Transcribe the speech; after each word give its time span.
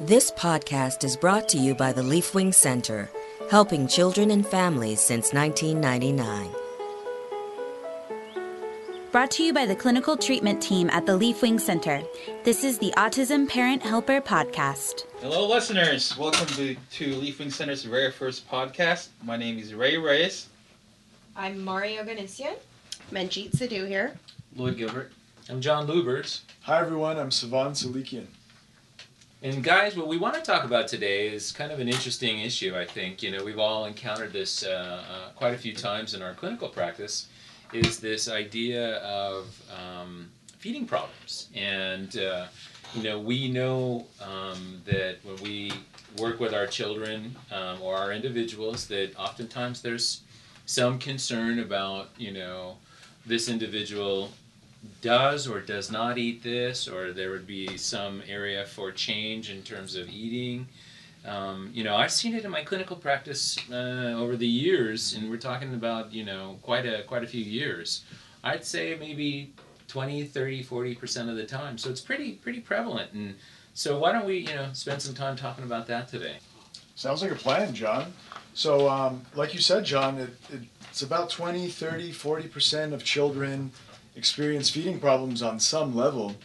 This 0.00 0.30
podcast 0.30 1.02
is 1.02 1.16
brought 1.16 1.48
to 1.48 1.56
you 1.56 1.74
by 1.74 1.94
the 1.94 2.02
Leafwing 2.02 2.52
Center, 2.52 3.08
helping 3.50 3.88
children 3.88 4.30
and 4.30 4.46
families 4.46 5.00
since 5.00 5.32
1999. 5.32 6.50
Brought 9.12 9.30
to 9.30 9.42
you 9.42 9.54
by 9.54 9.64
the 9.64 9.74
clinical 9.74 10.14
treatment 10.14 10.60
team 10.62 10.90
at 10.90 11.06
the 11.06 11.18
Leafwing 11.18 11.58
Center. 11.58 12.02
This 12.44 12.64
is 12.64 12.78
the 12.80 12.92
Autism 12.98 13.48
Parent 13.48 13.82
Helper 13.82 14.20
Podcast. 14.20 15.06
Hello, 15.22 15.48
listeners. 15.48 16.18
Welcome 16.18 16.48
to, 16.48 16.74
to 16.74 17.14
Leafwing 17.14 17.50
Center's 17.50 17.84
very 17.84 18.12
first 18.12 18.46
podcast. 18.50 19.08
My 19.24 19.38
name 19.38 19.58
is 19.58 19.72
Ray 19.72 19.96
Reyes. 19.96 20.48
I'm 21.34 21.64
Mario 21.64 22.04
Ganesian. 22.04 22.56
Manjeet 23.10 23.52
Sidhu 23.52 23.88
here. 23.88 24.18
Lloyd 24.54 24.76
Gilbert. 24.76 25.12
I'm 25.48 25.62
John 25.62 25.86
Lubert. 25.86 26.40
Hi 26.64 26.78
everyone, 26.80 27.18
I'm 27.18 27.30
Savan 27.30 27.72
Salikian. 27.72 28.26
And 29.44 29.64
guys, 29.64 29.96
what 29.96 30.06
we 30.06 30.18
want 30.18 30.36
to 30.36 30.40
talk 30.40 30.62
about 30.62 30.86
today 30.86 31.26
is 31.26 31.50
kind 31.50 31.72
of 31.72 31.80
an 31.80 31.88
interesting 31.88 32.38
issue. 32.38 32.76
I 32.76 32.84
think 32.84 33.24
you 33.24 33.32
know 33.32 33.42
we've 33.42 33.58
all 33.58 33.86
encountered 33.86 34.32
this 34.32 34.64
uh, 34.64 35.02
uh, 35.10 35.30
quite 35.34 35.52
a 35.52 35.58
few 35.58 35.74
times 35.74 36.14
in 36.14 36.22
our 36.22 36.32
clinical 36.32 36.68
practice. 36.68 37.26
Is 37.72 37.98
this 37.98 38.28
idea 38.28 38.98
of 38.98 39.60
um, 39.76 40.30
feeding 40.58 40.86
problems, 40.86 41.48
and 41.56 42.16
uh, 42.16 42.46
you 42.94 43.02
know 43.02 43.18
we 43.18 43.50
know 43.50 44.06
um, 44.20 44.80
that 44.84 45.16
when 45.24 45.34
we 45.42 45.72
work 46.18 46.38
with 46.38 46.54
our 46.54 46.68
children 46.68 47.34
um, 47.50 47.82
or 47.82 47.96
our 47.96 48.12
individuals, 48.12 48.86
that 48.86 49.12
oftentimes 49.18 49.82
there's 49.82 50.20
some 50.66 51.00
concern 51.00 51.58
about 51.58 52.10
you 52.16 52.30
know 52.30 52.76
this 53.26 53.48
individual 53.48 54.30
does 55.00 55.46
or 55.46 55.60
does 55.60 55.90
not 55.90 56.18
eat 56.18 56.42
this, 56.42 56.88
or 56.88 57.12
there 57.12 57.30
would 57.30 57.46
be 57.46 57.76
some 57.76 58.22
area 58.28 58.64
for 58.66 58.90
change 58.92 59.50
in 59.50 59.62
terms 59.62 59.96
of 59.96 60.08
eating. 60.08 60.66
Um, 61.24 61.70
you 61.72 61.84
know, 61.84 61.94
I've 61.94 62.10
seen 62.10 62.34
it 62.34 62.44
in 62.44 62.50
my 62.50 62.64
clinical 62.64 62.96
practice 62.96 63.58
uh, 63.70 64.14
over 64.16 64.36
the 64.36 64.46
years, 64.46 65.14
and 65.14 65.30
we're 65.30 65.36
talking 65.36 65.74
about 65.74 66.12
you 66.12 66.24
know 66.24 66.58
quite 66.62 66.86
a 66.86 67.02
quite 67.04 67.22
a 67.22 67.26
few 67.26 67.44
years. 67.44 68.04
I'd 68.44 68.64
say 68.64 68.96
maybe 68.98 69.52
20, 69.86 70.24
30, 70.24 70.62
40 70.62 70.94
percent 70.96 71.30
of 71.30 71.36
the 71.36 71.46
time. 71.46 71.78
So 71.78 71.90
it's 71.90 72.00
pretty 72.00 72.32
pretty 72.32 72.60
prevalent. 72.60 73.12
And 73.12 73.36
so 73.74 73.98
why 73.98 74.12
don't 74.12 74.26
we 74.26 74.38
you 74.38 74.54
know 74.54 74.70
spend 74.72 75.00
some 75.00 75.14
time 75.14 75.36
talking 75.36 75.64
about 75.64 75.86
that 75.86 76.08
today? 76.08 76.36
Sounds 76.94 77.22
like 77.22 77.30
a 77.30 77.36
plan, 77.36 77.72
John. 77.74 78.12
So, 78.54 78.88
um, 78.88 79.22
like 79.34 79.54
you 79.54 79.60
said, 79.60 79.84
John, 79.84 80.18
it, 80.18 80.30
it, 80.52 80.60
it's 80.90 81.00
about 81.00 81.30
20, 81.30 81.68
30, 81.68 82.12
40 82.12 82.48
percent 82.48 82.92
of 82.92 83.02
children 83.04 83.70
experience 84.16 84.70
feeding 84.70 84.98
problems 84.98 85.42
on 85.42 85.58
some 85.60 85.94
level. 85.94 86.36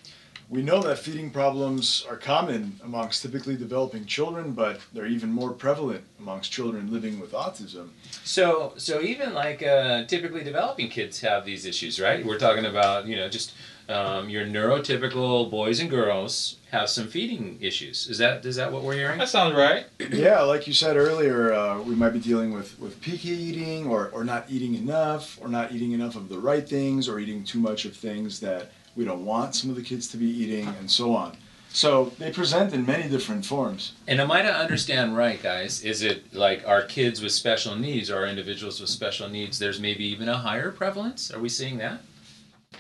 We 0.50 0.62
know 0.62 0.82
that 0.84 1.00
feeding 1.00 1.30
problems 1.32 2.06
are 2.10 2.16
common 2.16 2.80
amongst 2.82 3.22
typically 3.22 3.58
developing 3.58 4.06
children, 4.06 4.54
but 4.54 4.80
they're 4.94 5.06
even 5.06 5.30
more 5.30 5.52
prevalent 5.52 6.06
amongst 6.20 6.54
children 6.54 6.90
living 6.90 7.20
with 7.20 7.34
autism. 7.34 7.90
So, 8.24 8.74
so 8.78 9.02
even 9.02 9.34
like 9.34 9.62
uh, 9.62 10.06
typically 10.06 10.46
developing 10.46 10.88
kids 10.88 11.20
have 11.20 11.44
these 11.44 11.66
issues, 11.66 12.00
right? 12.00 12.26
We're 12.26 12.40
talking 12.40 12.66
about 12.66 13.08
you 13.08 13.18
know 13.18 13.28
just 13.28 13.52
um, 13.90 14.30
your 14.30 14.46
neurotypical 14.46 15.50
boys 15.50 15.80
and 15.80 15.90
girls 15.90 16.58
have 16.72 16.90
some 16.90 17.08
feeding 17.08 17.58
issues. 17.62 18.08
Is 18.08 18.18
that 18.18 18.46
is 18.46 18.58
that 18.58 18.72
what 18.72 18.84
we're 18.84 18.96
hearing? 18.96 19.20
That 19.20 19.30
sounds 19.30 19.56
right. 19.56 19.86
yeah, 20.12 20.42
like 20.42 20.68
you 20.68 20.74
said 20.74 20.98
earlier, 20.98 21.54
uh, 21.54 21.82
we 21.82 21.96
might 21.96 22.12
be 22.12 22.20
dealing 22.20 22.54
with, 22.54 22.78
with 22.80 23.00
picky 23.02 23.30
eating 23.30 23.88
or, 23.88 24.10
or 24.10 24.24
not 24.24 24.46
eating 24.50 24.76
enough 24.76 25.40
or 25.42 25.48
not 25.48 25.72
eating 25.72 25.94
enough 25.94 26.16
of 26.16 26.30
the 26.30 26.38
right 26.38 26.68
things 26.68 27.08
or 27.08 27.20
eating 27.20 27.44
too 27.44 27.60
much 27.60 27.86
of 27.86 27.96
things 27.96 28.40
that 28.42 28.72
we 28.96 29.06
don't 29.06 29.26
want 29.26 29.56
some 29.56 29.70
of 29.70 29.76
the 29.76 29.82
kids 29.82 30.08
to 30.10 30.18
be 30.18 30.26
eating 30.26 30.68
and 30.80 30.90
so 30.90 31.16
on. 31.16 31.38
So 31.70 32.12
they 32.18 32.32
present 32.32 32.74
in 32.74 32.86
many 32.86 33.08
different 33.08 33.46
forms. 33.46 33.94
And 34.08 34.20
am 34.20 34.32
I 34.32 34.42
to 34.42 34.52
understand 34.52 35.16
right, 35.16 35.42
guys? 35.42 35.84
Is 35.84 36.02
it 36.02 36.34
like 36.34 36.68
our 36.68 36.82
kids 36.82 37.22
with 37.22 37.34
special 37.34 37.76
needs 37.76 38.10
or 38.10 38.26
individuals 38.26 38.82
with 38.82 38.90
special 38.90 39.30
needs, 39.30 39.60
there's 39.60 39.80
maybe 39.80 40.04
even 40.06 40.28
a 40.28 40.38
higher 40.38 40.72
prevalence? 40.72 41.32
Are 41.32 41.40
we 41.40 41.50
seeing 41.50 41.78
that? 41.78 42.02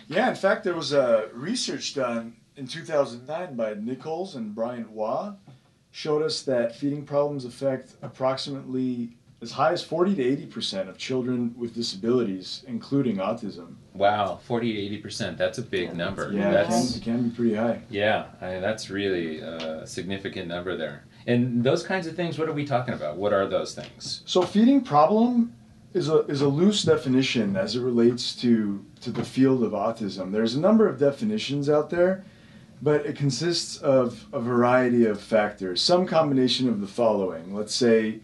Yeah, 0.08 0.30
in 0.30 0.36
fact, 0.36 0.64
there 0.64 0.76
was 0.76 0.94
a 0.94 1.30
research 1.34 1.94
done 1.94 2.36
in 2.56 2.68
2009 2.68 3.56
by 3.56 3.74
Nichols 3.76 4.36
and 4.36 4.56
Bryant 4.56 4.90
Waugh 4.90 5.36
showed 5.92 6.24
us 6.24 6.44
that 6.44 6.76
feeding 6.76 7.06
problems 7.06 7.46
affect 7.46 7.96
approximately 8.02 9.18
as 9.42 9.52
high 9.52 9.72
as 9.72 9.84
40 9.84 10.16
to 10.16 10.24
80 10.24 10.46
percent 10.48 10.90
of 10.90 10.98
children 10.98 11.54
with 11.58 11.76
disabilities, 11.76 12.64
including 12.68 13.18
autism. 13.18 13.76
Wow, 13.94 14.40
40 14.44 14.74
to 14.74 14.80
80 14.80 14.98
percent. 14.98 15.38
That's 15.38 15.58
a 15.58 15.62
big 15.62 15.96
number. 15.96 16.32
Yeah, 16.32 16.52
that's, 16.52 16.96
it, 16.96 17.04
can, 17.04 17.14
it 17.14 17.18
can 17.18 17.30
be 17.30 17.36
pretty 17.36 17.56
high. 17.56 17.82
Yeah, 17.90 18.28
I 18.42 18.54
mean, 18.54 18.62
that's 18.62 18.90
really 18.90 19.40
a 19.40 19.86
significant 19.86 20.48
number 20.48 20.78
there. 20.78 21.04
And 21.28 21.64
those 21.64 21.84
kinds 21.84 22.08
of 22.08 22.16
things, 22.16 22.40
what 22.40 22.48
are 22.48 22.54
we 22.54 22.66
talking 22.66 22.94
about? 22.94 23.18
What 23.18 23.34
are 23.34 23.46
those 23.46 23.76
things? 23.76 24.22
So, 24.26 24.42
feeding 24.42 24.82
problem 24.82 25.54
is 25.98 26.08
a, 26.10 26.20
is 26.28 26.42
a 26.42 26.48
loose 26.48 26.84
definition 26.84 27.58
as 27.58 27.76
it 27.76 27.82
relates 27.82 28.34
to, 28.36 28.86
to 29.02 29.12
the 29.12 29.26
field 29.26 29.64
of 29.64 29.72
autism. 29.74 30.32
There's 30.32 30.56
a 30.56 30.60
number 30.60 30.88
of 30.88 30.98
definitions 30.98 31.70
out 31.70 31.90
there 31.90 32.24
but 32.82 33.06
it 33.06 33.16
consists 33.16 33.78
of 33.78 34.26
a 34.32 34.40
variety 34.40 35.06
of 35.06 35.20
factors, 35.20 35.82
some 35.82 36.06
combination 36.06 36.70
of 36.70 36.82
the 36.82 36.88
following. 36.88 37.56
Let's 37.56 37.74
say 37.74 38.20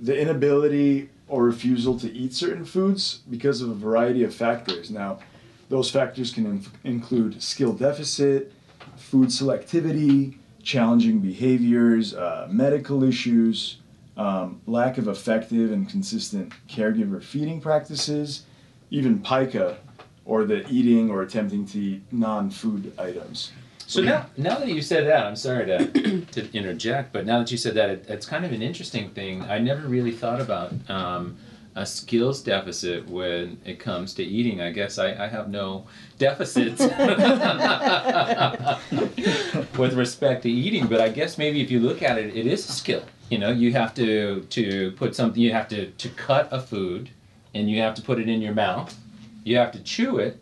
the 0.00 0.18
inability 0.18 1.10
or 1.28 1.44
refusal 1.44 1.98
to 2.00 2.12
eat 2.12 2.34
certain 2.34 2.64
foods 2.64 3.20
because 3.30 3.62
of 3.62 3.70
a 3.70 3.74
variety 3.74 4.24
of 4.24 4.34
factors. 4.34 4.90
Now, 4.90 5.20
those 5.68 5.90
factors 5.90 6.32
can 6.32 6.46
inf- 6.46 6.72
include 6.84 7.42
skill 7.42 7.72
deficit, 7.72 8.52
food 8.96 9.28
selectivity, 9.28 10.36
challenging 10.62 11.20
behaviors, 11.20 12.14
uh, 12.14 12.48
medical 12.50 13.02
issues, 13.04 13.78
um, 14.16 14.60
lack 14.66 14.98
of 14.98 15.08
effective 15.08 15.72
and 15.72 15.88
consistent 15.88 16.52
caregiver 16.68 17.22
feeding 17.22 17.60
practices, 17.60 18.44
even 18.90 19.22
pica, 19.22 19.78
or 20.24 20.44
the 20.44 20.66
eating 20.68 21.10
or 21.10 21.22
attempting 21.22 21.66
to 21.66 21.78
eat 21.78 22.02
non 22.12 22.50
food 22.50 22.92
items. 22.98 23.52
So 23.86 24.00
now, 24.00 24.26
now 24.36 24.58
that 24.58 24.68
you 24.68 24.80
said 24.80 25.06
that, 25.06 25.26
I'm 25.26 25.36
sorry 25.36 25.66
to, 25.66 26.20
to 26.20 26.56
interject, 26.56 27.12
but 27.12 27.26
now 27.26 27.40
that 27.40 27.50
you 27.50 27.58
said 27.58 27.74
that, 27.74 27.90
it, 27.90 28.04
it's 28.08 28.24
kind 28.24 28.44
of 28.44 28.52
an 28.52 28.62
interesting 28.62 29.10
thing. 29.10 29.42
I 29.42 29.58
never 29.58 29.86
really 29.86 30.12
thought 30.12 30.40
about 30.40 30.72
um, 30.88 31.36
a 31.74 31.84
skills 31.84 32.42
deficit 32.42 33.06
when 33.08 33.60
it 33.64 33.78
comes 33.78 34.14
to 34.14 34.22
eating. 34.22 34.62
I 34.62 34.70
guess 34.70 34.98
I, 34.98 35.24
I 35.24 35.28
have 35.28 35.50
no 35.50 35.86
deficits 36.18 36.80
with 39.78 39.94
respect 39.94 40.44
to 40.44 40.50
eating, 40.50 40.86
but 40.86 41.00
I 41.00 41.08
guess 41.08 41.36
maybe 41.36 41.60
if 41.60 41.70
you 41.70 41.80
look 41.80 42.02
at 42.02 42.18
it, 42.18 42.36
it 42.36 42.46
is 42.46 42.68
a 42.68 42.72
skill. 42.72 43.02
You 43.32 43.38
know, 43.38 43.50
you 43.50 43.72
have 43.72 43.94
to 43.94 44.42
to 44.50 44.92
put 44.92 45.16
something. 45.16 45.40
You 45.40 45.52
have 45.52 45.68
to 45.68 45.90
to 45.90 46.08
cut 46.10 46.48
a 46.52 46.60
food, 46.60 47.08
and 47.54 47.70
you 47.70 47.80
have 47.80 47.94
to 47.94 48.02
put 48.02 48.20
it 48.20 48.28
in 48.28 48.42
your 48.42 48.52
mouth. 48.52 48.94
You 49.42 49.56
have 49.56 49.72
to 49.72 49.82
chew 49.82 50.18
it, 50.18 50.38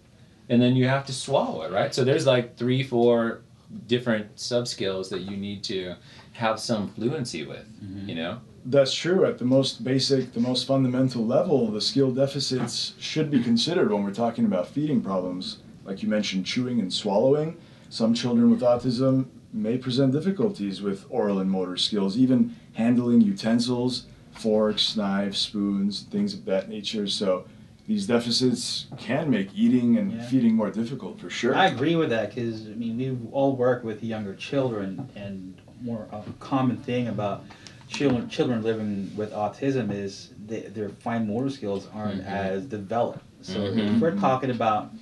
and 0.48 0.60
then 0.60 0.74
you 0.74 0.88
have 0.88 1.06
to 1.06 1.12
swallow 1.12 1.62
it, 1.62 1.70
right? 1.70 1.94
So 1.94 2.02
there's 2.02 2.26
like 2.26 2.56
three, 2.56 2.82
four 2.82 3.42
different 3.86 4.40
sub 4.40 4.66
skills 4.66 5.08
that 5.10 5.20
you 5.20 5.36
need 5.36 5.62
to 5.64 5.94
have 6.32 6.58
some 6.58 6.88
fluency 6.88 7.46
with, 7.46 7.64
mm-hmm. 7.80 8.08
you 8.08 8.16
know? 8.16 8.40
That's 8.64 8.92
true. 8.92 9.24
At 9.24 9.38
the 9.38 9.44
most 9.44 9.84
basic, 9.84 10.32
the 10.32 10.40
most 10.40 10.66
fundamental 10.66 11.24
level, 11.24 11.70
the 11.70 11.80
skill 11.80 12.10
deficits 12.10 12.94
should 12.98 13.30
be 13.30 13.40
considered 13.40 13.92
when 13.92 14.02
we're 14.02 14.12
talking 14.12 14.44
about 14.44 14.66
feeding 14.66 15.00
problems. 15.00 15.58
Like 15.84 16.02
you 16.02 16.08
mentioned, 16.08 16.44
chewing 16.44 16.80
and 16.80 16.92
swallowing. 16.92 17.56
Some 17.88 18.12
children 18.14 18.50
with 18.50 18.60
autism 18.60 19.26
may 19.52 19.78
present 19.78 20.12
difficulties 20.12 20.82
with 20.82 21.06
oral 21.08 21.38
and 21.38 21.50
motor 21.50 21.76
skills, 21.76 22.16
even 22.18 22.56
handling 22.74 23.20
utensils, 23.20 24.06
forks, 24.32 24.96
knives, 24.96 25.38
spoons, 25.38 26.02
things 26.10 26.34
of 26.34 26.44
that 26.46 26.68
nature. 26.68 27.06
So 27.06 27.46
these 27.86 28.06
deficits 28.06 28.86
can 28.98 29.30
make 29.30 29.48
eating 29.54 29.98
and 29.98 30.12
yeah. 30.12 30.26
feeding 30.28 30.54
more 30.54 30.70
difficult 30.70 31.20
for 31.20 31.28
sure. 31.28 31.56
I 31.56 31.66
agree 31.66 31.96
with 31.96 32.10
that 32.10 32.32
because 32.32 32.66
I 32.66 32.74
mean 32.74 32.96
we 32.96 33.18
all 33.32 33.56
work 33.56 33.82
with 33.82 34.04
younger 34.04 34.34
children, 34.34 35.08
and 35.16 35.60
more 35.82 36.06
a 36.12 36.22
common 36.38 36.76
thing 36.76 37.08
about 37.08 37.44
children 37.88 38.28
children 38.28 38.62
living 38.62 39.10
with 39.16 39.32
autism 39.32 39.92
is 39.92 40.30
they, 40.46 40.60
their 40.60 40.90
fine 40.90 41.26
motor 41.26 41.50
skills 41.50 41.88
aren't 41.92 42.20
mm-hmm. 42.20 42.28
as 42.28 42.64
developed. 42.66 43.24
So 43.42 43.58
mm-hmm. 43.58 43.96
if 43.96 44.00
we're 44.00 44.16
talking 44.16 44.50
about 44.50 44.92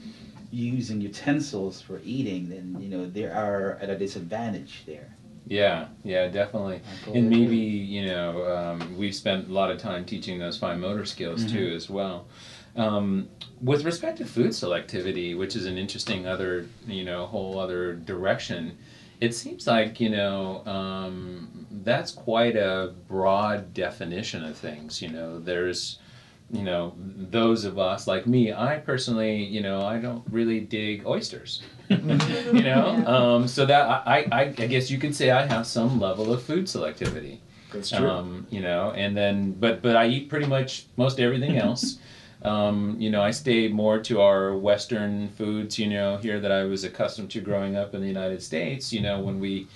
using 0.50 1.00
utensils 1.00 1.82
for 1.82 2.00
eating, 2.04 2.48
then 2.48 2.76
you 2.80 2.88
know 2.88 3.06
they 3.06 3.24
are 3.24 3.78
at 3.82 3.90
a 3.90 3.98
disadvantage 3.98 4.84
there. 4.86 5.14
Yeah, 5.48 5.88
yeah, 6.04 6.28
definitely. 6.28 6.80
And 7.12 7.30
maybe, 7.30 7.56
you 7.56 8.06
know, 8.06 8.54
um, 8.54 8.96
we've 8.98 9.14
spent 9.14 9.48
a 9.48 9.52
lot 9.52 9.70
of 9.70 9.78
time 9.78 10.04
teaching 10.04 10.38
those 10.38 10.58
fine 10.58 10.78
motor 10.78 11.06
skills 11.06 11.44
mm-hmm. 11.44 11.56
too, 11.56 11.72
as 11.74 11.88
well. 11.88 12.26
Um, 12.76 13.28
with 13.60 13.84
respect 13.84 14.18
to 14.18 14.26
food 14.26 14.50
selectivity, 14.50 15.36
which 15.36 15.56
is 15.56 15.64
an 15.64 15.78
interesting 15.78 16.26
other, 16.26 16.66
you 16.86 17.04
know, 17.04 17.26
whole 17.26 17.58
other 17.58 17.94
direction, 17.94 18.76
it 19.20 19.34
seems 19.34 19.66
like, 19.66 19.98
you 20.00 20.10
know, 20.10 20.64
um, 20.66 21.66
that's 21.82 22.12
quite 22.12 22.54
a 22.54 22.94
broad 23.08 23.72
definition 23.72 24.44
of 24.44 24.56
things. 24.56 25.00
You 25.00 25.08
know, 25.08 25.40
there's 25.40 25.98
you 26.50 26.62
know, 26.62 26.94
those 26.96 27.64
of 27.64 27.78
us 27.78 28.06
like 28.06 28.26
me, 28.26 28.52
I 28.52 28.78
personally, 28.78 29.44
you 29.44 29.60
know, 29.60 29.82
I 29.82 29.98
don't 29.98 30.24
really 30.30 30.60
dig 30.60 31.06
oysters. 31.06 31.62
you 32.52 32.62
know, 32.62 33.06
um, 33.06 33.48
so 33.48 33.64
that 33.66 33.88
I, 34.06 34.26
I, 34.30 34.40
I 34.42 34.66
guess 34.66 34.90
you 34.90 34.98
could 34.98 35.14
say 35.14 35.30
I 35.30 35.46
have 35.46 35.66
some 35.66 35.98
level 36.00 36.32
of 36.32 36.42
food 36.42 36.64
selectivity. 36.66 37.38
That's 37.72 37.90
true. 37.90 38.08
Um, 38.08 38.46
you 38.50 38.60
know, 38.60 38.90
and 38.92 39.16
then 39.16 39.52
but 39.52 39.82
but 39.82 39.96
I 39.96 40.06
eat 40.08 40.28
pretty 40.28 40.46
much 40.46 40.86
most 40.96 41.18
everything 41.20 41.56
else. 41.66 41.98
um, 42.42 42.96
you 42.98 43.10
know, 43.10 43.22
I 43.22 43.30
stay 43.32 43.68
more 43.68 43.98
to 44.00 44.20
our 44.20 44.56
Western 44.56 45.28
foods. 45.30 45.78
You 45.78 45.88
know, 45.88 46.16
here 46.18 46.40
that 46.40 46.52
I 46.52 46.64
was 46.64 46.84
accustomed 46.84 47.30
to 47.32 47.40
growing 47.40 47.76
up 47.76 47.94
in 47.94 48.00
the 48.00 48.06
United 48.06 48.42
States. 48.42 48.92
You 48.92 49.00
know, 49.00 49.20
when 49.20 49.38
we 49.40 49.66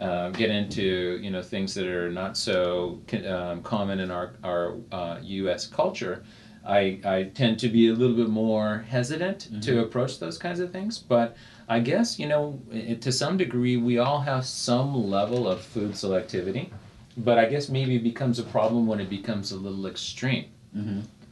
uh, 0.00 0.30
get 0.30 0.50
into 0.50 1.18
you 1.22 1.30
know 1.30 1.42
things 1.42 1.74
that 1.74 1.86
are 1.86 2.10
not 2.10 2.36
so 2.36 3.00
um, 3.28 3.62
common 3.62 4.00
in 4.00 4.10
our 4.10 4.32
our 4.44 4.74
uh, 4.92 5.18
U.S. 5.22 5.66
culture. 5.66 6.24
I, 6.68 6.98
I 7.04 7.22
tend 7.32 7.60
to 7.60 7.68
be 7.68 7.90
a 7.90 7.92
little 7.92 8.16
bit 8.16 8.28
more 8.28 8.84
hesitant 8.88 9.46
Mm-hmm. 9.48 9.60
to 9.60 9.82
approach 9.82 10.18
those 10.18 10.36
kinds 10.36 10.58
of 10.58 10.72
things, 10.72 10.98
but 10.98 11.36
I 11.68 11.80
guess 11.80 12.18
you 12.18 12.28
know 12.28 12.60
i- 12.72 12.94
to 13.00 13.10
some 13.12 13.36
degree 13.36 13.76
we 13.76 13.98
all 13.98 14.20
have 14.20 14.44
some 14.46 15.10
level 15.10 15.48
of 15.48 15.60
food 15.60 15.92
selectivity, 15.92 16.68
but 17.16 17.38
I 17.38 17.46
guess 17.46 17.68
maybe 17.68 17.96
it 17.96 18.02
becomes 18.04 18.38
a 18.38 18.44
problem 18.44 18.86
when 18.86 19.00
it 19.00 19.10
becomes 19.10 19.52
a 19.52 19.56
little 19.56 19.86
extreme. 19.86 20.44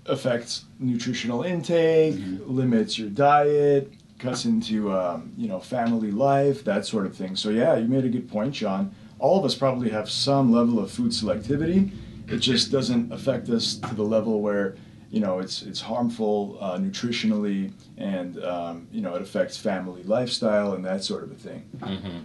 affects 0.06 0.64
nutritional 0.78 1.42
intake, 1.44 2.16
limits 2.46 2.98
your 2.98 3.08
diet, 3.08 3.90
cuts 4.18 4.44
into 4.44 4.92
um, 4.92 5.32
you 5.36 5.48
know 5.48 5.58
family 5.60 6.10
life, 6.10 6.62
that 6.64 6.84
sort 6.86 7.06
of 7.06 7.16
thing. 7.16 7.34
So 7.36 7.48
yeah, 7.50 7.76
you 7.76 7.86
made 7.88 8.04
a 8.04 8.08
good 8.10 8.28
point, 8.28 8.52
John. 8.54 8.94
All 9.18 9.38
of 9.38 9.44
us 9.44 9.54
probably 9.54 9.88
have 9.90 10.10
some 10.10 10.52
level 10.52 10.78
of 10.78 10.90
food 10.90 11.12
selectivity. 11.12 11.90
It 12.28 12.38
just 12.38 12.70
doesn't 12.72 13.12
affect 13.12 13.48
us 13.48 13.76
to 13.76 13.94
the 13.94 14.02
level 14.02 14.40
where 14.42 14.76
you 15.14 15.20
know 15.20 15.38
it's 15.38 15.62
it's 15.62 15.80
harmful 15.80 16.58
uh, 16.60 16.76
nutritionally, 16.76 17.72
and 17.96 18.42
um, 18.44 18.88
you 18.90 19.00
know 19.00 19.14
it 19.14 19.22
affects 19.22 19.56
family 19.56 20.02
lifestyle 20.02 20.72
and 20.74 20.84
that 20.84 21.04
sort 21.04 21.22
of 21.22 21.30
a 21.30 21.36
thing. 21.36 21.64
Mm-hmm. 21.78 22.18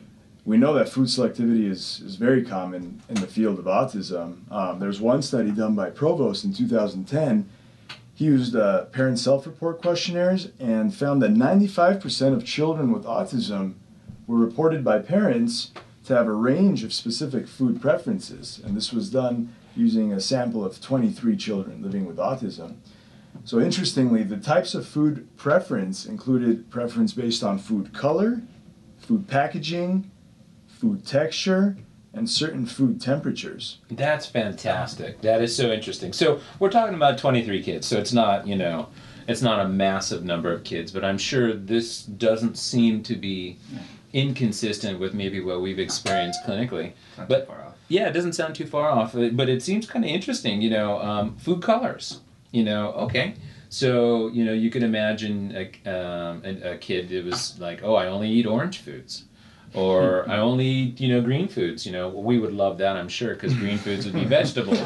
We 0.46 0.58
know 0.58 0.74
that 0.74 0.90
food 0.90 1.08
selectivity 1.08 1.70
is, 1.70 2.02
is 2.04 2.16
very 2.16 2.44
common 2.44 3.04
in 3.08 3.16
the 3.16 3.28
field 3.28 3.60
of 3.60 3.66
autism. 3.66 4.52
Um, 4.52 4.80
there's 4.80 5.00
one 5.00 5.22
study 5.22 5.52
done 5.52 5.76
by 5.76 5.92
Provost 5.92 6.44
in 6.44 6.54
2010 6.54 7.48
he 8.20 8.26
used 8.26 8.54
uh, 8.54 8.84
parent 8.88 9.18
self-report 9.18 9.82
questionnaires 9.82 10.50
and 10.60 10.94
found 10.94 11.22
that 11.22 11.32
95% 11.32 12.34
of 12.34 12.44
children 12.44 12.92
with 12.92 13.06
autism 13.06 13.76
were 14.28 14.36
reported 14.36 14.84
by 14.84 15.00
parents 15.00 15.72
to 16.04 16.16
have 16.16 16.28
a 16.28 16.34
range 16.34 16.84
of 16.84 16.92
specific 16.92 17.48
food 17.48 17.82
preferences 17.82 18.60
and 18.62 18.76
this 18.76 18.92
was 18.92 19.10
done 19.10 19.56
using 19.80 20.12
a 20.14 20.20
sample 20.20 20.66
of 20.66 20.82
23 20.82 21.36
children 21.38 21.82
living 21.82 22.06
with 22.06 22.18
autism 22.18 22.76
so 23.44 23.60
interestingly 23.60 24.24
the 24.24 24.38
types 24.38 24.76
of 24.76 24.88
food 24.88 25.28
preference 25.38 26.06
included 26.06 26.70
preference 26.70 27.14
based 27.14 27.44
on 27.44 27.58
food 27.58 27.94
color 27.94 28.42
food 28.98 29.28
packaging 29.28 30.10
food 30.68 31.06
texture 31.06 31.78
and 32.14 32.30
certain 32.30 32.66
food 32.66 33.00
temperatures 33.00 33.78
That's 33.90 34.26
fantastic. 34.26 35.22
That 35.22 35.42
is 35.42 35.56
so 35.56 35.72
interesting. 35.72 36.12
So 36.14 36.40
we're 36.60 36.72
talking 36.72 36.96
about 36.96 37.18
23 37.18 37.62
kids, 37.62 37.88
so 37.88 37.98
it's 37.98 38.14
not, 38.14 38.48
you 38.48 38.56
know, 38.56 38.90
it's 39.28 39.44
not 39.44 39.60
a 39.64 39.70
massive 39.70 40.24
number 40.24 40.52
of 40.52 40.64
kids, 40.64 40.92
but 40.92 41.06
I'm 41.06 41.20
sure 41.20 41.54
this 41.54 42.04
doesn't 42.04 42.58
seem 42.58 43.04
to 43.04 43.16
be 43.16 43.58
inconsistent 44.14 45.00
with 45.00 45.14
maybe 45.14 45.40
what 45.40 45.62
we've 45.62 45.80
experienced 45.80 46.40
clinically. 46.46 46.94
Not 47.18 47.30
But- 47.30 47.40
too 47.42 47.46
far 47.54 47.62
off. 47.66 47.74
Yeah, 47.92 48.08
it 48.08 48.14
doesn't 48.14 48.34
sound 48.34 48.54
too 48.54 48.68
far 48.68 48.90
off, 48.90 49.16
uh, 49.16 49.30
but 49.32 49.50
it 49.50 49.64
seems 49.64 49.88
kind 49.88 50.06
of 50.06 50.12
interesting. 50.12 50.62
You 50.62 50.70
know, 50.70 51.02
um, 51.02 51.36
food 51.38 51.62
colors. 51.64 52.20
You 52.52 52.64
know, 52.64 52.92
okay. 52.94 53.34
So 53.70 54.28
you 54.30 54.46
know, 54.46 54.54
you 54.54 54.70
can 54.70 54.84
imagine 54.84 55.56
a, 55.56 55.90
um, 55.92 56.42
a, 56.46 56.74
a 56.74 56.78
kid 56.78 57.10
that 57.10 57.26
was 57.26 57.60
like, 57.60 57.82
"Oh, 57.84 57.96
I 57.96 58.06
only 58.08 58.30
eat 58.30 58.46
orange 58.46 58.80
foods," 58.80 59.24
or 59.74 60.28
"I 60.30 60.38
only 60.38 60.66
eat 60.68 61.00
you 61.02 61.08
know 61.10 61.22
green 61.22 61.48
foods." 61.48 61.84
You 61.86 61.92
know, 61.92 62.10
we 62.10 62.38
would 62.40 62.54
love 62.54 62.78
that, 62.80 62.96
I'm 62.96 63.10
sure, 63.10 63.34
because 63.34 63.54
green 63.56 63.78
foods 63.80 64.06
would 64.06 64.14
be 64.16 64.26
vegetables. 64.38 64.80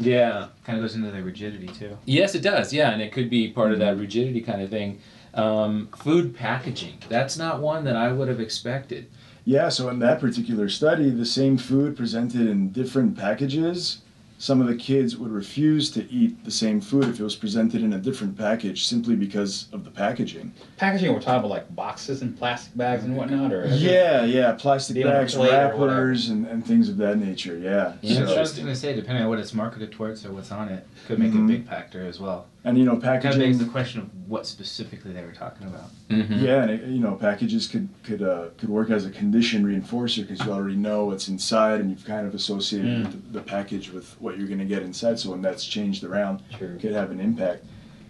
Yeah. 0.00 0.48
Kind 0.64 0.78
of 0.78 0.82
goes 0.84 0.94
into 0.96 1.10
the 1.10 1.22
rigidity 1.22 1.68
too. 1.68 1.96
Yes, 2.04 2.34
it 2.34 2.42
does. 2.42 2.72
Yeah, 2.72 2.90
and 2.90 3.00
it 3.02 3.12
could 3.12 3.30
be 3.30 3.48
part 3.48 3.72
of 3.72 3.78
that 3.78 3.96
rigidity 3.96 4.40
kind 4.40 4.60
of 4.62 4.70
thing. 4.70 5.00
Um, 5.36 5.88
food 5.96 6.34
packaging. 6.34 6.98
That's 7.08 7.36
not 7.36 7.60
one 7.60 7.84
that 7.84 7.96
I 7.96 8.10
would 8.12 8.28
have 8.28 8.40
expected. 8.40 9.06
Yeah, 9.44 9.68
so 9.68 9.88
in 9.90 9.98
that 10.00 10.20
particular 10.20 10.68
study, 10.68 11.10
the 11.10 11.26
same 11.26 11.56
food 11.58 11.96
presented 11.96 12.48
in 12.48 12.70
different 12.70 13.16
packages, 13.16 13.98
some 14.38 14.60
of 14.60 14.66
the 14.66 14.74
kids 14.74 15.16
would 15.16 15.30
refuse 15.30 15.90
to 15.92 16.10
eat 16.12 16.44
the 16.44 16.50
same 16.50 16.80
food 16.80 17.04
if 17.04 17.20
it 17.20 17.22
was 17.22 17.36
presented 17.36 17.82
in 17.82 17.92
a 17.94 17.98
different 17.98 18.36
package 18.36 18.84
simply 18.86 19.14
because 19.16 19.68
of 19.72 19.84
the 19.84 19.90
packaging. 19.90 20.52
Packaging, 20.76 21.12
we're 21.14 21.20
talking 21.20 21.38
about 21.38 21.50
like 21.50 21.74
boxes 21.76 22.20
and 22.22 22.36
plastic 22.36 22.76
bags 22.76 23.04
and 23.04 23.16
whatnot, 23.16 23.52
or 23.52 23.66
Yeah, 23.68 24.24
yeah, 24.24 24.52
plastic 24.52 24.94
Be 24.96 25.04
on 25.04 25.10
a 25.10 25.12
bags, 25.12 25.36
wrappers, 25.36 26.28
and, 26.28 26.46
and 26.48 26.66
things 26.66 26.88
of 26.90 26.96
that 26.98 27.16
nature, 27.18 27.56
yeah. 27.56 27.94
Yeah, 28.02 28.14
So 28.14 28.18
I 28.18 28.22
was 28.22 28.30
Interesting. 28.30 28.64
going 28.64 28.74
to 28.74 28.80
say, 28.80 28.94
depending 28.96 29.22
on 29.24 29.30
what 29.30 29.38
it's 29.38 29.54
marketed 29.54 29.92
towards 29.92 30.26
or 30.26 30.32
what's 30.32 30.50
on 30.52 30.68
it, 30.68 30.86
could 31.06 31.18
make 31.18 31.32
Mhm. 31.32 31.44
a 31.44 31.48
big 31.48 31.66
factor 31.68 32.04
as 32.06 32.18
well. 32.20 32.46
And 32.66 32.76
you 32.76 32.84
know, 32.84 32.96
Kind 32.98 33.16
of 33.16 33.22
begs 33.22 33.36
packaging. 33.36 33.58
the 33.58 33.64
question 33.66 34.00
of 34.00 34.10
what 34.28 34.44
specifically 34.46 35.12
they 35.12 35.22
were 35.22 35.32
talking 35.32 35.68
about. 35.68 35.88
Mm-hmm. 36.10 36.44
Yeah, 36.44 36.62
and 36.62 36.70
it, 36.72 36.82
you 36.88 36.98
know, 36.98 37.14
packages 37.14 37.68
could 37.68 37.88
could 38.02 38.22
uh, 38.22 38.48
could 38.58 38.68
work 38.68 38.90
as 38.90 39.06
a 39.06 39.10
condition 39.10 39.64
reinforcer 39.64 40.22
because 40.26 40.44
you 40.44 40.52
already 40.52 40.76
know 40.76 41.04
what's 41.06 41.28
inside 41.28 41.80
and 41.80 41.90
you've 41.90 42.04
kind 42.04 42.26
of 42.26 42.34
associated 42.34 42.86
Mm. 43.06 43.10
the, 43.12 43.38
the 43.38 43.40
package 43.40 43.90
with 43.92 44.20
what 44.20 44.36
you're 44.36 44.48
going 44.48 44.58
to 44.58 44.64
get 44.66 44.82
inside. 44.82 45.18
So 45.18 45.30
when 45.30 45.42
that's 45.42 45.64
changed 45.64 46.02
around, 46.04 46.42
True. 46.58 46.76
could 46.78 46.92
have 46.92 47.10
an 47.12 47.20
impact. 47.20 47.64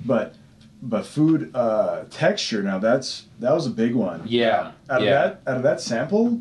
But 0.04 0.34
but 0.82 1.04
food 1.06 1.50
uh, 1.54 2.04
texture 2.10 2.62
now 2.62 2.78
that's 2.78 3.26
that 3.40 3.52
was 3.52 3.66
a 3.66 3.70
big 3.70 3.94
one. 3.94 4.22
Yeah. 4.26 4.72
Out 4.88 5.00
of 5.00 5.04
yeah. 5.04 5.10
that 5.10 5.40
out 5.46 5.56
of 5.58 5.62
that 5.64 5.80
sample, 5.82 6.40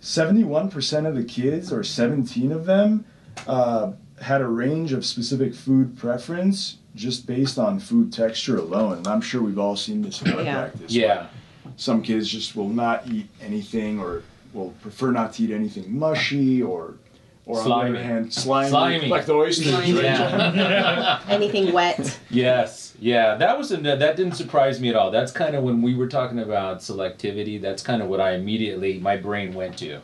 seventy 0.00 0.44
one 0.44 0.70
percent 0.70 1.06
of 1.08 1.14
the 1.16 1.24
kids 1.24 1.72
or 1.72 1.82
seventeen 1.82 2.52
of 2.52 2.66
them 2.66 3.04
uh, 3.48 3.92
had 4.20 4.40
a 4.40 4.46
range 4.48 4.92
of 4.92 5.04
specific 5.04 5.54
food 5.54 5.96
preference 5.98 6.77
just 6.98 7.26
based 7.26 7.58
on 7.58 7.78
food 7.78 8.12
texture 8.12 8.58
alone. 8.58 8.98
And 8.98 9.06
I'm 9.06 9.20
sure 9.20 9.40
we've 9.40 9.58
all 9.58 9.76
seen 9.76 10.02
this 10.02 10.20
in 10.20 10.32
our 10.32 10.42
Yeah. 10.42 10.54
practice. 10.54 10.92
Yeah. 10.92 11.26
Some 11.76 12.02
kids 12.02 12.28
just 12.28 12.56
will 12.56 12.68
not 12.68 13.06
eat 13.10 13.28
anything 13.40 14.00
or 14.00 14.22
will 14.52 14.74
prefer 14.82 15.12
not 15.12 15.32
to 15.34 15.44
eat 15.44 15.50
anything 15.52 15.96
mushy 15.98 16.60
or 16.62 16.94
or 17.46 17.56
on 17.56 17.64
the 17.64 17.70
Slimy. 17.70 17.90
other 17.98 18.02
hand 18.02 18.34
slimy, 18.34 18.68
Slimy. 18.68 19.08
like 19.08 19.24
the 19.24 19.32
oysters. 19.32 19.72
right? 19.72 19.88
Yeah. 19.88 21.18
Anything 21.30 21.72
wet. 21.72 22.18
yes. 22.28 22.92
Yeah. 23.00 23.36
That 23.36 23.56
was 23.56 23.72
a, 23.72 23.78
that 23.78 24.16
didn't 24.18 24.34
surprise 24.34 24.80
me 24.82 24.90
at 24.90 24.96
all. 24.96 25.10
That's 25.10 25.32
kind 25.32 25.54
of 25.56 25.62
when 25.64 25.80
we 25.80 25.94
were 25.94 26.08
talking 26.08 26.40
about 26.40 26.80
selectivity. 26.80 27.58
That's 27.58 27.82
kind 27.82 28.02
of 28.02 28.08
what 28.08 28.20
I 28.20 28.32
immediately 28.34 28.98
my 28.98 29.16
brain 29.16 29.54
went 29.54 29.78
to, 29.78 30.00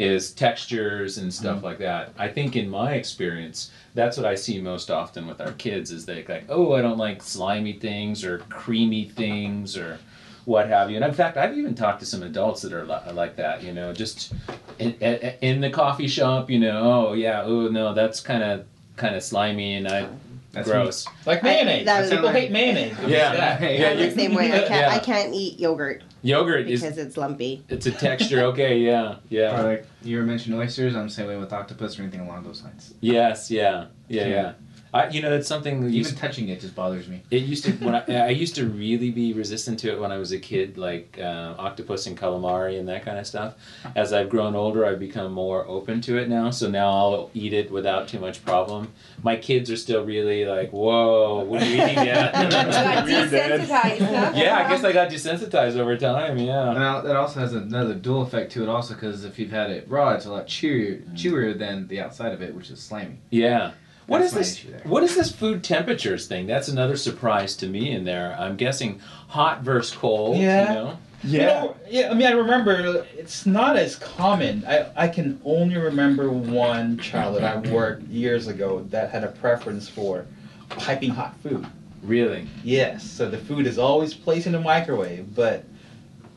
is 0.00 0.30
textures 0.32 1.18
and 1.18 1.32
stuff 1.32 1.56
mm-hmm. 1.56 1.66
like 1.66 1.78
that. 1.78 2.14
I 2.18 2.26
think 2.26 2.56
in 2.56 2.70
my 2.70 2.94
experience, 2.94 3.70
that's 3.94 4.16
what 4.16 4.24
I 4.24 4.34
see 4.34 4.58
most 4.58 4.90
often 4.90 5.26
with 5.26 5.42
our 5.42 5.52
kids 5.52 5.90
is 5.90 6.06
they 6.06 6.24
like, 6.24 6.46
oh, 6.48 6.72
I 6.72 6.80
don't 6.80 6.96
like 6.96 7.22
slimy 7.22 7.74
things 7.74 8.24
or 8.24 8.38
creamy 8.48 9.04
things 9.04 9.76
or 9.76 9.98
what 10.46 10.68
have 10.68 10.90
you. 10.90 10.96
And 10.96 11.04
in 11.04 11.12
fact, 11.12 11.36
I've 11.36 11.56
even 11.56 11.74
talked 11.74 12.00
to 12.00 12.06
some 12.06 12.22
adults 12.22 12.62
that 12.62 12.72
are 12.72 12.86
like 12.86 13.36
that. 13.36 13.62
You 13.62 13.74
know, 13.74 13.92
just 13.92 14.32
in, 14.78 14.94
in 14.94 15.34
in 15.42 15.60
the 15.60 15.70
coffee 15.70 16.08
shop. 16.08 16.48
You 16.48 16.60
know, 16.60 16.80
oh 16.82 17.12
yeah, 17.12 17.42
oh 17.42 17.68
no, 17.68 17.92
that's 17.92 18.20
kind 18.20 18.42
of 18.42 18.66
kind 18.96 19.14
of 19.14 19.22
slimy 19.22 19.74
and 19.74 19.86
I 19.86 20.08
That's 20.52 20.66
gross. 20.66 21.06
like 21.26 21.42
mayonnaise. 21.42 21.84
that 21.84 22.00
was- 22.00 22.10
People 22.10 22.30
hate 22.30 22.50
mayonnaise. 22.50 22.96
Yeah. 23.06 23.62
Yeah, 23.62 23.90
I'm 23.90 23.98
you- 23.98 24.06
the 24.06 24.12
same 24.12 24.34
way. 24.34 24.50
I 24.50 24.66
can't. 24.66 24.70
Yeah. 24.70 24.90
I 24.90 24.98
can't 24.98 25.34
eat 25.34 25.60
yogurt 25.60 26.02
Yogurt 26.22 26.68
is 26.68 26.82
because 26.82 26.98
it's 26.98 27.16
lumpy. 27.16 27.64
it's 27.68 27.86
a 27.86 27.90
texture. 27.90 28.40
Okay, 28.44 28.78
yeah, 28.80 29.12
Or 29.12 29.18
yeah, 29.30 29.60
like 29.62 29.86
you 30.02 30.18
were 30.18 30.24
mentioning 30.24 30.58
oysters, 30.58 30.94
I'm 30.94 31.06
the 31.08 31.12
same 31.12 31.26
way 31.28 31.36
with 31.36 31.52
octopus 31.52 31.98
or 31.98 32.02
anything 32.02 32.20
along 32.20 32.44
those 32.44 32.62
lines. 32.62 32.94
yes, 33.00 33.50
yeah, 33.50 33.86
yeah, 34.08 34.22
Yeah. 34.22 34.28
yeah. 34.28 34.52
I, 34.92 35.08
you 35.08 35.22
know, 35.22 35.32
it's 35.32 35.46
something 35.46 35.80
that 35.82 35.86
Even 35.88 35.98
used, 35.98 36.18
touching 36.18 36.48
it 36.48 36.60
just 36.60 36.74
bothers 36.74 37.06
me. 37.06 37.22
it 37.30 37.42
used 37.42 37.64
to 37.64 37.72
when 37.72 37.94
I, 37.94 38.04
I 38.08 38.28
used 38.30 38.56
to 38.56 38.66
really 38.66 39.10
be 39.10 39.32
resistant 39.32 39.78
to 39.80 39.92
it 39.92 40.00
when 40.00 40.10
I 40.10 40.18
was 40.18 40.32
a 40.32 40.38
kid, 40.38 40.76
like 40.78 41.16
uh, 41.20 41.54
octopus 41.58 42.06
and 42.06 42.18
calamari 42.18 42.78
and 42.78 42.88
that 42.88 43.04
kind 43.04 43.18
of 43.18 43.26
stuff. 43.26 43.54
As 43.94 44.12
I've 44.12 44.28
grown 44.28 44.56
older, 44.56 44.84
I've 44.84 44.98
become 44.98 45.32
more 45.32 45.64
open 45.68 46.00
to 46.02 46.16
it 46.18 46.28
now. 46.28 46.50
So 46.50 46.68
now 46.68 46.88
I'll 46.88 47.30
eat 47.34 47.52
it 47.52 47.70
without 47.70 48.08
too 48.08 48.18
much 48.18 48.44
problem. 48.44 48.92
My 49.22 49.36
kids 49.36 49.70
are 49.70 49.76
still 49.76 50.04
really 50.04 50.44
like, 50.44 50.70
"Whoa, 50.72 51.44
what 51.44 51.62
are 51.62 51.66
you 51.66 51.82
eating 51.82 52.04
yet?" 52.04 52.32
Got 52.32 53.04
Weird, 53.06 53.30
Dad. 53.30 53.60
desensitized, 53.60 53.98
huh? 53.98 54.32
yeah, 54.34 54.56
I 54.64 54.68
guess 54.68 54.82
I 54.82 54.92
got 54.92 55.08
desensitized 55.10 55.76
over 55.76 55.96
time. 55.96 56.38
Yeah. 56.38 56.70
And 56.70 56.78
al- 56.78 57.02
that 57.02 57.14
also 57.16 57.38
has 57.40 57.52
another 57.54 57.94
dual 57.94 58.22
effect 58.22 58.50
to 58.52 58.62
it, 58.64 58.68
also, 58.68 58.94
because 58.94 59.24
if 59.24 59.38
you've 59.38 59.50
had 59.52 59.70
it 59.70 59.86
raw, 59.88 60.10
it's 60.14 60.26
a 60.26 60.32
lot 60.32 60.46
chewier, 60.48 61.04
chewier 61.14 61.56
than 61.56 61.86
the 61.88 62.00
outside 62.00 62.32
of 62.32 62.42
it, 62.42 62.54
which 62.54 62.70
is 62.70 62.80
slimy. 62.80 63.18
Yeah. 63.30 63.72
What 64.10 64.22
is 64.22 64.32
this? 64.32 64.66
What 64.82 65.04
is 65.04 65.14
this 65.14 65.30
food 65.30 65.62
temperatures 65.62 66.26
thing? 66.26 66.48
That's 66.48 66.66
another 66.66 66.96
surprise 66.96 67.54
to 67.58 67.68
me 67.68 67.92
in 67.92 68.02
there. 68.04 68.36
I'm 68.36 68.56
guessing 68.56 69.00
hot 69.28 69.62
versus 69.62 69.96
cold. 69.96 70.36
Yeah. 70.36 70.68
You 70.68 70.74
know? 70.74 70.98
You 71.22 71.38
Yeah. 71.38 71.46
know, 71.46 71.76
yeah, 71.88 72.10
I 72.10 72.14
mean, 72.14 72.26
I 72.26 72.32
remember 72.32 73.06
it's 73.16 73.46
not 73.46 73.76
as 73.76 73.94
common. 73.94 74.64
I, 74.66 74.86
I 74.96 75.06
can 75.06 75.40
only 75.44 75.76
remember 75.76 76.28
one 76.28 76.98
child 76.98 77.36
that 77.36 77.44
I 77.44 77.70
worked 77.70 78.02
years 78.08 78.48
ago 78.48 78.84
that 78.90 79.10
had 79.10 79.22
a 79.22 79.28
preference 79.28 79.88
for 79.88 80.26
piping 80.70 81.10
hot 81.10 81.36
food. 81.44 81.64
Really? 82.02 82.48
Yes, 82.64 83.08
so 83.08 83.30
the 83.30 83.38
food 83.38 83.64
is 83.64 83.78
always 83.78 84.12
placed 84.12 84.46
in 84.48 84.52
the 84.54 84.60
microwave, 84.60 85.36
but 85.36 85.62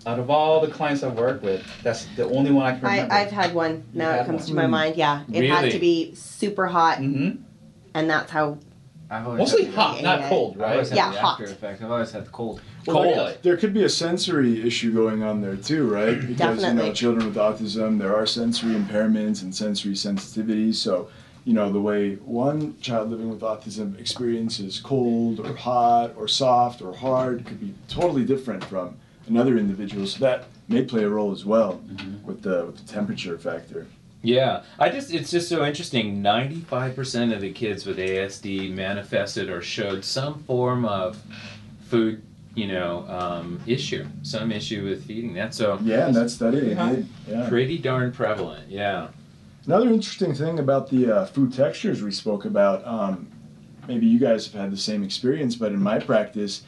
out 0.05 0.19
of 0.19 0.29
all 0.29 0.61
the 0.61 0.67
clients 0.67 1.01
I've 1.01 1.17
worked 1.17 1.41
with, 1.43 1.65
that's 1.81 2.05
the 2.17 2.25
only 2.25 2.51
one 2.51 2.67
I 2.67 2.73
can 2.77 2.81
remember. 2.83 3.13
I've 3.15 3.31
had 3.31 3.55
one. 3.55 3.83
Now 3.95 4.11
had 4.11 4.19
it 4.21 4.25
comes 4.27 4.41
one. 4.41 4.47
to 4.49 4.53
my 4.53 4.67
mind. 4.67 4.95
Yeah, 4.95 5.23
it 5.33 5.49
had 5.49 5.59
Really? 5.61 5.71
to 5.71 5.79
be 5.79 6.13
super 6.13 6.67
hot, 6.67 6.99
mm-hmm. 6.99 7.41
And 7.93 8.09
that's 8.09 8.31
how. 8.31 8.57
I've 9.09 9.27
always 9.27 9.39
Mostly 9.39 9.65
had, 9.65 9.73
hot, 9.75 10.01
not 10.01 10.23
cold, 10.23 10.55
I've 10.59 10.71
always 10.71 10.89
right? 10.89 10.97
had 10.97 11.05
Yeah, 11.05 11.11
the 11.11 11.19
hot. 11.19 11.41
after 11.41 11.53
effect. 11.53 11.81
I've 11.83 11.91
always 11.91 12.11
had 12.11 12.25
the 12.25 12.31
cold. 12.31 12.61
Well, 12.87 12.95
Cold. 12.95 13.05
really? 13.15 13.37
There 13.43 13.57
could 13.57 13.73
be 13.73 13.83
a 13.83 13.89
sensory 13.89 14.65
issue 14.65 14.91
going 14.91 15.23
on 15.23 15.41
there 15.41 15.55
too, 15.55 15.87
right? 15.87 16.15
Because 16.15 16.29
you 16.29 16.35
Definitely. 16.35 16.87
know, 16.89 16.93
children 16.93 17.25
with 17.27 17.35
autism, 17.35 17.99
there 17.99 18.15
are 18.15 18.25
sensory 18.25 18.73
impairments 18.73 19.41
and 19.43 19.53
sensory 19.55 19.93
sensitivities. 19.93 20.75
So, 20.75 21.09
you 21.45 21.53
know, 21.53 21.71
the 21.71 21.79
way 21.79 22.15
one 22.15 22.79
child 22.79 23.11
living 23.11 23.29
with 23.29 23.41
autism 23.41 23.99
experiences 23.99 24.79
cold 24.79 25.39
or 25.39 25.53
hot 25.55 26.13
or 26.17 26.27
soft 26.27 26.81
or 26.81 26.93
hard 26.95 27.45
could 27.45 27.59
be 27.59 27.73
totally 27.87 28.25
different 28.25 28.63
from 28.63 28.97
another 29.27 29.57
individual. 29.57 30.07
So 30.07 30.19
that 30.19 30.45
may 30.67 30.83
play 30.83 31.03
a 31.03 31.09
role 31.09 31.31
as 31.31 31.45
well 31.45 31.81
mm-hmm. 31.87 32.25
with 32.25 32.41
the 32.41 32.65
with 32.65 32.77
the 32.85 32.91
temperature 32.91 33.37
factor. 33.37 33.87
Yeah, 34.23 34.63
I 34.79 34.89
just 34.89 35.13
it's 35.13 35.29
just 35.29 35.49
so 35.49 35.65
interesting. 35.65 36.21
Ninety-five 36.21 36.95
percent 36.95 37.33
of 37.33 37.41
the 37.41 37.51
kids 37.51 37.85
with 37.85 37.97
ASD 37.97 38.73
manifested 38.73 39.49
or 39.49 39.61
showed 39.61 40.05
some 40.05 40.41
form 40.43 40.85
of 40.85 41.21
food, 41.89 42.23
you 42.55 42.67
know, 42.67 43.05
um, 43.09 43.59
issue, 43.67 44.07
some 44.21 44.51
issue 44.53 44.85
with 44.85 45.05
feeding. 45.05 45.33
That's 45.33 45.57
so 45.57 45.77
Yeah, 45.83 46.07
and 46.07 46.15
that 46.15 46.29
study 46.29 46.61
they 46.61 46.71
Yeah. 46.73 46.95
Yeah. 47.27 47.49
pretty 47.49 47.77
darn 47.77 48.13
prevalent. 48.13 48.69
Yeah. 48.71 49.09
Another 49.65 49.89
interesting 49.89 50.33
thing 50.33 50.57
about 50.57 50.89
the 50.89 51.11
uh, 51.11 51.25
food 51.25 51.53
textures 51.53 52.01
we 52.01 52.11
spoke 52.11 52.45
about, 52.45 52.85
um, 52.87 53.27
maybe 53.87 54.05
you 54.05 54.19
guys 54.19 54.45
have 54.51 54.61
had 54.61 54.71
the 54.71 54.77
same 54.77 55.03
experience, 55.03 55.55
but 55.55 55.71
in 55.71 55.81
my 55.81 55.99
practice, 55.99 56.63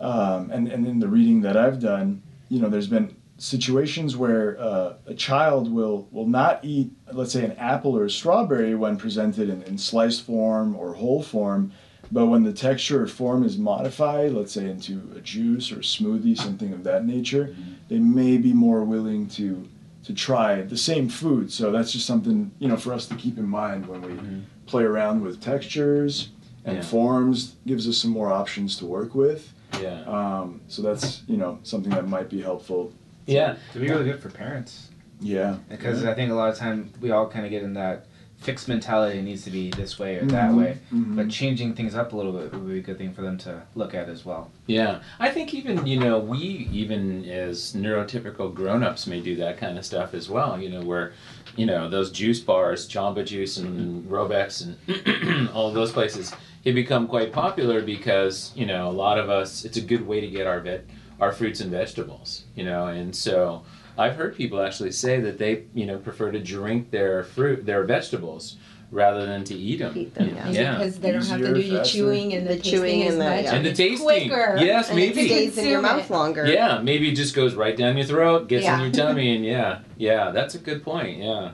um, 0.00 0.50
and, 0.50 0.68
and 0.68 0.86
in 0.86 0.98
the 1.00 1.08
reading 1.08 1.40
that 1.42 1.56
I've 1.56 1.80
done, 1.80 2.22
you 2.48 2.60
know, 2.60 2.68
there's 2.68 2.86
been 2.86 3.14
situations 3.44 4.16
where 4.16 4.60
uh, 4.60 4.94
a 5.06 5.14
child 5.14 5.72
will, 5.72 6.06
will 6.12 6.26
not 6.26 6.60
eat, 6.62 6.92
let's 7.12 7.32
say, 7.32 7.42
an 7.44 7.52
apple 7.52 7.96
or 7.96 8.04
a 8.04 8.10
strawberry 8.10 8.74
when 8.74 8.96
presented 8.98 9.48
in, 9.48 9.62
in 9.62 9.78
sliced 9.78 10.22
form 10.22 10.76
or 10.76 10.92
whole 10.92 11.22
form, 11.22 11.72
but 12.12 12.26
when 12.26 12.42
the 12.42 12.52
texture 12.52 13.02
or 13.02 13.06
form 13.06 13.42
is 13.42 13.56
modified, 13.56 14.32
let's 14.32 14.52
say 14.52 14.68
into 14.68 15.10
a 15.16 15.20
juice 15.20 15.72
or 15.72 15.76
a 15.76 15.82
smoothie, 15.82 16.36
something 16.36 16.72
of 16.74 16.84
that 16.84 17.06
nature, 17.06 17.54
they 17.88 17.98
may 17.98 18.36
be 18.36 18.52
more 18.52 18.84
willing 18.84 19.26
to 19.28 19.66
to 20.02 20.14
try 20.14 20.62
the 20.62 20.78
same 20.78 21.10
food. 21.10 21.52
So 21.52 21.70
that's 21.70 21.92
just 21.92 22.06
something 22.06 22.50
you 22.58 22.68
know 22.68 22.76
for 22.76 22.92
us 22.94 23.06
to 23.08 23.14
keep 23.16 23.36
in 23.38 23.46
mind 23.46 23.86
when 23.86 24.00
we 24.02 24.08
Mhm. 24.12 24.42
play 24.66 24.82
around 24.82 25.22
with 25.22 25.40
textures 25.42 26.30
and 26.64 26.76
Yeah. 26.76 26.82
forms. 26.82 27.54
Gives 27.66 27.86
us 27.86 27.98
some 27.98 28.10
more 28.10 28.32
options 28.32 28.76
to 28.78 28.86
work 28.86 29.14
with. 29.14 29.52
Yeah. 29.80 30.00
Um, 30.06 30.62
so 30.68 30.80
that's 30.82 31.22
you 31.28 31.36
know 31.36 31.58
something 31.62 31.92
that 31.92 32.08
might 32.08 32.28
be 32.30 32.40
helpful. 32.40 32.92
Yeah. 33.30 33.56
To 33.72 33.78
be 33.78 33.88
really 33.88 34.04
good 34.04 34.20
for 34.20 34.28
parents. 34.30 34.88
Yeah, 35.22 35.56
Because 35.68 36.04
I 36.04 36.14
think 36.14 36.30
a 36.30 36.34
lot 36.34 36.48
of 36.50 36.56
time 36.56 36.90
we 37.00 37.10
all 37.10 37.28
kind 37.28 37.44
of 37.44 37.50
get 37.50 37.62
in 37.62 37.74
that 37.74 38.06
fixed 38.38 38.68
mentality 38.68 39.18
it 39.18 39.22
needs 39.22 39.44
to 39.44 39.50
be 39.50 39.68
this 39.68 39.98
way 39.98 40.16
or 40.16 40.24
that 40.24 40.50
Mhm, 40.52 40.56
way. 40.56 40.78
mhm. 40.90 41.14
But 41.14 41.28
changing 41.28 41.74
things 41.74 41.94
up 41.94 42.14
a 42.14 42.16
little 42.16 42.32
bit 42.32 42.50
would 42.54 42.66
be 42.66 42.78
a 42.78 42.82
good 42.82 42.96
thing 42.96 43.12
for 43.12 43.20
them 43.20 43.36
to 43.38 43.60
look 43.74 43.94
at 43.94 44.08
as 44.08 44.24
well. 44.24 44.50
Yeah, 44.66 45.00
I 45.18 45.28
think 45.28 45.52
even 45.52 45.86
you 45.86 46.00
know 46.00 46.18
we 46.18 46.38
even 46.72 47.26
as 47.28 47.74
neurotypical 47.74 48.54
grown-ups 48.54 49.06
may 49.06 49.20
do 49.20 49.36
that 49.36 49.58
kind 49.58 49.76
of 49.76 49.84
stuff 49.84 50.14
as 50.14 50.30
well. 50.30 50.58
You 50.58 50.70
know 50.70 50.80
where, 50.80 51.12
you 51.54 51.66
know 51.66 51.90
those 51.90 52.10
juice 52.10 52.40
bars, 52.40 52.88
Jamba 52.88 53.22
Juice 53.26 53.58
and 53.58 54.08
Robeks 54.10 54.64
and 54.64 55.48
all 55.54 55.68
of 55.68 55.74
those 55.74 55.92
places, 55.92 56.32
have 56.64 56.74
become 56.74 57.06
quite 57.06 57.30
popular 57.34 57.82
because 57.82 58.52
you 58.54 58.64
know 58.64 58.88
a 58.88 58.96
lot 59.04 59.18
of 59.18 59.28
us. 59.28 59.66
It's 59.66 59.76
a 59.76 59.82
good 59.82 60.06
way 60.06 60.18
to 60.22 60.26
get 60.28 60.46
our 60.46 60.60
vet, 60.60 60.86
our 61.20 61.32
fruits 61.32 61.60
and 61.60 61.70
vegetables. 61.70 62.44
You 62.54 62.64
know, 62.64 62.86
and 62.86 63.14
so 63.14 63.62
I've 63.98 64.16
heard 64.16 64.34
people 64.36 64.60
actually 64.62 64.92
say 64.92 65.20
that 65.20 65.38
they 65.38 65.64
you 65.74 65.86
know 65.86 65.98
prefer 65.98 66.30
to 66.32 66.40
drink 66.40 66.90
their 66.90 67.24
fruit, 67.24 67.66
their 67.66 67.84
vegetables. 67.84 68.56
Rather 68.92 69.24
than 69.24 69.44
to 69.44 69.54
eat 69.54 69.76
them, 69.78 69.96
Eat 69.96 70.14
them, 70.16 70.34
yeah. 70.34 70.48
yeah. 70.50 70.74
Because 70.78 70.98
they 70.98 71.12
don't 71.12 71.24
have 71.24 71.38
to 71.38 71.54
do 71.54 71.62
the 71.62 71.76
faster. 71.76 71.92
chewing 71.98 72.32
and 72.34 72.44
the, 72.44 72.56
The 72.56 72.60
chewing 72.60 73.02
and 73.02 73.20
the- 73.20 73.24
much. 73.24 73.44
yeah. 73.44 73.54
And 73.54 73.64
the 73.64 73.72
tasting. 73.72 74.28
Quicker. 74.28 74.56
Yes, 74.58 74.88
and 74.88 74.96
maybe. 74.98 75.20
It 75.20 75.52
stays 75.52 75.58
in 75.58 75.68
your 75.68 75.80
mouth 75.80 76.10
longer. 76.10 76.44
Yeah, 76.44 76.80
maybe 76.82 77.08
it 77.08 77.14
just 77.14 77.32
goes 77.36 77.54
right 77.54 77.76
down 77.76 77.96
your 77.96 78.04
throat, 78.06 78.48
gets 78.48 78.66
in 78.66 78.80
your 78.80 78.90
tummy, 78.90 79.36
and 79.36 79.44
yeah, 79.44 79.82
yeah, 79.96 80.32
that's 80.32 80.56
a 80.56 80.58
good 80.58 80.82
point. 80.82 81.18
Yeah, 81.18 81.52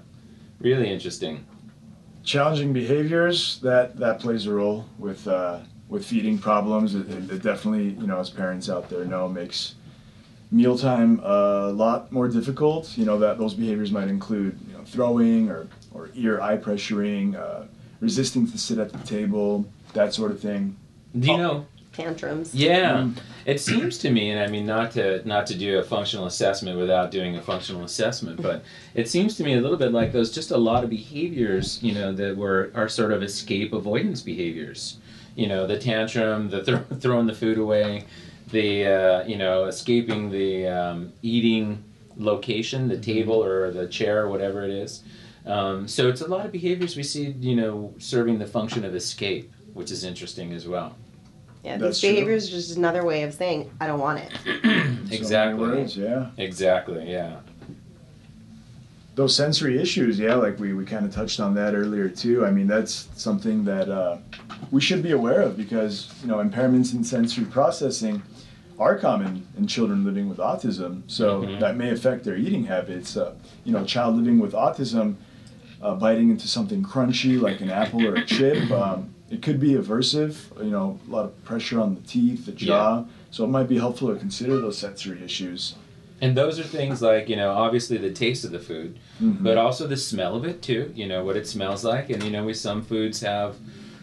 really 0.61 0.89
interesting. 0.91 1.45
challenging 2.25 2.73
behaviors 2.73 3.59
that 3.61 3.99
that 3.99 4.19
plays 4.19 4.47
a 4.47 4.53
role 4.55 4.87
with 4.99 5.29
uh, 5.29 5.59
with 5.89 6.05
feeding 6.05 6.39
problems. 6.39 6.95
It, 6.95 7.09
it 7.11 7.31
it 7.31 7.43
definitely 7.43 7.91
you 8.01 8.07
know 8.07 8.19
as 8.21 8.31
parents 8.31 8.69
out 8.69 8.89
there 8.91 9.05
know 9.05 9.29
makes 9.29 9.75
mealtime 10.51 11.21
a 11.25 11.71
lot 11.73 12.13
more 12.13 12.29
difficult. 12.29 12.97
You 12.97 13.05
know 13.05 13.19
that 13.19 13.39
those 13.39 13.55
behaviors 13.55 13.91
might 13.93 14.09
include 14.09 14.59
you 14.69 14.75
know, 14.77 14.85
throwing 14.85 15.49
or 15.51 15.69
or 15.93 16.11
ear 16.15 16.41
eye 16.41 16.57
pressuring, 16.57 17.35
uh, 17.35 17.65
resisting 18.01 18.47
to 18.51 18.59
sit 18.59 18.79
at 18.79 18.93
the 18.93 18.99
table, 19.07 19.67
that 19.95 20.13
sort 20.15 20.31
of 20.31 20.41
thing. 20.41 20.77
Do 21.19 21.29
you 21.29 21.35
Oh. 21.35 21.37
know? 21.39 21.67
Tantrums. 21.93 22.55
Yeah, 22.55 22.99
Mm. 23.05 23.15
it 23.47 23.59
seems 23.59 23.97
to 23.99 24.11
me, 24.11 24.31
and 24.31 24.39
I 24.39 24.49
mean 24.49 24.67
not 24.67 24.91
to 24.93 25.27
not 25.27 25.47
to 25.47 25.55
do 25.57 25.79
a 25.79 25.83
functional 25.83 26.27
assessment 26.27 26.79
without 26.79 27.11
doing 27.11 27.37
a 27.37 27.41
functional 27.41 27.85
assessment, 27.85 28.43
but 28.43 28.63
it 28.95 29.09
seems 29.09 29.35
to 29.39 29.45
me 29.45 29.55
a 29.55 29.63
little 29.63 29.79
bit 29.79 29.93
like 29.93 30.13
those 30.13 30.31
just 30.31 30.51
a 30.51 30.59
lot 30.59 30.85
of 30.85 30.91
behaviors, 30.91 31.83
you 31.83 31.95
know, 31.95 32.13
that 32.13 32.37
were 32.37 32.71
are 32.75 32.87
sort 32.91 33.13
of 33.15 33.23
escape 33.23 33.73
avoidance 33.73 34.21
behaviors. 34.21 34.99
You 35.37 35.47
know, 35.47 35.67
the 35.67 35.79
tantrum, 35.79 36.51
the 36.51 36.65
throw, 36.65 36.79
throwing 37.01 37.27
the 37.27 37.35
food 37.35 37.59
away, 37.59 38.05
the 38.51 38.87
uh, 38.87 39.25
you 39.27 39.37
know 39.37 39.67
escaping 39.67 40.31
the 40.31 40.67
um, 40.67 41.13
eating 41.23 41.85
location, 42.17 42.89
the 42.89 42.99
table 42.99 43.45
or 43.45 43.71
the 43.71 43.87
chair 43.87 44.23
or 44.25 44.29
whatever 44.29 44.65
it 44.65 44.71
is. 44.71 45.03
Um, 45.45 45.87
so 45.87 46.09
it's 46.09 46.23
a 46.23 46.27
lot 46.27 46.45
of 46.45 46.51
behaviors 46.51 46.97
we 46.97 47.05
see, 47.05 47.29
you 47.39 47.55
know, 47.55 47.95
serving 47.99 48.39
the 48.39 48.47
function 48.47 48.85
of 48.85 48.95
escape, 48.97 49.53
which 49.75 49.93
is 49.93 50.03
interesting 50.03 50.53
as 50.53 50.67
well. 50.67 50.97
Yeah, 51.63 51.77
That's 51.77 52.01
these 52.01 52.09
true. 52.09 52.11
behaviors 52.11 52.45
is 52.45 52.51
just 52.51 52.77
another 52.77 53.05
way 53.05 53.23
of 53.23 53.35
saying 53.35 53.71
I 53.81 53.87
don't 53.87 54.01
want 54.01 54.21
it. 54.21 54.33
In 54.47 54.63
so 54.65 55.57
many 55.57 55.83
exactly. 55.83 55.83
yeah. 56.03 56.27
Exactly. 56.37 57.11
Yeah. 57.11 57.37
Those 59.17 59.35
sensory 59.35 59.81
issues, 59.81 60.19
yeah, 60.19 60.35
like 60.35 60.61
we, 60.61 60.75
we 60.75 60.85
kind 60.85 61.05
of 61.07 61.13
touched 61.13 61.41
on 61.41 61.55
that 61.55 61.75
earlier 61.75 62.09
too. 62.09 62.45
I 62.45 62.51
mean, 62.51 62.67
that's 62.67 63.09
something 63.17 63.65
that 63.65 63.89
uh, 63.89 64.19
we 64.71 64.81
should 64.81 65.03
be 65.03 65.13
aware 65.13 65.41
of 65.41 65.57
because, 65.57 66.13
you 66.21 66.29
know, 66.29 66.37
impairments 66.37 66.95
in 66.95 67.03
sensory 67.03 67.47
processing 67.47 68.23
are 68.79 68.95
common 68.99 69.47
in 69.57 69.67
children 69.67 70.05
living 70.05 70.29
with 70.29 70.37
autism. 70.37 71.01
So 71.07 71.43
Mhm. 71.43 71.59
that 71.61 71.77
may 71.79 71.91
affect 71.91 72.25
their 72.25 72.37
eating 72.37 72.65
habits. 72.67 73.17
Uh, 73.17 73.33
you 73.65 73.73
know, 73.73 73.83
a 73.83 73.87
child 73.87 74.17
living 74.17 74.39
with 74.39 74.53
autism 74.53 75.15
uh, 75.81 75.95
biting 75.95 76.29
into 76.31 76.47
something 76.47 76.83
crunchy 76.83 77.41
like 77.41 77.63
an 77.63 77.71
apple 77.71 78.07
or 78.07 78.17
a 78.17 78.25
chip, 78.27 78.71
um, 78.83 79.09
it 79.31 79.41
could 79.41 79.59
be 79.59 79.71
aversive, 79.73 80.37
you 80.63 80.71
know, 80.71 81.01
a 81.09 81.11
lot 81.11 81.25
of 81.25 81.45
pressure 81.45 81.81
on 81.81 81.95
the 81.95 82.01
teeth, 82.03 82.45
the 82.45 82.53
jaw. 82.53 83.05
So 83.31 83.45
it 83.45 83.49
might 83.49 83.69
be 83.69 83.79
helpful 83.79 84.13
to 84.13 84.19
consider 84.21 84.59
those 84.61 84.77
sensory 84.77 85.23
issues. 85.25 85.75
And 86.23 86.37
those 86.37 86.59
are 86.59 86.63
things 86.63 87.03
like, 87.03 87.29
you 87.29 87.37
know, 87.37 87.51
obviously 87.51 87.99
the 87.99 88.11
taste 88.11 88.45
of 88.45 88.51
the 88.51 88.59
food, 88.59 88.99
Mhm. 89.23 89.43
but 89.43 89.59
also 89.59 89.87
the 89.87 89.97
smell 89.99 90.35
of 90.35 90.45
it 90.47 90.63
too, 90.63 90.91
you 90.95 91.07
know, 91.07 91.25
what 91.25 91.37
it 91.37 91.47
smells 91.47 91.85
like. 91.85 92.09
And, 92.11 92.23
you 92.23 92.31
know, 92.31 92.45
we, 92.45 92.55
some 92.55 92.83
foods 92.83 93.21
have 93.21 93.57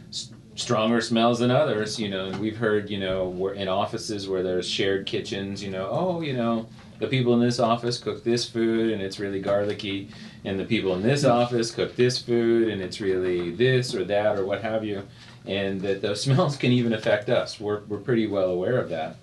s- 0.10 0.30
stronger 0.56 1.02
smells 1.02 1.40
than 1.40 1.50
others, 1.50 2.00
you 2.00 2.10
know, 2.10 2.26
and 2.28 2.40
we've 2.40 2.58
heard, 2.58 2.90
you 2.92 3.00
know, 3.00 3.30
we're 3.30 3.54
in 3.54 3.68
offices 3.68 4.30
where 4.30 4.44
there's 4.44 4.70
shared 4.70 5.08
kitchens, 5.08 5.64
you 5.64 5.72
know, 5.72 5.88
oh, 5.90 6.22
you 6.22 6.34
know, 6.34 6.68
the 7.00 7.08
people 7.08 7.34
in 7.34 7.40
this 7.40 7.60
office 7.60 7.98
cook 7.98 8.24
this 8.24 8.48
food 8.48 8.92
and 8.94 9.02
it's 9.02 9.20
really 9.20 9.40
garlicky, 9.40 10.08
and 10.46 10.60
the 10.60 10.66
people 10.66 10.94
in 10.96 11.02
this 11.02 11.26
office 11.26 11.72
cook 11.72 11.96
this 11.96 12.20
food 12.22 12.70
and 12.70 12.80
it's 12.80 13.02
really 13.02 13.50
this 13.50 13.96
or 13.96 14.04
that 14.06 14.38
or 14.38 14.46
what 14.46 14.62
have 14.62 14.86
you. 14.86 15.02
And 15.48 15.82
that 15.82 16.02
those 16.04 16.22
smells 16.26 16.58
can 16.58 16.72
even 16.72 16.94
affect 16.94 17.28
us. 17.30 17.60
We're, 17.60 17.82
we're 17.90 17.98
pretty 17.98 18.28
well 18.28 18.52
aware 18.52 18.78
of 18.78 18.90
that. 18.90 19.16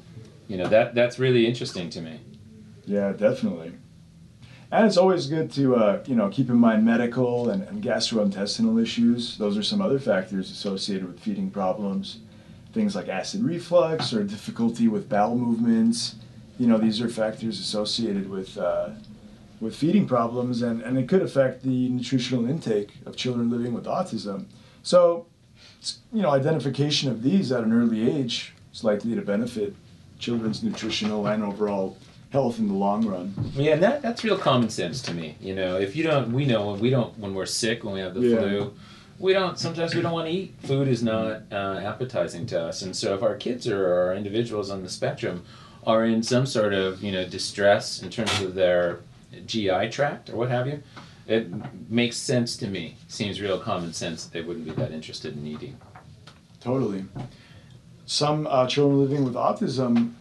You 0.49 0.57
know, 0.57 0.67
that, 0.67 0.97
that's 0.97 1.21
really 1.21 1.47
interesting 1.47 1.89
to 1.91 2.01
me. 2.01 2.19
Yeah, 2.87 3.13
definitely. 3.13 3.73
And 4.73 4.87
it's 4.87 4.97
always 4.97 5.27
good 5.27 5.51
to 5.53 5.77
uh, 5.77 6.05
you 6.07 6.15
know 6.15 6.29
keep 6.29 6.49
in 6.49 6.57
mind 6.57 6.85
medical 6.85 7.51
and, 7.51 7.63
and 7.65 7.83
gastrointestinal 7.83 8.81
issues. 8.81 9.37
Those 9.39 9.59
are 9.59 9.63
some 9.63 9.83
other 9.83 9.99
factors 9.99 10.51
associated 10.51 11.07
with 11.07 11.21
feeding 11.21 11.51
problems. 11.51 12.21
Things 12.73 12.95
like 12.95 13.09
acid 13.09 13.43
reflux 13.43 14.13
or 14.13 14.23
difficulty 14.23 14.87
with 14.87 15.09
bowel 15.09 15.37
movements. 15.37 16.15
You 16.59 16.69
know, 16.69 16.79
these 16.79 17.01
are 17.01 17.09
factors 17.09 17.59
associated 17.59 18.31
with 18.31 18.57
uh, 18.57 18.91
with 19.61 19.75
feeding 19.77 20.07
problems, 20.07 20.63
and, 20.63 20.81
and 20.83 20.99
it 20.99 21.09
could 21.09 21.23
affect 21.23 21.63
the 21.63 21.89
nutritional 21.89 22.49
intake 22.49 22.93
of 23.05 23.17
children 23.17 23.51
living 23.51 23.75
with 23.75 23.85
autism. 23.85 24.47
So, 24.83 25.27
you 26.13 26.23
know, 26.23 26.31
identification 26.31 27.11
of 27.11 27.23
these 27.23 27.53
at 27.53 27.63
an 27.63 27.73
early 27.73 28.11
age 28.11 28.55
is 28.73 28.83
likely 28.85 29.15
to 29.15 29.21
benefit 29.21 29.75
children's 30.19 30.63
nutritional 30.63 31.27
and 31.27 31.43
overall 31.43 31.97
health 32.31 32.59
in 32.59 32.69
the 32.69 32.75
long 32.75 33.07
run. 33.07 33.35
Yeah, 33.55 33.73
and 33.75 33.83
that, 33.83 34.03
that's 34.03 34.23
real 34.25 34.39
common 34.39 34.71
sense 34.71 35.03
to 35.03 35.15
me. 35.15 35.37
You 35.41 35.55
know, 35.55 35.77
if 35.79 35.97
you 35.97 36.05
don't, 36.05 36.33
we 36.33 36.47
know 36.47 36.71
when 36.71 36.81
we 36.81 36.91
don't, 36.91 37.17
when 37.19 37.35
we're 37.35 37.47
sick, 37.47 37.83
when 37.85 37.95
we 37.95 38.01
have 38.01 38.15
the 38.15 38.21
Yeah. 38.21 38.39
flu, 38.39 38.75
we 39.19 39.35
don't 39.35 39.59
sometimes 39.59 39.95
we 39.95 40.01
don't 40.01 40.13
want 40.13 40.27
to 40.29 40.33
eat 40.33 40.55
food 40.63 40.89
is 40.89 41.03
not 41.03 41.43
uh, 41.53 41.79
appetizing 41.85 42.47
to 42.47 42.59
us 42.59 42.81
and 42.81 42.97
so 42.97 43.15
if 43.15 43.23
our 43.23 43.35
kids 43.37 43.69
or 43.69 43.93
our 43.93 44.15
individuals 44.15 44.71
on 44.71 44.83
the 44.83 44.89
spectrum 44.89 45.45
are 45.87 46.07
in 46.07 46.23
some 46.23 46.47
sort 46.47 46.73
of 46.73 47.03
you 47.03 47.13
know 47.13 47.29
distress 47.29 48.03
in 48.03 48.09
terms 48.09 48.41
of 48.41 48.55
their 48.55 49.01
gi 49.45 49.91
tract 49.91 50.31
or 50.31 50.37
what 50.37 50.49
have 50.49 50.67
you 50.67 50.83
it 51.27 51.49
makes 51.91 52.17
sense 52.17 52.57
to 52.57 52.67
me 52.67 52.97
seems 53.09 53.43
real 53.43 53.59
common 53.61 53.93
sense 53.93 54.25
that 54.25 54.33
they 54.33 54.41
wouldn't 54.41 54.65
be 54.65 54.71
that 54.71 54.91
interested 54.91 55.37
in 55.37 55.47
eating 55.47 55.77
Totally. 56.63 57.05
Some 58.07 58.47
uh, 58.47 58.67
children 58.67 59.01
living 59.01 59.25
with 59.25 59.35
autism 59.35 60.13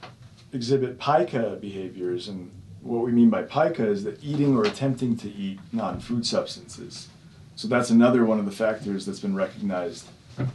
exhibit 0.53 0.99
pica 0.99 1.57
behaviors, 1.59 2.27
and 2.27 2.51
what 2.81 3.03
we 3.03 3.11
mean 3.11 3.29
by 3.29 3.43
pica 3.43 3.85
is 3.87 4.03
that 4.03 4.23
eating 4.23 4.55
or 4.55 4.63
attempting 4.63 5.17
to 5.17 5.29
eat 5.29 5.59
non 5.71 5.99
food 5.99 6.25
substances. 6.25 7.09
So 7.55 7.67
that's 7.67 7.89
another 7.89 8.25
one 8.25 8.39
of 8.39 8.45
the 8.45 8.51
factors 8.51 9.05
that's 9.05 9.19
been 9.19 9.35
recognized 9.35 10.07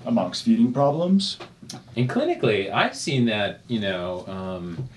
amongst 0.06 0.44
feeding 0.44 0.72
problems. 0.72 1.38
And 1.96 2.08
clinically, 2.08 2.72
I've 2.72 2.96
seen 2.96 3.26
that, 3.26 3.60
you 3.68 3.80
know, 3.80 4.24
um, 4.26 4.88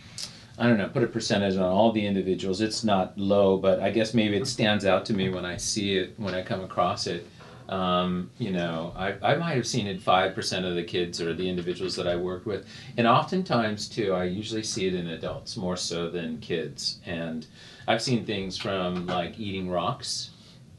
I 0.57 0.67
don't 0.67 0.77
know, 0.77 0.87
put 0.87 1.03
a 1.03 1.07
percentage 1.07 1.55
on 1.55 1.63
all 1.63 1.91
the 1.91 2.05
individuals. 2.05 2.61
It's 2.61 2.83
not 2.83 3.17
low, 3.17 3.57
but 3.57 3.79
I 3.79 3.91
guess 3.91 4.13
maybe 4.13 4.37
it 4.37 4.47
stands 4.47 4.85
out 4.85 5.05
to 5.07 5.13
me 5.13 5.29
when 5.29 5.45
I 5.45 5.57
see 5.57 5.97
it, 5.97 6.13
when 6.17 6.33
I 6.33 6.41
come 6.41 6.63
across 6.63 7.07
it. 7.07 7.27
Um, 7.69 8.31
you 8.37 8.51
know, 8.51 8.93
I, 8.95 9.15
I 9.21 9.35
might 9.35 9.55
have 9.55 9.67
seen 9.67 9.87
it 9.87 10.01
5% 10.01 10.65
of 10.65 10.75
the 10.75 10.83
kids 10.83 11.21
or 11.21 11.33
the 11.33 11.47
individuals 11.47 11.95
that 11.97 12.07
I 12.07 12.15
work 12.15 12.45
with. 12.45 12.65
And 12.95 13.05
oftentimes, 13.05 13.89
too, 13.89 14.13
I 14.13 14.23
usually 14.25 14.63
see 14.63 14.87
it 14.87 14.93
in 14.93 15.07
adults 15.07 15.57
more 15.57 15.75
so 15.75 16.09
than 16.09 16.39
kids. 16.39 16.99
And 17.05 17.45
I've 17.87 18.01
seen 18.01 18.25
things 18.25 18.57
from 18.57 19.05
like 19.07 19.37
eating 19.39 19.69
rocks, 19.69 20.31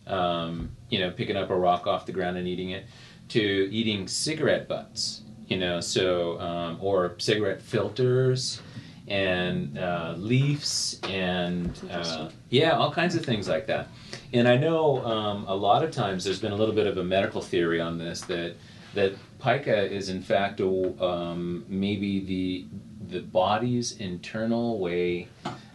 um, 0.06 0.70
you 0.88 0.98
know, 0.98 1.10
picking 1.10 1.36
up 1.36 1.50
a 1.50 1.56
rock 1.56 1.86
off 1.86 2.06
the 2.06 2.12
ground 2.12 2.38
and 2.38 2.48
eating 2.48 2.70
it, 2.70 2.86
to 3.28 3.40
eating 3.40 4.08
cigarette 4.08 4.66
butts, 4.66 5.22
you 5.46 5.58
know, 5.58 5.80
so, 5.80 6.40
um, 6.40 6.78
or 6.80 7.14
cigarette 7.18 7.60
filters 7.60 8.62
and 9.08 9.78
uh, 9.78 10.14
leaves 10.16 11.00
and 11.04 11.78
uh, 11.90 12.28
yeah, 12.50 12.76
all 12.76 12.92
kinds 12.92 13.14
of 13.14 13.24
things 13.24 13.48
like 13.48 13.66
that. 13.66 13.88
And 14.32 14.46
I 14.46 14.56
know 14.56 15.04
um, 15.04 15.44
a 15.48 15.54
lot 15.54 15.82
of 15.82 15.90
times 15.90 16.24
there's 16.24 16.40
been 16.40 16.52
a 16.52 16.56
little 16.56 16.74
bit 16.74 16.86
of 16.86 16.98
a 16.98 17.04
medical 17.04 17.40
theory 17.40 17.80
on 17.80 17.98
this 17.98 18.20
that 18.22 18.54
that 18.94 19.14
pica 19.42 19.90
is 19.90 20.08
in 20.08 20.22
fact 20.22 20.60
a, 20.60 21.04
um, 21.04 21.64
maybe 21.68 22.20
the 22.20 22.66
the 23.08 23.20
body's 23.20 23.98
internal 23.98 24.78
way 24.78 25.28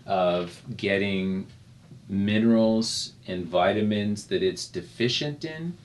of 0.06 0.62
getting 0.78 1.48
minerals 2.10 3.14
and 3.28 3.46
vitamins 3.46 4.28
that 4.28 4.44
it's 4.44 4.68
deficient 4.68 5.46
in 5.46 5.76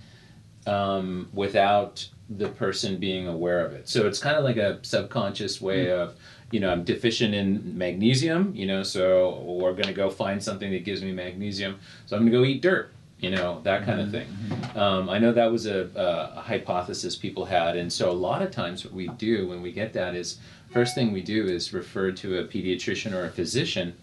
um, 0.67 1.29
without 1.33 2.07
the 2.29 2.49
person 2.49 2.99
being 2.99 3.27
aware 3.29 3.65
of 3.65 3.73
it. 3.73 3.89
So 3.89 4.07
it's 4.07 4.19
kind 4.19 4.37
of 4.37 4.45
like 4.45 4.57
a 4.57 4.79
subconscious 4.83 5.61
way 5.61 5.91
of, 5.91 6.15
you 6.51 6.61
know, 6.61 6.71
I'm 6.71 6.85
deficient 6.85 7.35
in 7.35 7.77
magnesium, 7.77 8.53
you 8.55 8.67
know, 8.67 8.83
so 8.83 9.41
we're 9.41 9.73
going 9.73 9.89
to 9.89 9.93
go 9.93 10.09
find 10.09 10.43
something 10.43 10.71
that 10.71 10.85
gives 10.85 11.03
me 11.03 11.13
magnesium. 11.13 11.79
So 12.07 12.17
I'm 12.17 12.23
going 12.23 12.33
to 12.33 12.39
go 12.39 12.45
eat 12.45 12.63
dirt, 12.63 12.91
you 13.19 13.31
know, 13.31 13.61
that 13.65 13.85
kind 13.85 14.01
of 14.01 14.11
thing. 14.11 14.29
Um, 14.75 15.11
I 15.11 15.19
know 15.19 15.33
that 15.33 15.53
was 15.53 15.67
a, 15.67 15.91
a 15.95 16.41
hypothesis 16.41 17.17
people 17.17 17.45
had. 17.45 17.77
And 17.77 17.93
so 17.93 18.11
a 18.11 18.13
lot 18.13 18.41
of 18.41 18.51
times 18.51 18.85
what 18.85 18.95
we 18.95 19.09
do 19.09 19.49
when 19.49 19.61
we 19.61 19.73
get 19.73 19.93
that 19.93 20.15
is 20.15 20.39
first 20.71 20.95
thing 20.95 21.13
we 21.13 21.23
do 21.23 21.45
is 21.47 21.73
refer 21.73 22.13
to 22.13 22.39
a 22.39 22.45
pediatrician 22.45 23.13
or 23.13 23.25
a 23.25 23.31
physician 23.31 23.95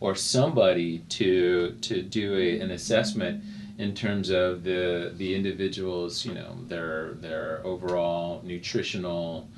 or 0.00 0.16
somebody 0.16 0.98
to 1.08 1.76
to 1.80 2.02
do 2.02 2.36
a, 2.36 2.58
an 2.58 2.72
assessment 2.72 3.42
in 3.78 3.94
terms 3.94 4.30
of 4.30 4.64
the 4.64 5.12
the 5.16 5.34
individual's 5.34 6.24
you 6.26 6.34
know 6.34 6.56
their 6.66 7.14
their 7.14 7.60
overall 7.64 8.42
nutritional 8.44 9.48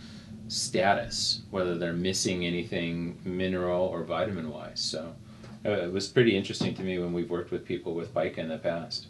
status 0.49 1.43
whether 1.51 1.77
they're 1.77 1.93
missing 1.93 2.45
anything 2.45 3.19
mineral 3.25 3.87
or 3.87 4.03
vitamin 4.05 4.51
wise 4.51 4.81
so 4.81 5.15
uh, 5.67 5.71
it 5.71 5.93
was 5.93 6.07
pretty 6.09 6.37
interesting 6.37 6.75
to 6.75 6.83
me 6.83 6.99
when 6.99 7.13
we've 7.13 7.31
worked 7.31 7.51
with 7.51 7.65
people 7.65 7.95
with 7.95 8.15
pica 8.15 8.41
in 8.41 8.49
the 8.49 8.59
past 8.59 9.07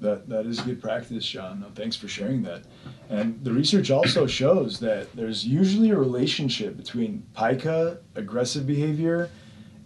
That 0.00 0.28
that 0.28 0.46
is 0.46 0.60
good 0.60 0.82
practice, 0.82 1.24
John. 1.26 1.60
No, 1.60 1.68
thanks 1.74 1.96
for 1.96 2.08
sharing 2.08 2.42
that. 2.42 2.62
And 3.08 3.42
the 3.44 3.52
research 3.52 3.90
also 3.90 4.26
shows 4.40 4.80
that 4.80 5.14
there's 5.14 5.46
usually 5.46 5.90
a 5.90 5.96
relationship 5.96 6.76
between 6.76 7.24
pica, 7.36 7.98
aggressive 8.14 8.66
behavior, 8.66 9.30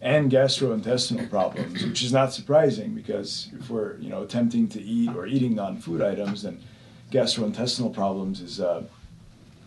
and 0.01 0.31
gastrointestinal 0.31 1.29
problems, 1.37 1.85
which 1.85 2.03
is 2.03 2.12
not 2.12 2.33
surprising 2.33 2.95
because 2.95 3.51
if 3.59 3.71
we're 3.71 3.97
you 3.99 4.11
know 4.11 4.23
attempting 4.23 4.69
to 4.71 4.83
eat 4.83 5.11
or 5.14 5.27
eating 5.27 5.55
non-food 5.55 6.03
items, 6.03 6.43
then 6.43 6.59
gastrointestinal 7.12 7.93
problems 7.93 8.40
is 8.40 8.61
uh, 8.61 8.83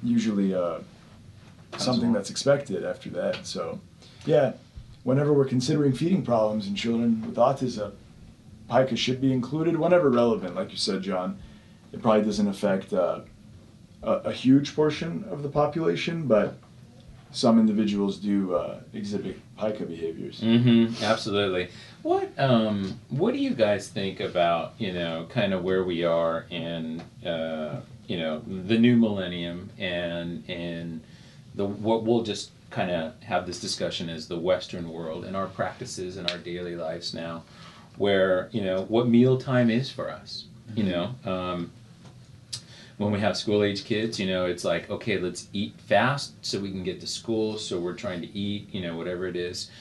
usually 0.03 0.53
uh, 0.53 0.79
something 1.77 2.13
that's 2.13 2.29
expected 2.29 2.83
after 2.83 3.09
that. 3.11 3.45
So, 3.45 3.79
yeah, 4.25 4.53
whenever 5.03 5.33
we're 5.33 5.45
considering 5.45 5.93
feeding 5.93 6.23
problems 6.23 6.67
in 6.67 6.75
children 6.75 7.23
with 7.25 7.35
autism, 7.35 7.93
pica 8.69 8.95
should 8.95 9.21
be 9.21 9.33
included 9.33 9.77
whenever 9.77 10.09
relevant. 10.09 10.55
Like 10.55 10.71
you 10.71 10.77
said, 10.77 11.01
John, 11.01 11.39
it 11.91 12.01
probably 12.01 12.23
doesn't 12.23 12.47
affect 12.47 12.93
uh, 12.93 13.21
a, 14.03 14.11
a 14.11 14.31
huge 14.31 14.75
portion 14.75 15.25
of 15.29 15.43
the 15.43 15.49
population, 15.49 16.27
but 16.27 16.57
some 17.31 17.59
individuals 17.59 18.17
do 18.17 18.55
uh, 18.55 18.79
exhibit 18.93 19.39
pica 19.57 19.85
behaviors. 19.85 20.41
Mm-hmm. 20.41 21.03
Absolutely. 21.03 21.69
What 22.03 22.31
um 22.37 22.99
what 23.09 23.33
do 23.33 23.39
you 23.39 23.51
guys 23.51 23.87
think 23.87 24.19
about 24.19 24.73
you 24.79 24.91
know 24.91 25.27
kind 25.29 25.53
of 25.53 25.63
where 25.63 25.83
we 25.83 26.03
are 26.03 26.45
in 26.49 27.01
uh, 27.25 27.81
you 28.07 28.17
know 28.17 28.39
the 28.39 28.77
new 28.77 28.95
millennium 28.97 29.69
and 29.77 30.43
and 30.49 31.01
the 31.55 31.65
what 31.65 32.03
we'll 32.03 32.23
just 32.23 32.51
kind 32.69 32.91
of 32.91 33.21
have 33.23 33.45
this 33.45 33.59
discussion 33.59 34.09
is 34.09 34.27
the 34.27 34.37
Western 34.37 34.89
world 34.89 35.25
and 35.25 35.35
our 35.35 35.47
practices 35.47 36.17
and 36.17 36.29
our 36.31 36.37
daily 36.37 36.75
lives 36.75 37.13
now, 37.13 37.43
where 37.97 38.49
you 38.51 38.61
know 38.61 38.83
what 38.83 39.07
mealtime 39.07 39.69
is 39.69 39.89
for 39.89 40.09
us. 40.09 40.45
You 40.75 40.83
know. 40.83 41.15
Um, 41.25 41.71
when 43.01 43.11
we 43.11 43.19
have 43.19 43.35
school 43.35 43.63
age 43.63 43.83
kids, 43.83 44.19
you 44.19 44.27
know, 44.27 44.45
it's 44.45 44.63
like, 44.63 44.89
okay, 44.89 45.17
let's 45.17 45.47
eat 45.53 45.73
fast 45.87 46.33
so 46.45 46.59
we 46.59 46.69
can 46.69 46.83
get 46.83 47.01
to 47.01 47.07
school. 47.07 47.57
So 47.57 47.79
we're 47.79 47.95
trying 47.95 48.21
to 48.21 48.27
eat, 48.37 48.71
you 48.71 48.81
know, 48.81 48.95
whatever 48.95 49.25
it 49.25 49.35
is. 49.35 49.71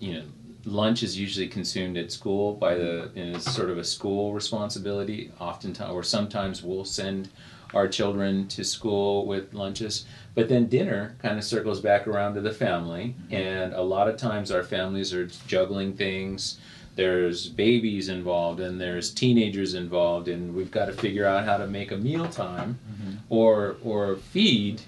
You 0.00 0.14
know, 0.14 0.22
lunch 0.64 1.04
is 1.04 1.18
usually 1.18 1.46
consumed 1.46 1.96
at 1.96 2.10
school 2.10 2.54
by 2.54 2.74
the, 2.74 3.10
and 3.14 3.36
it's 3.36 3.54
sort 3.54 3.70
of 3.70 3.78
a 3.78 3.84
school 3.84 4.34
responsibility. 4.34 5.30
Oftentimes, 5.38 5.92
or 5.92 6.02
sometimes 6.02 6.62
we'll 6.62 6.84
send 6.84 7.28
our 7.72 7.86
children 7.86 8.48
to 8.48 8.64
school 8.64 9.26
with 9.26 9.54
lunches. 9.54 10.04
But 10.36 10.50
then 10.50 10.66
dinner 10.66 11.16
kind 11.22 11.38
of 11.38 11.44
circles 11.44 11.80
back 11.80 12.06
around 12.06 12.34
to 12.34 12.42
the 12.42 12.52
family. 12.52 13.16
Mm-hmm. 13.18 13.34
And 13.34 13.72
a 13.72 13.80
lot 13.80 14.06
of 14.06 14.18
times 14.18 14.50
our 14.50 14.62
families 14.62 15.14
are 15.14 15.26
juggling 15.46 15.94
things. 15.94 16.58
There's 16.94 17.48
babies 17.48 18.10
involved 18.10 18.60
and 18.60 18.78
there's 18.78 19.10
teenagers 19.10 19.72
involved 19.72 20.28
and 20.28 20.54
we've 20.54 20.70
got 20.70 20.86
to 20.86 20.92
figure 20.92 21.26
out 21.26 21.46
how 21.46 21.56
to 21.56 21.66
make 21.66 21.90
a 21.90 21.96
mealtime 21.96 22.78
mm-hmm. 22.90 23.16
or 23.30 23.76
or 23.82 24.16
feed 24.16 24.82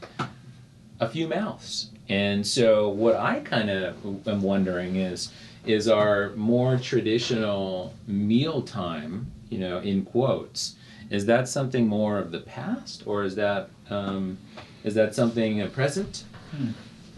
a 1.00 1.08
few 1.08 1.26
mouths. 1.26 1.90
And 2.10 2.46
so 2.46 2.90
what 2.90 3.16
i 3.16 3.40
kind 3.40 3.70
of 3.70 4.28
am 4.28 4.42
wondering 4.42 4.96
is 4.96 5.32
is 5.66 5.88
our 5.88 6.30
more 6.36 6.76
traditional 6.78 7.94
meal 8.06 8.62
time, 8.62 9.32
you 9.48 9.58
know 9.58 9.78
in 9.78 10.04
quotes 10.04 10.76
is 11.10 11.26
that 11.26 11.48
something 11.48 11.86
more 11.86 12.18
of 12.18 12.30
the 12.30 12.40
past 12.40 13.02
or 13.06 13.24
is 13.24 13.34
that 13.36 13.70
um, 13.90 14.38
is 14.84 14.94
that 14.94 15.14
something 15.14 15.60
a 15.60 15.66
present 15.66 16.24
hmm. 16.50 16.70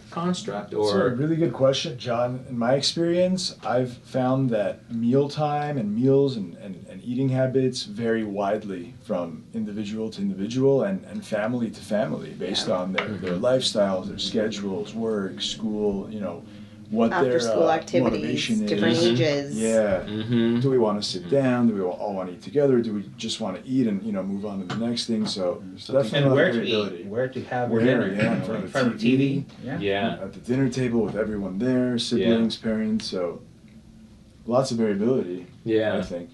construct 0.09 0.73
It's 0.73 0.91
a 0.91 1.05
or? 1.05 1.09
really 1.09 1.35
good 1.35 1.53
question, 1.53 1.97
John. 1.97 2.45
In 2.49 2.57
my 2.57 2.73
experience, 2.73 3.55
I've 3.63 3.93
found 3.97 4.49
that 4.49 4.91
mealtime 4.91 5.77
and 5.77 5.95
meals 5.95 6.37
and, 6.37 6.55
and, 6.57 6.85
and 6.89 7.03
eating 7.03 7.29
habits 7.29 7.83
vary 7.83 8.23
widely 8.23 8.93
from 9.03 9.43
individual 9.53 10.09
to 10.11 10.21
individual 10.21 10.83
and, 10.83 11.03
and 11.05 11.25
family 11.25 11.69
to 11.69 11.81
family 11.81 12.31
based 12.31 12.69
on 12.69 12.93
their, 12.93 13.07
their 13.07 13.33
mm-hmm. 13.33 13.45
lifestyles, 13.45 14.07
their 14.07 14.17
schedules, 14.17 14.93
work, 14.93 15.41
school, 15.41 16.09
you 16.11 16.19
know, 16.19 16.43
what 16.91 17.13
After 17.13 17.29
their 17.29 17.39
school 17.39 17.69
uh, 17.69 17.73
activities, 17.75 18.19
motivation 18.19 18.65
different 18.65 18.97
is. 18.97 19.05
ages. 19.05 19.57
Yeah. 19.57 20.03
mm-hmm. 20.05 20.59
Do 20.59 20.69
we 20.69 20.77
want 20.77 21.01
to 21.01 21.07
sit 21.09 21.29
down? 21.29 21.67
Do 21.69 21.73
we 21.73 21.81
all 21.81 22.13
want 22.13 22.27
to 22.29 22.35
eat 22.35 22.41
together? 22.41 22.81
Do 22.81 22.93
we 22.95 23.09
just 23.15 23.39
want 23.39 23.63
to 23.63 23.67
eat 23.69 23.87
and 23.87 24.03
you 24.03 24.11
know 24.11 24.21
move 24.21 24.45
on 24.45 24.67
to 24.67 24.75
the 24.75 24.85
next 24.85 25.05
thing? 25.07 25.25
So 25.25 25.63
there's 25.65 25.87
definitely 25.87 26.19
a 26.19 26.21
and 26.23 26.29
lot 26.31 26.35
where 26.35 26.47
of 26.49 26.53
to 26.55 26.59
variability. 26.59 26.97
eat, 26.97 27.05
where 27.07 27.27
to 27.29 27.43
have 27.45 27.69
Where, 27.69 27.81
dinner, 27.81 28.07
yeah, 28.13 28.33
in 28.35 28.41
front 28.43 28.59
in 28.59 28.65
of 28.65 28.71
front 28.71 28.87
of 28.93 28.99
TV. 28.99 29.17
TV. 29.17 29.43
Yeah. 29.63 29.79
yeah 29.79 30.19
at 30.21 30.33
the 30.33 30.41
dinner 30.41 30.69
table 30.69 31.01
with 31.01 31.15
everyone 31.15 31.59
there, 31.59 31.97
siblings, 31.97 32.57
parents. 32.57 33.05
So 33.05 33.41
lots 34.45 34.71
of 34.71 34.77
variability. 34.77 35.47
Yeah, 35.63 35.97
I 35.97 36.01
think. 36.01 36.03
yeah 36.03 36.17
think. 36.17 36.29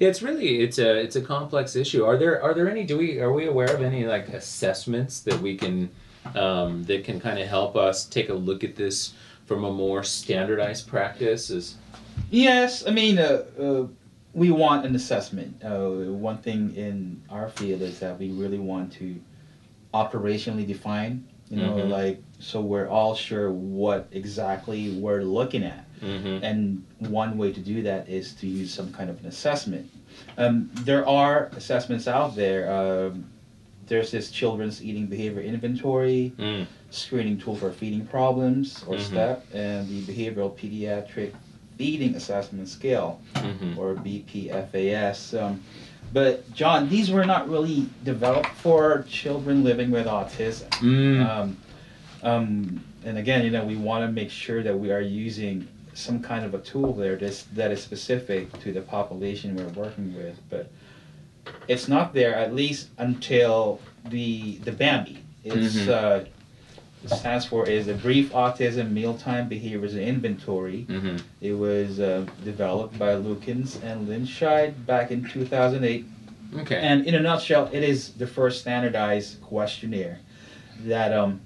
It's 0.00 0.22
really 0.22 0.60
it's 0.60 0.78
a 0.78 0.96
it's 1.00 1.14
a 1.14 1.20
complex 1.20 1.76
issue. 1.76 2.04
Are 2.04 2.16
there 2.16 2.42
are 2.42 2.52
there 2.52 2.68
any 2.68 2.84
do 2.84 2.98
we 2.98 3.20
are 3.20 3.32
we 3.32 3.46
aware 3.46 3.72
of 3.72 3.80
any 3.80 4.04
like 4.06 4.28
assessments 4.28 5.20
that 5.20 5.40
we 5.40 5.56
can 5.56 5.90
um, 6.34 6.82
that 6.84 7.04
can 7.04 7.20
kind 7.20 7.38
of 7.38 7.46
help 7.48 7.76
us 7.76 8.04
take 8.04 8.28
a 8.28 8.34
look 8.34 8.64
at 8.64 8.76
this 8.76 9.14
from 9.50 9.64
a 9.64 9.72
more 9.72 10.04
standardized 10.04 10.86
practice? 10.86 11.50
Is 11.50 11.74
Yes, 12.30 12.86
I 12.86 12.92
mean, 12.92 13.18
uh, 13.18 13.42
uh, 13.60 13.86
we 14.32 14.52
want 14.52 14.86
an 14.86 14.94
assessment. 14.94 15.60
Uh, 15.64 15.88
one 16.12 16.38
thing 16.38 16.72
in 16.76 17.20
our 17.28 17.48
field 17.48 17.82
is 17.82 17.98
that 17.98 18.16
we 18.16 18.30
really 18.30 18.60
want 18.60 18.92
to 19.00 19.20
operationally 19.92 20.64
define. 20.64 21.24
You 21.48 21.56
know, 21.56 21.72
Mhm. 21.78 21.88
like 21.88 22.22
so 22.38 22.60
we're 22.60 22.86
all 22.86 23.16
sure 23.16 23.50
what 23.50 24.06
exactly 24.12 24.90
we're 24.94 25.22
looking 25.24 25.64
at. 25.64 25.84
Mm-hmm. 26.00 26.44
And 26.44 26.84
one 27.00 27.36
way 27.36 27.52
to 27.52 27.58
do 27.60 27.82
that 27.82 28.08
is 28.08 28.34
to 28.34 28.46
use 28.46 28.72
some 28.72 28.92
kind 28.92 29.10
of 29.10 29.18
an 29.18 29.26
assessment. 29.26 29.90
Um, 30.38 30.70
there 30.84 31.04
are 31.08 31.50
assessments 31.56 32.06
out 32.06 32.36
there. 32.36 32.70
Um, 32.72 33.24
there's 33.88 34.12
this 34.12 34.30
children's 34.30 34.80
eating 34.84 35.06
behavior 35.06 35.40
inventory, 35.42 36.32
Mm. 36.38 36.66
Screening 36.90 37.38
tool 37.38 37.54
for 37.56 37.70
feeding 37.72 38.06
problems 38.06 38.82
or 38.86 38.96
Mhm. 38.96 39.00
STEP, 39.00 39.54
and 39.54 39.88
the 39.88 40.02
behavioral 40.02 40.50
pediatric 40.56 41.32
feeding 41.78 42.14
assessment 42.14 42.68
scale 42.68 43.20
Mm-hmm. 43.36 43.78
or 43.78 43.94
BPFAS. 43.94 45.34
Um, 45.40 45.62
but 46.12 46.52
John, 46.52 46.88
these 46.88 47.10
were 47.10 47.24
not 47.24 47.48
really 47.48 47.86
developed 48.04 48.48
for 48.56 49.04
children 49.08 49.62
living 49.64 49.90
with 49.90 50.06
autism. 50.06 50.68
Mm. 50.80 51.26
Um, 51.28 51.56
um, 52.22 52.84
and 53.04 53.16
again, 53.16 53.44
you 53.44 53.50
know, 53.50 53.64
we 53.64 53.76
want 53.76 54.04
to 54.04 54.12
make 54.12 54.30
sure 54.30 54.62
that 54.62 54.78
we 54.78 54.90
are 54.90 55.00
using 55.00 55.66
some 55.94 56.20
kind 56.20 56.44
of 56.44 56.54
a 56.54 56.58
tool 56.58 56.92
there 56.92 57.16
that's, 57.16 57.44
that 57.54 57.70
is 57.70 57.82
specific 57.82 58.52
to 58.60 58.72
the 58.72 58.80
population 58.80 59.54
we're 59.56 59.68
working 59.68 60.14
with. 60.14 60.38
But 60.50 60.70
it's 61.68 61.88
not 61.88 62.12
there 62.12 62.34
at 62.34 62.54
least 62.54 62.88
until 62.98 63.80
the 64.08 64.56
the 64.64 64.72
Bambi. 64.72 65.18
It's 65.44 65.76
Mhm. 65.76 65.88
uh, 65.88 66.24
stands 67.06 67.46
for 67.46 67.66
is 67.66 67.88
a 67.88 67.94
brief 67.94 68.32
autism 68.32 68.90
mealtime 68.90 69.48
behaviors 69.48 69.96
inventory. 69.96 70.86
Mm-hmm. 70.88 71.16
It 71.40 71.52
was 71.54 72.00
uh, 72.00 72.26
developed 72.44 72.98
by 72.98 73.14
Lukens 73.14 73.82
and 73.82 74.06
Linscheid 74.08 74.86
back 74.86 75.10
in 75.10 75.24
2008. 75.24 76.06
Okay. 76.58 76.76
And 76.76 77.06
in 77.06 77.14
a 77.14 77.20
nutshell, 77.20 77.70
it 77.72 77.82
is 77.82 78.12
the 78.14 78.26
first 78.26 78.60
standardized 78.60 79.40
questionnaire 79.40 80.20
that 80.84 81.12
um, 81.12 81.40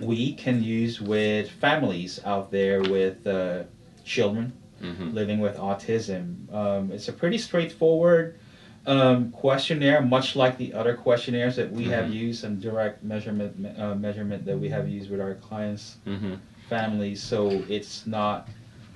we 0.00 0.34
can 0.34 0.62
use 0.62 1.00
with 1.00 1.50
families 1.50 2.20
out 2.24 2.50
there 2.50 2.82
with 2.82 3.26
uh, 3.26 3.64
children 4.04 4.52
mm-hmm. 4.80 5.10
living 5.10 5.40
with 5.40 5.56
autism. 5.56 6.52
Um, 6.52 6.92
it's 6.92 7.08
a 7.08 7.12
pretty 7.12 7.38
straightforward 7.38 8.38
um, 8.86 9.30
questionnaire, 9.30 10.02
much 10.02 10.36
like 10.36 10.58
the 10.58 10.72
other 10.74 10.94
questionnaires 10.94 11.56
that 11.56 11.70
we 11.72 11.84
have 11.84 12.06
Mhm. 12.06 12.12
used 12.14 12.44
and 12.44 12.60
direct 12.60 13.02
measurement 13.02 13.52
uh, 13.78 13.94
measurement 13.94 14.44
that 14.44 14.58
we 14.58 14.68
have 14.68 14.88
used 14.88 15.10
with 15.10 15.20
our 15.20 15.34
clients' 15.34 15.96
Mm-hmm. 16.06 16.34
families. 16.68 17.22
So 17.22 17.62
it's 17.68 18.06
not 18.06 18.48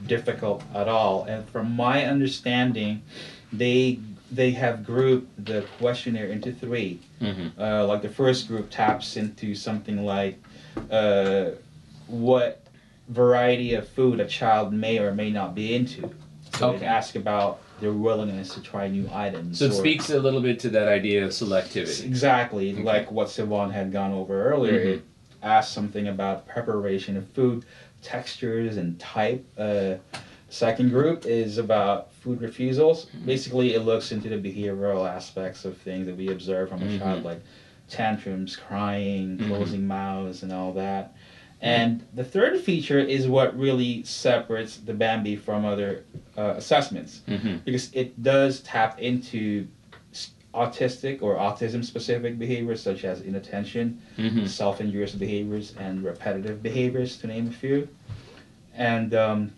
difficult 0.06 0.62
at 0.74 0.88
all. 0.88 1.24
And 1.24 1.44
from 1.48 1.72
my 1.72 2.04
understanding, 2.04 3.02
they 3.52 3.98
they 4.30 4.50
have 4.50 4.84
grouped 4.84 5.42
the 5.46 5.62
questionnaire 5.78 6.26
into 6.26 6.52
three. 6.52 7.00
Mm-hmm. 7.22 7.58
Uh, 7.60 7.86
like 7.86 8.02
the 8.02 8.10
first 8.10 8.46
group 8.46 8.68
taps 8.70 9.16
into 9.16 9.54
something 9.54 10.04
like 10.04 10.36
uh, 10.90 11.46
what 12.08 12.62
variety 13.08 13.72
of 13.74 13.88
food 13.88 14.20
a 14.20 14.26
child 14.26 14.72
may 14.72 14.98
or 14.98 15.14
may 15.14 15.30
not 15.30 15.54
be 15.54 15.74
into. 15.74 16.10
So 16.58 16.68
Okay. 16.70 16.84
it 16.84 16.88
asks 16.88 17.16
about 17.16 17.60
their 17.80 17.92
willingness 17.92 18.54
to 18.54 18.62
try 18.62 18.88
new 18.88 19.08
items. 19.12 19.58
So 19.58 19.66
it 19.66 19.70
or- 19.70 19.74
speaks 19.74 20.10
a 20.10 20.18
little 20.18 20.40
bit 20.40 20.58
to 20.60 20.70
that 20.70 20.88
idea 20.88 21.24
of 21.24 21.30
selectivity. 21.30 22.04
Exactly, 22.04 22.72
Okay. 22.72 22.82
like 22.82 23.10
what 23.12 23.28
Siobhan 23.28 23.72
had 23.72 23.92
gone 23.92 24.12
over 24.12 24.50
earlier. 24.50 24.72
Mhm. 24.84 24.94
It 24.96 25.02
asked 25.42 25.72
something 25.72 26.08
about 26.08 26.46
preparation 26.48 27.16
of 27.16 27.26
food, 27.28 27.64
textures, 28.02 28.76
and 28.76 28.98
type. 28.98 29.44
Uh, 29.56 29.94
second 30.48 30.90
group 30.90 31.26
is 31.26 31.58
about 31.58 32.12
food 32.14 32.40
refusals. 32.40 33.06
Mm-hmm. 33.06 33.26
Basically, 33.26 33.74
it 33.74 33.80
looks 33.84 34.12
into 34.12 34.28
the 34.28 34.36
behavioral 34.36 35.08
aspects 35.08 35.64
of 35.64 35.76
things 35.76 36.06
that 36.06 36.16
we 36.16 36.28
observe 36.30 36.70
from 36.70 36.82
a 36.82 36.86
Mhm. 36.86 36.98
child, 36.98 37.24
like 37.24 37.40
tantrums, 37.88 38.56
crying, 38.56 39.38
Mhm. 39.38 39.46
closing 39.48 39.86
mouths, 39.86 40.42
and 40.42 40.52
all 40.52 40.72
that. 40.72 41.14
And 41.60 42.06
the 42.14 42.24
third 42.24 42.60
feature 42.60 43.00
is 43.00 43.26
what 43.26 43.58
really 43.58 44.02
separates 44.04 44.76
the 44.76 44.94
Bambi 44.94 45.34
from 45.36 45.64
other 45.64 46.04
uh, 46.36 46.54
assessments 46.56 47.22
Mm-hmm. 47.26 47.56
because 47.64 47.92
it 47.94 48.22
does 48.22 48.60
tap 48.60 49.00
into 49.00 49.66
autistic 50.54 51.20
or 51.20 51.34
autism 51.36 51.84
specific 51.84 52.38
behaviors 52.38 52.82
such 52.82 53.04
as 53.04 53.20
inattention, 53.22 54.00
Mm-hmm. 54.16 54.46
self 54.46 54.80
injurious 54.80 55.14
behaviors, 55.14 55.74
and 55.78 56.02
repetitive 56.04 56.62
behaviors, 56.62 57.16
to 57.18 57.26
name 57.26 57.48
a 57.48 57.52
few. 57.52 57.88
And 58.74 59.14
um, 59.14 59.52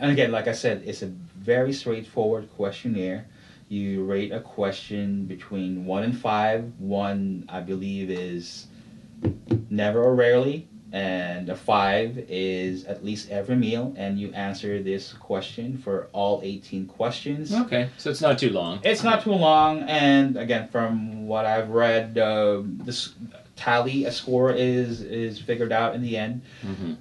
and 0.00 0.10
again, 0.10 0.32
like 0.32 0.48
I 0.48 0.52
said, 0.52 0.82
it's 0.86 1.02
a 1.02 1.06
very 1.36 1.72
straightforward 1.72 2.48
questionnaire. 2.56 3.26
You 3.68 4.04
rate 4.04 4.32
a 4.32 4.40
question 4.40 5.26
between 5.26 5.84
one 5.86 6.02
and 6.02 6.16
five. 6.18 6.70
One, 6.78 7.44
I 7.48 7.60
believe, 7.60 8.10
is 8.10 8.66
never 9.70 10.02
or 10.02 10.14
rarely, 10.14 10.66
and 10.94 11.48
a 11.48 11.56
five 11.56 12.16
is 12.28 12.84
at 12.84 13.04
least 13.04 13.28
every 13.30 13.56
meal. 13.56 13.92
And 13.96 14.16
you 14.18 14.32
answer 14.32 14.80
this 14.82 15.12
question 15.12 15.76
for 15.76 16.08
all 16.12 16.40
18 16.44 16.86
questions. 16.86 17.52
Okay, 17.52 17.90
so 17.98 18.10
it's 18.10 18.20
not 18.20 18.38
too 18.38 18.50
long. 18.50 18.78
It's 18.84 19.02
not 19.02 19.22
too 19.24 19.32
long, 19.32 19.82
and 19.88 20.36
again, 20.36 20.68
from 20.68 21.26
what 21.26 21.46
I've 21.46 21.70
read, 21.70 22.16
uh, 22.16 22.62
this 22.64 23.12
tally 23.56 24.04
a 24.04 24.12
score 24.12 24.52
is 24.52 25.00
is 25.02 25.40
figured 25.40 25.72
out 25.72 25.94
in 25.96 26.02
the 26.02 26.16
end. 26.16 26.42
Mm-hmm. 26.64 26.94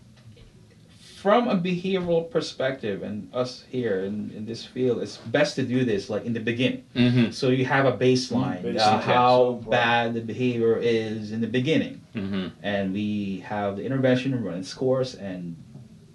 From 1.21 1.47
a 1.47 1.55
behavioral 1.55 2.29
perspective, 2.29 3.01
and 3.01 3.33
us 3.33 3.63
here 3.71 4.03
in, 4.03 4.29
in 4.35 4.45
this 4.45 4.65
field, 4.65 5.01
it's 5.01 5.17
best 5.17 5.55
to 5.55 5.63
do 5.63 5.85
this 5.85 6.09
like 6.09 6.25
in 6.25 6.33
the 6.33 6.41
beginning, 6.41 6.83
Mm-hmm. 6.95 7.31
so 7.31 7.47
you 7.47 7.63
have 7.63 7.85
a 7.85 7.93
baseline, 7.95 8.61
Mm, 8.63 8.77
uh, 8.77 8.99
how 8.99 9.61
bad 9.69 10.15
the 10.15 10.19
behavior 10.21 10.75
is 10.77 11.31
in 11.31 11.39
the 11.39 11.47
beginning, 11.47 12.01
Mm-hmm. 12.15 12.47
and 12.61 12.93
we 12.93 13.39
have 13.45 13.77
the 13.77 13.83
intervention 13.83 14.43
running 14.43 14.63
scores, 14.63 15.15
and 15.15 15.55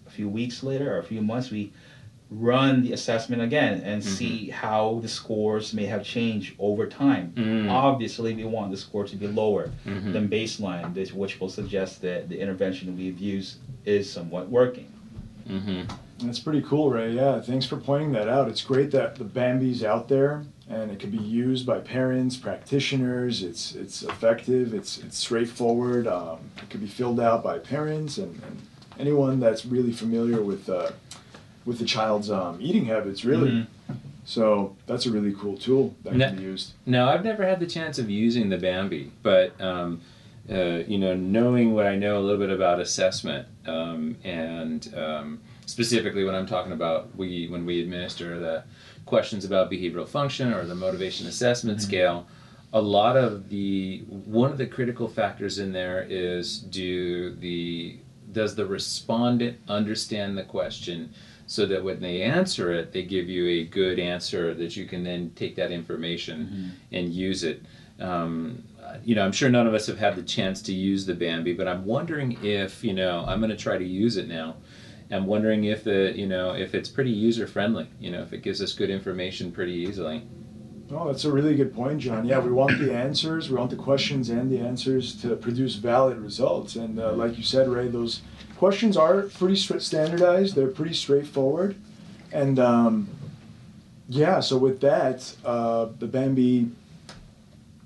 a 0.07 0.11
few 0.11 0.29
weeks 0.29 0.63
later 0.63 0.95
or 0.95 0.99
a 0.99 1.05
few 1.05 1.21
months 1.23 1.51
we 1.51 1.73
run 2.31 2.83
the 2.83 2.93
assessment 2.93 3.41
again 3.43 3.81
and 3.83 4.03
Mm-hmm. 4.03 4.11
see 4.15 4.51
how 4.51 4.99
the 5.03 5.09
scores 5.09 5.73
may 5.73 5.87
have 5.87 6.05
changed 6.05 6.55
over 6.59 6.87
time. 6.87 7.33
Mm. 7.37 7.71
Obviously, 7.71 8.35
we 8.35 8.45
want 8.45 8.71
the 8.71 8.77
score 8.77 9.05
to 9.05 9.17
be 9.17 9.27
lower 9.27 9.71
Mm-hmm. 9.87 10.13
than 10.13 10.29
baseline, 10.29 11.13
which 11.15 11.41
will 11.41 11.49
suggest 11.49 12.03
that 12.03 12.29
the 12.29 12.39
intervention 12.39 12.97
we've 12.97 13.19
used 13.19 13.57
is 13.87 14.11
somewhat 14.13 14.49
working. 14.51 14.93
Mm-hmm. 15.49 16.27
That's 16.27 16.39
pretty 16.39 16.63
cool, 16.63 16.91
Ray. 16.91 17.13
Yeah, 17.13 17.41
thanks 17.41 17.65
for 17.65 17.77
pointing 17.79 18.13
that 18.13 18.29
out. 18.29 18.49
It's 18.49 18.63
great 18.63 18.91
that 18.91 19.15
the 19.17 19.25
Bambi's 19.25 19.83
out 19.83 20.09
there 20.09 20.45
and 20.69 20.91
it 20.91 20.99
can 20.99 21.11
be 21.11 21.19
used 21.19 21.67
by 21.67 21.79
parents, 21.79 22.37
practitioners. 22.37 23.43
It's 23.43 23.75
it's 23.75 24.03
effective. 24.03 24.75
It's 24.75 24.99
it's 24.99 25.17
straightforward. 25.17 26.07
Um, 26.07 26.39
it 26.59 26.69
can 26.71 26.81
be 26.81 26.87
filled 26.87 27.21
out 27.21 27.43
by 27.43 27.59
parents 27.59 28.19
and, 28.19 28.41
and 28.43 28.63
anyone 28.99 29.41
that's 29.41 29.65
really 29.65 29.93
familiar 29.93 30.43
with 30.43 30.69
uh, 30.69 30.91
with 31.65 31.79
the 31.79 31.85
child's 31.85 32.31
um, 32.31 32.59
eating 32.61 32.87
habits. 32.87 33.25
Really. 33.25 33.51
Mhm. 33.51 33.67
So 34.25 34.77
that's 34.87 35.07
a 35.07 35.11
really 35.11 35.33
cool 35.33 35.57
tool 35.57 35.97
that 36.05 36.13
can 36.13 36.37
be 36.37 36.43
used. 36.43 36.73
No, 36.85 37.09
I've 37.09 37.25
never 37.25 37.47
had 37.47 37.61
the 37.61 37.67
chance 37.67 37.99
of 37.99 38.11
using 38.11 38.51
the 38.51 38.59
Bambi, 38.59 39.11
but 39.23 39.59
um, 39.59 40.03
uh, 40.51 40.83
you 40.87 40.99
know, 40.99 41.15
knowing 41.17 41.73
what 41.73 41.87
I 41.87 41.97
know 41.97 42.19
a 42.19 42.21
little 42.21 42.39
bit 42.39 42.51
about 42.51 42.79
assessment, 42.79 43.49
um, 43.67 44.17
and 44.25 44.93
um, 44.95 45.41
specifically 45.65 46.25
when 46.25 46.35
I'm 46.35 46.47
talking 46.47 46.73
about 46.73 47.17
we 47.17 47.49
when 47.49 47.65
we 47.65 47.81
administer 47.81 48.39
the 48.39 48.65
questions 49.09 49.45
about 49.45 49.71
behavioral 49.71 50.07
function 50.07 50.53
or 50.53 50.65
the 50.65 50.75
motivation 50.75 51.27
assessment 51.27 51.81
scale, 51.81 52.27
a 52.75 52.81
lot 52.81 53.17
of 53.17 53.49
the 53.49 54.05
one 54.09 54.53
of 54.53 54.59
the 54.59 54.67
critical 54.67 55.09
factors 55.09 55.59
in 55.59 55.73
there 55.73 56.07
is 56.09 56.59
do 56.59 57.35
the 57.37 57.99
does 58.33 58.55
the 58.55 58.67
respondent 58.67 59.57
understand 59.69 60.37
the 60.37 60.45
question 60.45 61.11
so 61.47 61.65
that 61.65 61.83
when 61.83 61.99
they 61.99 62.21
answer 62.21 62.73
it 62.75 62.93
they 62.93 63.03
give 63.03 63.27
you 63.27 63.47
a 63.49 63.65
good 63.65 63.99
answer 63.99 64.53
that 64.53 64.77
you 64.77 64.85
can 64.85 65.03
then 65.03 65.33
take 65.35 65.57
that 65.57 65.73
information 65.73 66.73
and 66.93 67.11
use 67.15 67.43
it. 67.43 67.63
Um, 68.01 68.63
you 69.05 69.15
know 69.15 69.25
i'm 69.25 69.33
sure 69.33 69.49
none 69.51 69.67
of 69.67 69.75
us 69.75 69.87
have 69.87 69.99
had 69.99 70.17
the 70.17 70.23
chance 70.23 70.63
to 70.63 70.73
use 70.73 71.05
the 71.05 71.15
bambi 71.15 71.53
but 71.53 71.69
i'm 71.69 71.85
wondering 71.85 72.39
if 72.43 72.83
you 72.83 72.95
know 72.95 73.25
i'm 73.27 73.39
going 73.41 73.51
to 73.51 73.57
try 73.57 73.77
to 73.77 73.85
use 73.85 74.17
it 74.17 74.29
now 74.29 74.57
i'm 75.11 75.27
wondering 75.27 75.65
if 75.65 75.85
the 75.85 76.13
you 76.17 76.27
know 76.27 76.55
if 76.55 76.75
it's 76.75 76.89
pretty 76.89 77.11
user 77.11 77.47
friendly 77.47 77.89
you 77.99 78.11
know 78.11 78.23
if 78.23 78.33
it 78.33 78.43
gives 78.43 78.61
us 78.63 78.73
good 78.73 78.91
information 78.91 79.51
pretty 79.53 79.73
easily 79.73 80.23
Oh, 80.91 81.07
that's 81.07 81.25
a 81.27 81.33
really 81.33 81.55
good 81.55 81.75
point, 81.75 81.99
John. 81.99 82.25
Yeah, 82.25 82.39
we 82.39 82.51
want 82.51 82.79
the 82.79 82.95
answers, 82.95 83.51
we 83.51 83.57
want 83.57 83.71
the 83.71 83.77
questions 83.77 84.31
and 84.31 84.51
the 84.51 84.59
answers 84.59 85.21
to 85.21 85.37
produce 85.37 85.75
valid 85.75 86.17
results. 86.17 86.77
And 86.77 86.99
uh, 86.99 87.13
like 87.13 87.37
you 87.37 87.45
said, 87.45 87.69
Ray, 87.69 87.89
those 87.89 88.23
questions 88.57 88.97
are 88.97 89.23
pretty 89.23 89.57
standardized. 89.57 90.55
They're 90.55 90.69
pretty 90.69 90.95
straightforward. 90.95 91.77
And 92.33 92.59
um, 92.59 93.09
yeah, 94.09 94.41
so 94.41 94.57
with 94.57 94.81
that, 94.81 95.35
uh, 95.45 95.89
the 95.99 96.07
Bambi 96.07 96.71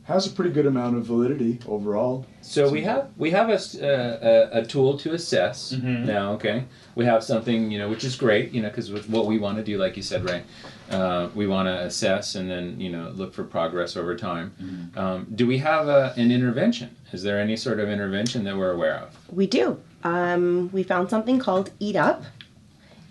has 0.04 0.26
a 0.26 0.30
pretty 0.30 0.50
good 0.50 0.66
amount 0.66 0.96
of 0.96 1.04
validity 1.06 1.60
overall. 1.66 2.26
So 2.40 2.68
we 2.68 2.82
have 2.82 3.10
we 3.16 3.30
have 3.30 3.50
a, 3.50 3.54
s- 3.54 3.76
uh, 3.80 4.48
a, 4.52 4.60
a 4.60 4.66
tool 4.66 4.98
to 4.98 5.14
assess 5.14 5.72
Mhm. 5.72 6.04
now. 6.06 6.32
Okay, 6.32 6.64
we 6.96 7.04
have 7.04 7.22
something 7.22 7.70
you 7.70 7.78
know 7.78 7.88
which 7.88 8.04
is 8.04 8.16
great. 8.16 8.52
You 8.52 8.62
know 8.62 8.68
because 8.68 8.90
with 8.90 9.08
what 9.08 9.26
we 9.26 9.38
want 9.38 9.58
to 9.58 9.64
do, 9.64 9.78
like 9.78 9.96
you 9.96 10.02
said, 10.02 10.24
Ray, 10.24 10.42
uh, 10.90 11.28
we 11.34 11.46
want 11.46 11.68
to 11.68 11.78
assess 11.82 12.34
and 12.34 12.50
then 12.50 12.80
you 12.80 12.90
know 12.90 13.10
look 13.14 13.32
for 13.32 13.44
progress 13.44 13.96
over 13.96 14.16
time. 14.16 14.90
Um, 14.96 15.26
do 15.34 15.46
we 15.46 15.58
have 15.58 15.86
a, 15.88 16.12
an 16.16 16.30
intervention? 16.32 16.96
Is 17.12 17.22
there 17.22 17.38
any 17.38 17.56
sort 17.56 17.78
of 17.78 17.88
intervention 17.88 18.42
that 18.44 18.56
we're 18.56 18.72
aware 18.72 18.96
of? 18.96 19.16
We 19.30 19.46
do. 19.46 19.80
Um, 20.02 20.68
we 20.72 20.82
found 20.82 21.10
something 21.10 21.38
called 21.38 21.70
Eat 21.78 21.94
Up. 21.96 22.24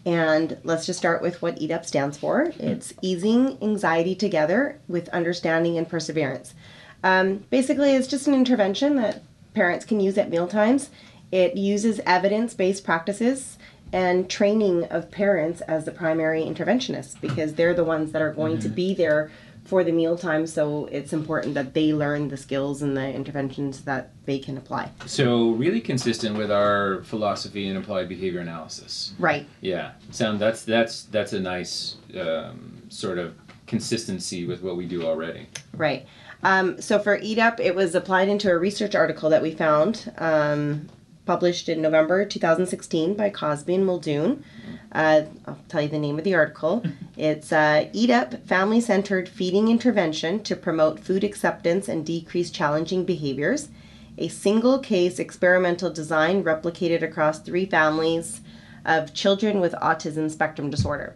And 0.03 0.57
let's 0.63 0.87
just 0.87 0.97
start 0.97 1.21
with 1.21 1.43
what 1.43 1.61
Eat 1.61 1.69
Up 1.69 1.85
stands 1.85 2.17
for. 2.17 2.51
It's 2.57 2.91
easing 3.03 3.59
anxiety 3.61 4.15
together 4.15 4.79
with 4.87 5.07
understanding 5.09 5.77
and 5.77 5.87
perseverance. 5.87 6.55
Um, 7.03 7.45
basically, 7.49 7.95
it's 7.95 8.07
just 8.07 8.27
an 8.27 8.33
intervention 8.33 8.95
that 8.97 9.23
parents 9.53 9.85
can 9.85 9.99
use 9.99 10.17
at 10.17 10.29
mealtimes. 10.29 10.89
It 11.31 11.55
uses 11.55 12.01
evidence 12.05 12.53
based 12.53 12.83
practices 12.83 13.57
and 13.93 14.29
training 14.29 14.85
of 14.85 15.11
parents 15.11 15.61
as 15.61 15.85
the 15.85 15.91
primary 15.91 16.43
interventionists 16.43 17.19
because 17.19 17.55
they're 17.55 17.73
the 17.73 17.83
ones 17.83 18.11
that 18.13 18.21
are 18.21 18.31
going 18.31 18.59
to 18.59 18.69
be 18.69 18.93
there 18.93 19.31
for 19.65 19.83
the 19.83 19.91
mealtime. 19.91 20.47
So 20.47 20.85
it's 20.87 21.13
important 21.13 21.53
that 21.53 21.73
they 21.73 21.93
learn 21.93 22.29
the 22.29 22.37
skills 22.37 22.81
and 22.81 22.95
the 22.95 23.13
interventions 23.13 23.81
that 23.81 24.11
they 24.25 24.39
can 24.39 24.57
apply. 24.57 24.89
So 25.05 25.51
really 25.51 25.81
consistent 25.81 26.37
with 26.37 26.51
our 26.51 27.03
philosophy 27.03 27.67
in 27.67 27.77
applied 27.77 28.09
behavior 28.09 28.39
analysis. 28.39 29.13
Right. 29.19 29.47
Yeah, 29.61 29.91
sound 30.09 30.39
that's 30.39 30.63
that's 30.63 31.03
that's 31.03 31.33
a 31.33 31.39
nice 31.39 31.97
um, 32.19 32.81
sort 32.89 33.17
of 33.17 33.35
consistency 33.67 34.45
with 34.45 34.61
what 34.61 34.75
we 34.75 34.85
do 34.85 35.05
already. 35.05 35.47
Right. 35.73 36.05
Um, 36.43 36.81
so 36.81 36.99
for 36.99 37.19
Eat 37.21 37.37
Up, 37.37 37.59
it 37.59 37.75
was 37.75 37.93
applied 37.93 38.29
into 38.29 38.49
a 38.49 38.57
research 38.57 38.95
article 38.95 39.29
that 39.29 39.41
we 39.41 39.51
found, 39.51 40.11
um, 40.17 40.89
published 41.25 41.69
in 41.69 41.81
November 41.81 42.25
2016 42.25 43.13
by 43.13 43.29
Cosbey 43.29 43.75
and 43.75 43.85
Muldoon. 43.85 44.43
Uh, 44.91 45.23
I'll 45.45 45.59
tell 45.69 45.81
you 45.81 45.87
the 45.87 45.99
name 45.99 46.17
of 46.17 46.23
the 46.23 46.35
article. 46.35 46.83
It's 47.17 47.51
uh, 47.51 47.87
Eat 47.93 48.09
Up 48.09 48.47
Family 48.47 48.81
Centered 48.81 49.29
Feeding 49.29 49.67
Intervention 49.67 50.41
to 50.41 50.55
Promote 50.55 50.99
Food 50.99 51.23
Acceptance 51.23 51.87
and 51.87 52.03
Decrease 52.03 52.49
Challenging 52.49 53.05
Behaviors. 53.05 53.69
A 54.17 54.27
single 54.27 54.79
case 54.79 55.19
experimental 55.19 55.91
design 55.91 56.43
replicated 56.43 57.03
across 57.03 57.39
three 57.39 57.67
families 57.67 58.41
of 58.85 59.13
children 59.13 59.59
with 59.59 59.73
autism 59.73 60.31
spectrum 60.31 60.71
disorder. 60.71 61.15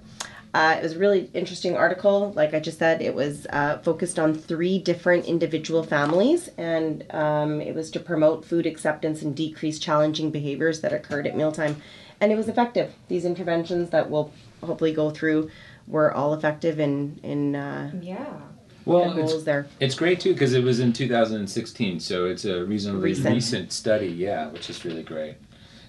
Uh, 0.56 0.78
it 0.78 0.84
was 0.84 0.94
a 0.94 1.00
really 1.00 1.30
interesting 1.34 1.76
article. 1.76 2.32
Like 2.32 2.54
I 2.54 2.62
just 2.62 2.80
said, 2.80 3.02
it 3.02 3.14
was 3.14 3.46
uh, 3.50 3.80
focused 3.80 4.18
on 4.18 4.34
three 4.34 4.80
different 4.80 5.26
individual 5.26 5.84
families, 5.84 6.50
and 6.58 7.04
um, 7.14 7.60
it 7.60 7.76
was 7.76 7.92
to 7.92 8.00
promote 8.00 8.46
food 8.46 8.66
acceptance 8.66 9.22
and 9.22 9.36
decrease 9.36 9.80
challenging 9.80 10.32
behaviors 10.32 10.80
that 10.80 10.94
occurred 10.94 11.28
at 11.28 11.36
mealtime. 11.36 11.82
And 12.22 12.32
it 12.32 12.38
was 12.38 12.48
effective. 12.48 12.94
These 13.10 13.26
interventions 13.26 13.90
that 13.90 14.10
we'll 14.10 14.32
hopefully 14.64 14.94
go 14.94 15.10
through 15.10 15.52
were 15.88 16.14
all 16.14 16.34
effective 16.34 16.80
in 16.80 17.20
in 17.22 17.58
uh, 17.58 17.92
Yeah. 18.02 18.38
Well, 18.86 19.14
the 19.14 19.24
it's, 19.24 19.44
there. 19.44 19.68
it's 19.82 19.96
great 19.96 20.22
too 20.22 20.32
because 20.32 20.54
it 20.54 20.64
was 20.64 20.80
in 20.80 20.94
2016, 20.94 22.00
so 22.00 22.28
it's 22.28 22.46
a 22.46 22.64
reasonably 22.64 23.10
Recent. 23.10 23.36
recent, 23.36 23.74
study. 23.74 24.08
Yeah, 24.08 24.48
which 24.48 24.70
is 24.70 24.86
really 24.86 25.04
great. 25.04 25.36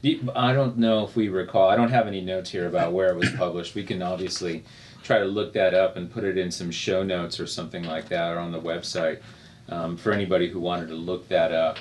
I 0.04 0.52
don't 0.52 0.78
know 0.78 1.04
if 1.04 1.16
we 1.16 1.28
recall. 1.28 1.68
I 1.68 1.76
don't 1.76 1.90
have 1.90 2.06
any 2.06 2.20
notes 2.20 2.50
here 2.50 2.66
about 2.66 2.92
where 2.92 3.08
it 3.08 3.16
was 3.16 3.30
published. 3.32 3.74
We 3.74 3.84
can 3.84 4.02
obviously 4.02 4.64
try 5.02 5.18
to 5.18 5.24
look 5.24 5.52
that 5.52 5.74
up 5.74 5.96
and 5.96 6.10
put 6.10 6.24
it 6.24 6.36
in 6.36 6.50
some 6.50 6.70
show 6.70 7.02
notes 7.02 7.38
or 7.38 7.46
something 7.46 7.84
like 7.84 8.08
that, 8.08 8.32
or 8.32 8.38
on 8.38 8.52
the 8.52 8.60
website 8.60 9.20
um, 9.68 9.96
for 9.96 10.12
anybody 10.12 10.48
who 10.48 10.60
wanted 10.60 10.88
to 10.88 10.94
look 10.94 11.28
that 11.28 11.52
up. 11.52 11.78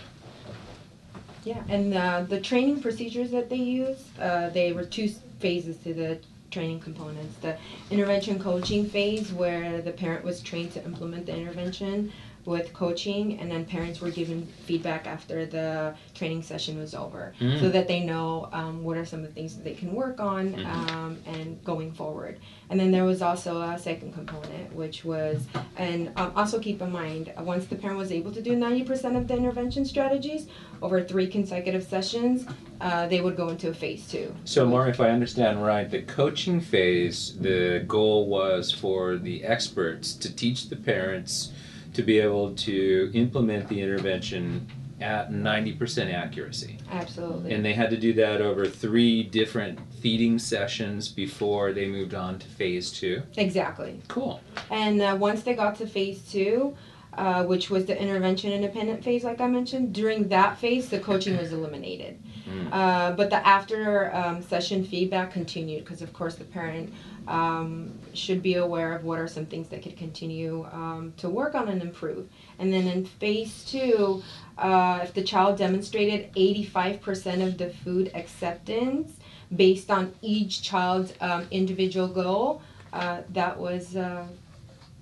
Yeah, 1.44 1.64
and 1.70 1.94
uh, 1.94 2.24
the 2.24 2.40
training 2.42 2.82
procedures 2.82 3.32
that 3.32 3.50
they 3.50 3.58
use, 3.58 4.04
uh, 4.20 4.50
they 4.50 4.72
were 4.72 4.84
two 4.84 5.10
phases 5.40 5.78
to 5.78 5.94
the 5.94 6.20
training 6.50 6.80
components. 6.80 7.36
The 7.42 7.58
intervention 7.92 8.40
coaching 8.40 8.90
phase, 8.90 9.32
where 9.32 9.82
the 9.82 9.92
parent 9.92 10.24
was 10.24 10.42
trained 10.42 10.72
to 10.74 10.84
implement 10.84 11.26
the 11.28 11.36
intervention 11.36 12.12
with 12.46 12.72
coaching, 12.74 13.40
and 13.40 13.50
then 13.50 13.66
parents 13.66 14.00
were 14.02 14.12
given 14.12 14.46
feedback 14.66 15.08
after 15.08 15.46
the 15.46 15.96
training 16.14 16.44
session 16.44 16.78
was 16.78 16.94
over, 16.94 17.34
Mm. 17.42 17.60
so 17.60 17.70
that 17.70 17.88
they 17.88 18.02
know 18.02 18.48
um, 18.54 18.84
what 18.84 18.98
are 18.98 19.06
some 19.06 19.20
of 19.22 19.28
the 19.28 19.34
things 19.34 19.56
that 19.56 19.64
they 19.64 19.74
can 19.74 19.94
work 19.94 20.20
on 20.20 20.54
Mhm. 20.54 20.66
um, 20.92 21.18
and 21.26 21.64
going 21.64 21.92
forward. 21.92 22.38
And 22.70 22.80
then 22.80 22.92
there 22.92 23.04
was 23.04 23.22
also 23.22 23.62
a 23.62 23.78
second 23.80 24.14
component, 24.14 24.74
which 24.76 25.04
was, 25.06 25.46
and 25.78 26.12
um, 26.16 26.32
also 26.36 26.60
keep 26.60 26.82
in 26.82 26.92
mind, 26.92 27.32
uh, 27.38 27.44
once 27.44 27.66
the 27.66 27.76
parent 27.76 27.98
was 27.98 28.12
able 28.12 28.32
to 28.32 28.42
do 28.42 28.56
90% 28.56 29.16
of 29.18 29.28
the 29.28 29.36
intervention 29.36 29.86
strategies 29.86 30.48
over 30.82 31.02
three 31.04 31.28
consecutive 31.28 31.84
sessions, 31.84 32.46
uh, 32.82 33.08
they 33.08 33.22
would 33.22 33.36
go 33.36 33.50
into 33.50 33.70
a 33.70 33.74
phase 33.74 34.08
two. 34.08 34.34
So, 34.46 34.66
Maura, 34.66 34.90
if 34.90 35.00
I 35.00 35.10
understand 35.10 35.64
right, 35.64 35.90
the 35.90 36.02
coaching 36.02 36.60
phase, 36.62 37.36
the 37.40 37.84
goal 37.88 38.28
was 38.28 38.72
for 38.72 39.18
the 39.18 39.44
experts 39.44 40.14
to 40.14 40.34
teach 40.36 40.70
the 40.70 40.76
parents 40.76 41.52
to 41.96 42.04
be 42.04 42.20
able 42.20 42.54
to 42.54 43.12
implement 43.14 43.68
the 43.70 43.82
intervention 43.82 44.68
at 45.02 45.32
90% 45.32 46.14
accuracy. 46.14 46.78
Absolutely. 46.90 47.54
And 47.54 47.66
they 47.66 47.74
had 47.74 47.90
to 47.90 47.98
do 47.98 48.14
that 48.14 48.42
over 48.42 48.66
three 48.66 49.24
different 49.24 49.80
feeding 50.02 50.40
sessions 50.40 51.10
before 51.10 51.74
they 51.74 51.86
moved 51.88 52.14
on 52.14 52.40
to 52.40 52.48
phase 52.48 52.92
two. 52.92 53.22
exactly. 53.36 54.02
Cool. 54.08 54.40
And 54.70 55.02
uh, 55.02 55.18
once 55.20 55.44
they 55.44 55.54
got 55.54 55.76
to 55.78 55.88
phase 55.88 56.22
two, 56.32 56.76
uh, 57.18 57.46
which 57.46 57.70
was 57.70 57.86
the 57.86 58.00
intervention 58.00 58.52
independent 58.52 59.04
phase, 59.04 59.24
like 59.24 59.42
I 59.42 59.48
mentioned, 59.48 59.94
during 59.94 60.28
that 60.30 60.58
phase, 60.58 60.90
the 60.90 61.00
coaching 61.00 61.38
was 61.38 61.54
eliminated. 61.54 62.20
Mm. 62.48 62.70
Uh, 62.72 63.12
but 63.12 63.30
the 63.30 63.46
after 63.48 64.14
um, 64.14 64.42
session 64.42 64.84
feedback 64.84 65.32
continued 65.32 65.84
because, 65.84 66.02
of 66.02 66.14
course, 66.14 66.36
the 66.36 66.44
parent 66.44 66.94
um, 67.28 67.92
should 68.14 68.42
be 68.42 68.56
aware 68.56 68.94
of 68.94 69.04
what 69.04 69.20
are 69.20 69.28
some 69.28 69.46
things 69.46 69.68
that 69.70 69.82
could 69.82 69.98
continue 69.98 70.68
um, 70.72 71.14
to 71.18 71.30
work 71.30 71.56
on 71.56 71.68
and 71.70 71.82
improve. 71.82 72.28
And 72.60 72.72
then 72.72 72.88
in 72.88 73.06
phase 73.06 73.66
two, 73.66 74.22
uh, 74.58 75.00
if 75.04 75.14
the 75.14 75.24
child 75.24 75.58
demonstrated 75.58 76.32
85% 76.34 77.48
of 77.48 77.58
the 77.58 77.70
food 77.70 78.12
acceptance 78.14 79.14
based 79.56 79.90
on 79.90 80.14
each 80.22 80.62
child's 80.62 81.14
um, 81.22 81.48
individual 81.52 82.08
goal, 82.08 82.62
uh, 82.94 83.22
that 83.34 83.58
was 83.60 83.96
uh, 83.96 84.26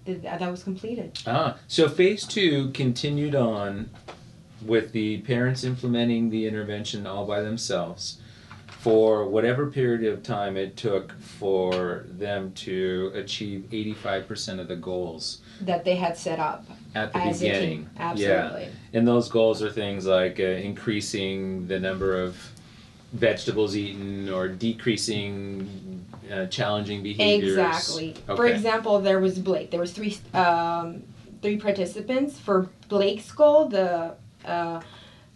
that 0.06 0.52
was 0.52 0.64
completed. 0.64 1.20
Ah, 1.26 1.58
so 1.68 1.88
phase 1.88 2.26
two 2.26 2.70
continued 2.72 3.36
on 3.36 3.90
with 4.66 4.92
the 4.92 5.18
parents 5.22 5.64
implementing 5.64 6.30
the 6.30 6.48
intervention 6.48 7.06
all 7.06 7.26
by 7.26 7.42
themselves 7.42 8.20
for 8.84 9.26
whatever 9.26 9.68
period 9.68 10.12
of 10.12 10.22
time 10.24 10.58
it 10.58 10.76
took 10.76 11.18
for 11.22 12.04
them 12.10 12.52
to 12.52 13.12
achieve 13.16 13.62
85% 13.72 14.60
of 14.60 14.68
the 14.68 14.76
goals 14.76 15.40
That 15.62 15.86
they 15.86 15.96
had 15.96 16.18
set 16.18 16.38
up 16.38 16.66
at 16.94 17.14
the 17.14 17.20
beginning. 17.20 17.90
Absolutely. 17.98 18.70
And 18.92 19.08
those 19.08 19.30
goals 19.30 19.64
are 19.64 19.72
things 19.72 20.06
like 20.06 20.38
uh, 20.40 20.44
increasing 20.44 21.66
the 21.68 21.80
number 21.80 22.22
of 22.22 22.36
vegetables 23.14 23.78
eaten 23.78 24.28
or 24.28 24.50
decreasing 24.50 25.93
uh, 26.32 26.46
challenging 26.48 27.04
behaviors. 27.04 27.58
Exactly. 27.58 28.16
For 28.26 28.46
example, 28.48 29.00
there 29.00 29.20
was 29.20 29.40
Blake. 29.40 29.72
There 29.72 29.80
was 29.80 29.92
three 29.92 30.18
um, 30.34 31.04
three 31.42 31.58
participants. 31.58 32.40
For 32.40 32.70
Blake's 32.88 33.32
goal, 33.32 33.68
the 33.68 34.16
uh, 34.46 34.82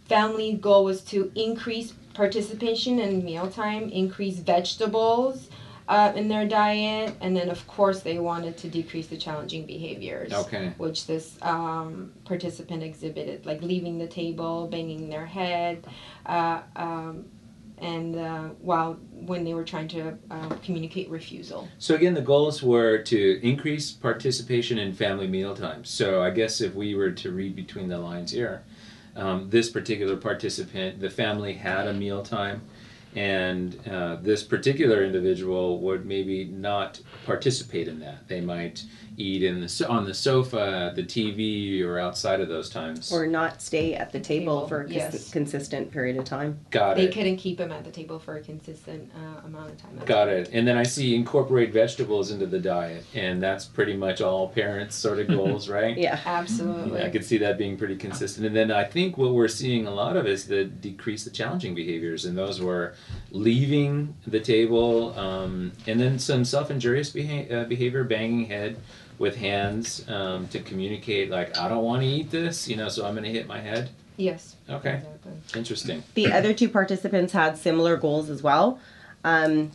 family 0.06 0.54
goal 0.54 0.84
was 0.84 1.02
to 1.02 1.30
increase 1.34 1.92
participation 2.14 2.98
in 2.98 3.24
mealtime, 3.24 3.88
increase 3.90 4.38
vegetables 4.38 5.48
uh, 5.88 6.12
in 6.14 6.28
their 6.28 6.46
diet, 6.46 7.14
and 7.20 7.34
then 7.36 7.48
of 7.48 7.66
course 7.66 8.00
they 8.00 8.18
wanted 8.18 8.56
to 8.58 8.68
decrease 8.68 9.06
the 9.06 9.16
challenging 9.16 9.64
behaviors. 9.64 10.32
Okay. 10.32 10.72
Which 10.76 11.06
this 11.06 11.38
um, 11.42 12.12
participant 12.24 12.82
exhibited, 12.82 13.46
like 13.46 13.62
leaving 13.62 13.98
the 13.98 14.06
table, 14.06 14.66
banging 14.66 15.08
their 15.08 15.26
head, 15.26 15.86
uh, 16.26 16.60
um, 16.76 17.26
and 17.80 18.16
uh, 18.16 18.48
while 18.60 18.94
when 19.12 19.44
they 19.44 19.54
were 19.54 19.64
trying 19.64 19.88
to 19.88 20.16
uh, 20.30 20.48
communicate 20.64 21.08
refusal. 21.10 21.68
So 21.78 21.94
again, 21.94 22.14
the 22.14 22.22
goals 22.22 22.62
were 22.62 22.98
to 22.98 23.40
increase 23.42 23.90
participation 23.90 24.78
in 24.78 24.92
family 24.92 25.26
meal 25.26 25.54
times. 25.54 25.90
So 25.90 26.22
I 26.22 26.30
guess 26.30 26.60
if 26.60 26.74
we 26.74 26.94
were 26.94 27.10
to 27.10 27.30
read 27.30 27.54
between 27.54 27.88
the 27.88 27.98
lines 27.98 28.32
here, 28.32 28.62
um, 29.16 29.50
this 29.50 29.68
particular 29.68 30.16
participant, 30.16 31.00
the 31.00 31.10
family 31.10 31.54
had 31.54 31.86
a 31.88 31.92
meal 31.92 32.22
time, 32.22 32.62
and 33.16 33.76
uh, 33.88 34.16
this 34.16 34.42
particular 34.42 35.02
individual 35.02 35.80
would 35.80 36.06
maybe 36.06 36.44
not 36.44 37.00
participate 37.26 37.88
in 37.88 37.98
that. 38.00 38.28
They 38.28 38.40
might 38.40 38.84
eat 39.18 39.42
in 39.42 39.60
the 39.60 39.86
on 39.88 40.04
the 40.04 40.14
sofa, 40.14 40.92
the 40.94 41.02
TV, 41.02 41.82
or 41.84 41.98
outside 41.98 42.40
of 42.40 42.48
those 42.48 42.70
times. 42.70 43.12
Or 43.12 43.26
not 43.26 43.60
stay 43.60 43.94
at 43.94 44.12
the 44.12 44.20
table, 44.20 44.38
Table, 44.38 44.68
for 44.68 44.82
a 44.82 44.88
cons- 44.88 45.30
consistent 45.32 45.90
period 45.90 46.16
of 46.16 46.24
time. 46.24 46.60
Got 46.70 46.96
They 46.96 47.04
it. 47.06 47.12
couldn't 47.12 47.38
keep 47.38 47.58
them 47.58 47.72
at 47.72 47.82
the 47.84 47.90
table 47.90 48.18
for 48.20 48.36
a 48.36 48.40
consistent 48.40 49.10
uh, 49.16 49.44
amount 49.46 49.70
of 49.72 49.78
time. 49.82 49.98
Got 50.06 50.28
it. 50.28 50.50
And 50.52 50.68
then 50.68 50.76
I 50.76 50.84
see 50.84 51.16
incorporate 51.16 51.72
vegetables 51.72 52.30
into 52.30 52.46
the 52.46 52.60
diet, 52.60 53.04
and 53.14 53.42
that's 53.42 53.64
pretty 53.64 53.96
much 53.96 54.20
all 54.20 54.48
parents' 54.48 54.94
sort 54.94 55.18
of 55.18 55.26
goals, 55.36 55.68
right? 55.68 55.96
Yeah. 55.98 56.20
Absolutely. 56.24 57.00
Yeah, 57.00 57.06
I 57.06 57.10
could 57.10 57.24
see 57.24 57.38
that 57.38 57.58
being 57.58 57.76
pretty 57.76 57.96
consistent. 57.96 58.46
And 58.46 58.54
then 58.54 58.70
I 58.70 58.84
think 58.84 59.18
what 59.18 59.32
we're 59.32 59.48
seeing 59.48 59.86
a 59.88 59.90
lot 59.90 60.16
of 60.16 60.26
is 60.26 60.46
the 60.46 60.64
decrease 60.64 61.24
the 61.24 61.30
challenging 61.30 61.74
behaviors, 61.74 62.24
and 62.26 62.38
those 62.38 62.60
were 62.60 62.94
leaving 63.32 64.14
the 64.26 64.40
table, 64.40 65.18
um, 65.18 65.72
and 65.88 65.98
then 65.98 66.18
some 66.20 66.44
self-injurious 66.44 67.10
beha- 67.10 67.62
uh, 67.62 67.64
behavior, 67.64 68.04
banging 68.04 68.46
head 68.46 68.76
with 69.18 69.36
hands 69.36 70.08
um, 70.08 70.46
to 70.48 70.60
communicate 70.60 71.30
like 71.30 71.56
I 71.58 71.68
don't 71.68 71.82
want 71.84 72.02
to 72.02 72.08
eat 72.08 72.30
this, 72.30 72.68
you 72.68 72.76
know, 72.76 72.88
so 72.88 73.04
I'm 73.06 73.14
going 73.14 73.24
to 73.24 73.30
hit 73.32 73.46
my 73.46 73.58
head. 73.60 73.90
Yes. 74.16 74.56
Okay, 74.68 74.94
Exactly. 74.96 75.32
interesting. 75.56 76.02
The 76.14 76.32
other 76.32 76.52
two 76.52 76.68
participants 76.68 77.32
had 77.32 77.56
similar 77.56 77.96
goals 77.96 78.30
as 78.30 78.42
well, 78.42 78.80
um, 79.24 79.70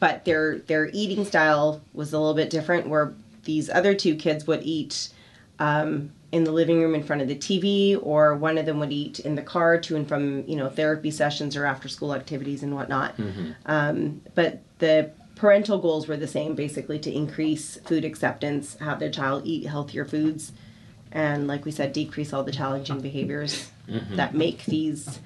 but 0.00 0.24
their 0.24 0.58
their 0.60 0.88
eating 0.92 1.24
style 1.24 1.80
was 1.92 2.12
a 2.12 2.18
little 2.18 2.34
bit 2.34 2.48
different. 2.50 2.88
Where 2.88 3.12
these 3.44 3.68
other 3.68 3.94
two 3.94 4.14
kids 4.16 4.46
would 4.46 4.62
eat 4.62 5.10
um, 5.58 6.10
in 6.32 6.44
the 6.44 6.52
living 6.52 6.80
room 6.80 6.94
in 6.94 7.02
front 7.02 7.20
of 7.20 7.28
the 7.28 7.36
TV, 7.36 7.98
or 8.02 8.34
one 8.34 8.56
of 8.56 8.64
them 8.64 8.78
would 8.80 8.92
eat 8.92 9.20
in 9.20 9.34
the 9.34 9.42
car 9.42 9.78
to 9.78 9.94
and 9.96 10.08
from 10.08 10.44
you 10.48 10.56
know 10.56 10.70
therapy 10.70 11.10
sessions 11.10 11.54
or 11.54 11.66
after 11.66 11.86
school 11.88 12.14
activities 12.14 12.62
and 12.62 12.74
whatnot. 12.74 13.14
Um, 13.66 14.22
but 14.34 14.60
the 14.78 15.10
parental 15.34 15.78
goals 15.78 16.08
were 16.08 16.16
the 16.16 16.26
same, 16.28 16.54
basically 16.54 16.98
to 17.00 17.12
increase 17.12 17.76
food 17.84 18.04
acceptance, 18.04 18.76
have 18.76 18.98
their 19.00 19.10
child 19.10 19.42
eat 19.46 19.66
healthier 19.66 20.04
foods, 20.04 20.52
and 21.10 21.46
like 21.46 21.64
we 21.64 21.70
said, 21.70 21.92
decrease 21.92 22.32
all 22.32 22.42
the 22.42 22.52
challenging 22.52 23.00
behaviors 23.00 23.70
that 24.16 24.34
make 24.34 24.64
these 24.64 25.20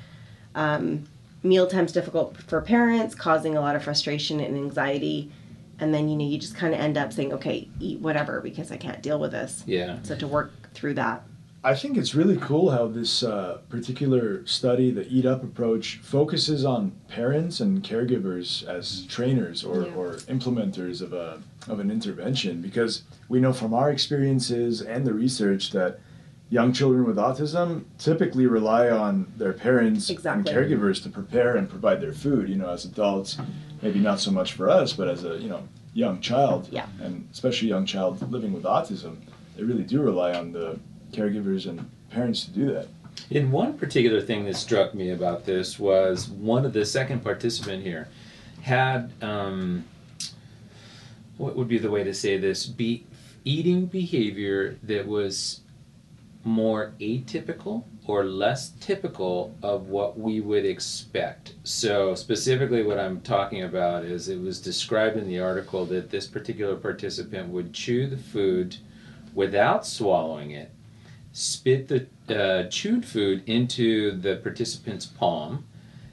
um, 0.55 1.05
meal 1.42 1.66
times 1.66 1.92
difficult 1.92 2.37
for 2.37 2.61
parents, 2.61 3.14
causing 3.14 3.57
a 3.57 3.61
lot 3.61 3.77
of 3.77 3.85
frustration 3.85 4.40
and 4.40 4.57
anxiety. 4.57 5.31
And 5.79 5.95
then 5.95 6.09
you 6.09 6.16
know 6.16 6.25
you 6.25 6.38
just 6.38 6.57
kind 6.57 6.75
of 6.75 6.81
end 6.81 6.97
up 6.97 7.12
saying, 7.12 7.33
okay, 7.35 7.69
eat 7.79 8.01
whatever 8.01 8.40
because 8.40 8.73
I 8.73 8.77
can't 8.79 9.03
deal 9.03 9.19
with 9.19 9.33
this. 9.33 9.62
Yeah. 9.66 9.99
So 10.03 10.16
to 10.16 10.27
work 10.27 10.73
through 10.73 10.95
that. 10.95 11.23
I 11.66 11.74
think 11.74 11.96
it's 11.96 12.14
really 12.14 12.37
cool 12.37 12.70
how 12.70 12.87
this 12.87 13.24
uh, 13.24 13.59
particular 13.68 14.46
study, 14.46 14.92
the 14.92 15.05
Eat 15.09 15.26
Up 15.26 15.42
approach, 15.42 15.96
focuses 15.96 16.64
on 16.64 16.92
parents 17.09 17.59
and 17.59 17.83
caregivers 17.83 18.64
as 18.68 19.05
trainers 19.07 19.64
or, 19.64 19.83
Yeah. 19.83 19.94
or 19.94 20.07
implementers 20.29 21.02
of 21.02 21.12
a 21.12 21.42
of 21.66 21.81
an 21.81 21.90
intervention 21.90 22.62
because 22.62 23.02
we 23.29 23.40
know 23.40 23.52
from 23.52 23.74
our 23.74 23.90
experiences 23.90 24.81
and 24.81 25.05
the 25.05 25.12
research 25.12 25.72
that 25.72 25.98
young 26.50 26.72
children 26.72 27.05
with 27.05 27.16
autism 27.16 27.83
typically 27.98 28.46
rely 28.46 28.88
on 28.88 29.26
their 29.37 29.52
parents 29.52 30.09
Exactly. 30.09 30.38
and 30.38 30.46
caregivers 30.57 31.02
to 31.02 31.09
prepare 31.09 31.57
and 31.57 31.68
provide 31.68 32.00
their 32.00 32.12
food. 32.12 32.48
You 32.48 32.55
know, 32.59 32.70
as 32.70 32.85
adults, 32.85 33.38
maybe 33.83 33.98
not 33.98 34.20
so 34.20 34.31
much 34.31 34.52
for 34.52 34.70
us, 34.70 34.92
but 34.92 35.09
as 35.09 35.24
a 35.24 35.37
you 35.38 35.48
know 35.48 35.62
young 35.94 36.20
child, 36.20 36.68
Yeah. 36.70 36.87
and 37.02 37.26
especially 37.33 37.66
young 37.70 37.87
child 37.87 38.12
living 38.31 38.52
with 38.52 38.62
autism, 38.62 39.16
they 39.57 39.64
really 39.64 39.83
do 39.83 40.00
rely 40.00 40.33
on 40.38 40.52
the 40.52 40.79
caregivers 41.16 41.68
and 41.68 41.90
parents 42.11 42.44
to 42.44 42.50
do 42.50 42.72
that. 42.72 42.88
In 43.31 43.50
one 43.50 43.79
particular 43.79 44.20
thing 44.20 44.44
that 44.44 44.57
struck 44.57 44.94
me 44.94 45.11
about 45.11 45.46
this 45.46 45.79
was 45.79 46.29
one 46.29 46.64
of 46.64 46.72
the 46.72 46.85
second 46.85 47.24
participant 47.24 47.83
here 47.83 48.09
had 48.62 49.12
um, 49.22 49.85
what 51.38 51.57
would 51.57 51.68
be 51.68 51.79
the 51.79 51.90
way 51.90 52.05
to 52.05 52.14
say 52.14 52.37
this 52.37 52.66
be 52.66 53.07
eating 53.44 53.87
behavior 53.87 54.76
that 54.83 55.07
was 55.07 55.61
more 56.44 56.92
atypical 57.00 57.85
or 58.07 58.24
less 58.24 58.70
typical 58.81 59.57
of 59.62 59.88
what 59.88 60.18
we 60.18 60.40
would 60.40 60.64
expect. 60.64 61.55
So 61.64 62.14
specifically 62.14 62.83
what 62.83 63.00
I'm 63.00 63.20
talking 63.20 63.64
about 63.64 64.05
is 64.05 64.29
it 64.29 64.40
was 64.40 64.61
described 64.61 65.16
in 65.16 65.26
the 65.26 65.40
article 65.40 65.85
that 65.87 66.11
this 66.11 66.26
particular 66.26 66.76
participant 66.76 67.48
would 67.48 67.72
chew 67.72 68.07
the 68.07 68.16
food 68.16 68.76
without 69.35 69.85
swallowing 69.85 70.52
it 70.52 70.70
spit 71.37 71.88
the 71.88 72.07
uh, 72.35 72.66
chewed 72.70 73.05
food 73.05 73.42
into 73.46 74.11
the 74.11 74.37
participant's 74.37 75.05
palm, 75.05 75.66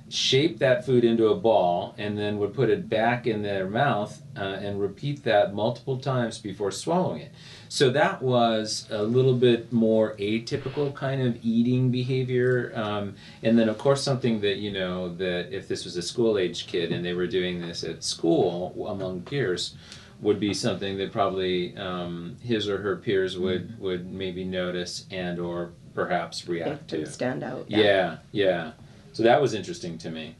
shape 0.09 0.59
that 0.59 0.85
food 0.85 1.05
into 1.05 1.27
a 1.27 1.35
ball, 1.35 1.95
and 1.97 2.17
then 2.17 2.37
would 2.37 2.53
put 2.53 2.69
it 2.69 2.89
back 2.89 3.25
in 3.25 3.41
their 3.41 3.65
mouth 3.69 4.21
uh, 4.35 4.41
and 4.41 4.81
repeat 4.81 5.23
that 5.23 5.53
multiple 5.53 5.97
times 5.97 6.39
before 6.39 6.71
swallowing 6.71 7.21
it. 7.21 7.31
So 7.69 7.89
that 7.91 8.21
was 8.21 8.85
a 8.91 9.01
little 9.01 9.33
bit 9.33 9.71
more 9.71 10.13
atypical 10.17 10.93
kind 10.93 11.21
of 11.21 11.37
eating 11.41 11.89
behavior. 11.89 12.73
Um, 12.75 13.15
and 13.43 13.57
then, 13.57 13.69
of 13.69 13.77
course, 13.77 14.03
something 14.03 14.41
that, 14.41 14.57
you 14.57 14.73
know, 14.73 15.15
that 15.15 15.55
if 15.55 15.69
this 15.69 15.85
was 15.85 15.95
a 15.95 16.01
school 16.01 16.37
age 16.37 16.67
kid 16.67 16.91
and 16.91 17.03
they 17.03 17.13
were 17.13 17.27
doing 17.27 17.61
this 17.61 17.85
at 17.85 18.03
school 18.03 18.89
among 18.89 19.21
peers, 19.21 19.75
would 20.23 20.39
be 20.39 20.53
something 20.53 20.97
that 20.97 21.11
probably 21.11 21.75
um, 21.77 22.37
his 22.41 22.67
or 22.67 22.81
her 22.81 22.95
peers 22.95 23.37
would 23.37 23.79
would 23.79 24.11
maybe 24.11 24.43
notice 24.43 25.05
and 25.11 25.39
or 25.39 25.73
perhaps 25.93 26.47
react 26.47 26.89
to. 26.89 27.05
stand 27.05 27.43
out. 27.43 27.65
Yeah, 27.69 28.17
yeah. 28.31 28.71
So 29.11 29.23
that 29.23 29.41
was 29.41 29.53
interesting 29.53 29.97
to 29.99 30.09
me. 30.09 30.35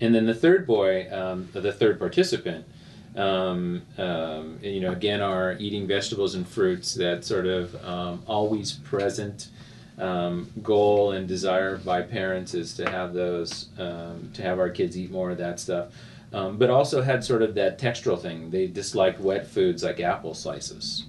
And 0.00 0.14
then 0.14 0.24
the 0.24 0.34
third 0.34 0.66
boy, 0.66 1.08
um, 1.12 1.48
the 1.52 1.72
third 1.72 1.98
participant, 1.98 2.64
um, 3.14 3.82
um, 3.98 4.58
you 4.62 4.80
know, 4.80 4.92
again, 4.92 5.20
are 5.20 5.56
eating 5.58 5.86
vegetables 5.86 6.34
and 6.34 6.48
fruits. 6.48 6.94
That 6.94 7.24
sort 7.24 7.46
of 7.46 7.84
um, 7.84 8.22
always 8.26 8.72
present 8.72 9.48
um, 9.98 10.50
goal 10.62 11.12
and 11.12 11.28
desire 11.28 11.76
by 11.76 12.00
parents 12.02 12.54
is 12.54 12.74
to 12.76 12.88
have 12.88 13.12
those, 13.12 13.68
um, 13.78 14.30
to 14.34 14.42
have 14.42 14.58
our 14.58 14.70
kids 14.70 14.96
eat 14.96 15.10
more 15.10 15.30
of 15.30 15.38
that 15.38 15.60
stuff. 15.60 15.88
Um, 16.32 16.58
but 16.58 16.70
also 16.70 17.02
had 17.02 17.24
sort 17.24 17.42
of 17.42 17.54
that 17.56 17.78
textural 17.78 18.20
thing. 18.20 18.50
They 18.50 18.68
disliked 18.68 19.20
wet 19.20 19.48
foods 19.48 19.82
like 19.82 19.98
apple 19.98 20.34
slices, 20.34 21.06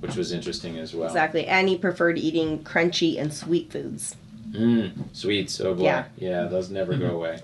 which 0.00 0.14
was 0.14 0.30
interesting 0.30 0.76
as 0.78 0.94
well. 0.94 1.06
Exactly. 1.08 1.46
And 1.46 1.68
he 1.68 1.78
preferred 1.78 2.18
eating 2.18 2.62
crunchy 2.64 3.18
and 3.18 3.32
sweet 3.32 3.72
foods. 3.72 4.14
Mm, 4.50 5.14
sweets, 5.14 5.58
oh 5.60 5.74
boy. 5.74 5.84
Yeah. 5.84 6.04
Yeah, 6.16 6.44
those 6.44 6.68
never 6.70 6.94
go 6.94 7.10
away. 7.16 7.40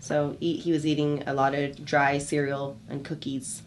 So 0.00 0.36
he, 0.40 0.56
he 0.56 0.72
was 0.72 0.86
eating 0.86 1.22
a 1.26 1.32
lot 1.32 1.54
of 1.54 1.82
dry 1.84 2.18
cereal 2.18 2.76
and 2.90 3.02
cookies 3.04 3.62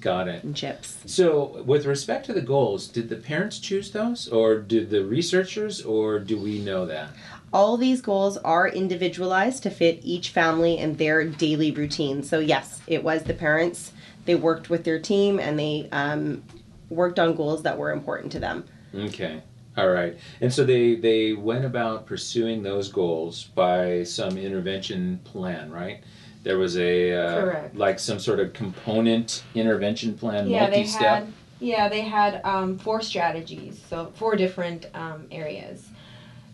Got 0.00 0.28
it. 0.28 0.44
and 0.44 0.54
chips. 0.54 0.98
So, 1.06 1.62
with 1.64 1.86
respect 1.86 2.26
to 2.26 2.32
the 2.32 2.40
goals, 2.40 2.86
did 2.86 3.08
the 3.08 3.16
parents 3.16 3.58
choose 3.58 3.90
those, 3.90 4.28
or 4.28 4.58
did 4.58 4.90
the 4.90 5.04
researchers, 5.04 5.82
or 5.82 6.20
do 6.20 6.38
we 6.38 6.60
know 6.60 6.86
that? 6.86 7.08
All 7.52 7.76
these 7.76 8.00
goals 8.02 8.36
are 8.38 8.68
individualized 8.68 9.62
to 9.62 9.70
fit 9.70 10.00
each 10.02 10.30
family 10.30 10.78
and 10.78 10.98
their 10.98 11.24
daily 11.24 11.70
routine. 11.70 12.22
So, 12.22 12.38
yes, 12.38 12.80
it 12.86 13.02
was 13.02 13.22
the 13.24 13.34
parents. 13.34 13.92
They 14.24 14.34
worked 14.34 14.68
with 14.68 14.84
their 14.84 14.98
team 14.98 15.38
and 15.38 15.58
they 15.58 15.88
um, 15.92 16.42
worked 16.90 17.18
on 17.18 17.34
goals 17.34 17.62
that 17.62 17.78
were 17.78 17.92
important 17.92 18.32
to 18.32 18.40
them. 18.40 18.64
Okay. 18.94 19.42
All 19.76 19.88
right. 19.88 20.16
And 20.40 20.52
so 20.52 20.64
they 20.64 20.94
they 20.94 21.34
went 21.34 21.64
about 21.64 22.06
pursuing 22.06 22.62
those 22.62 22.88
goals 22.88 23.44
by 23.54 24.04
some 24.04 24.38
intervention 24.38 25.20
plan, 25.24 25.70
right? 25.70 26.02
There 26.44 26.58
was 26.58 26.78
a 26.78 27.12
uh, 27.12 27.40
Correct. 27.42 27.76
like 27.76 27.98
some 27.98 28.18
sort 28.18 28.40
of 28.40 28.52
component 28.54 29.42
intervention 29.54 30.16
plan, 30.16 30.48
Yeah, 30.48 30.70
they 30.70 30.76
multi-step. 30.78 31.24
had. 31.24 31.32
Yeah, 31.60 31.88
they 31.88 32.02
had 32.02 32.40
um, 32.44 32.78
four 32.78 33.02
strategies, 33.02 33.82
so 33.88 34.12
four 34.14 34.36
different 34.36 34.86
um, 34.94 35.26
areas. 35.30 35.88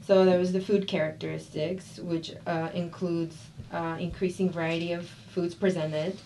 So 0.05 0.25
there 0.25 0.39
was 0.39 0.53
the 0.53 0.61
food 0.61 0.89
characteristics, 0.89 1.99
which 1.99 2.33
uh, 2.47 2.71
includes 2.75 3.37
uh, 3.73 3.97
increasing 4.01 4.51
variety 4.51 4.93
of 4.93 5.07
foods 5.07 5.55
presented 5.55 6.19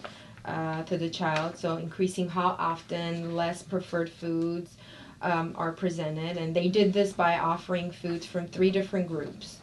uh, 0.46 0.82
to 0.84 0.96
the 0.96 1.10
child. 1.10 1.58
So 1.58 1.76
increasing 1.76 2.28
how 2.28 2.56
often 2.58 3.36
less 3.36 3.62
preferred 3.62 4.08
foods 4.08 4.76
um, 5.20 5.54
are 5.56 5.72
presented, 5.72 6.36
and 6.38 6.54
they 6.54 6.68
did 6.68 6.92
this 6.92 7.12
by 7.12 7.38
offering 7.38 7.90
foods 7.90 8.24
from 8.24 8.46
three 8.46 8.70
different 8.70 9.08
groups. 9.08 9.58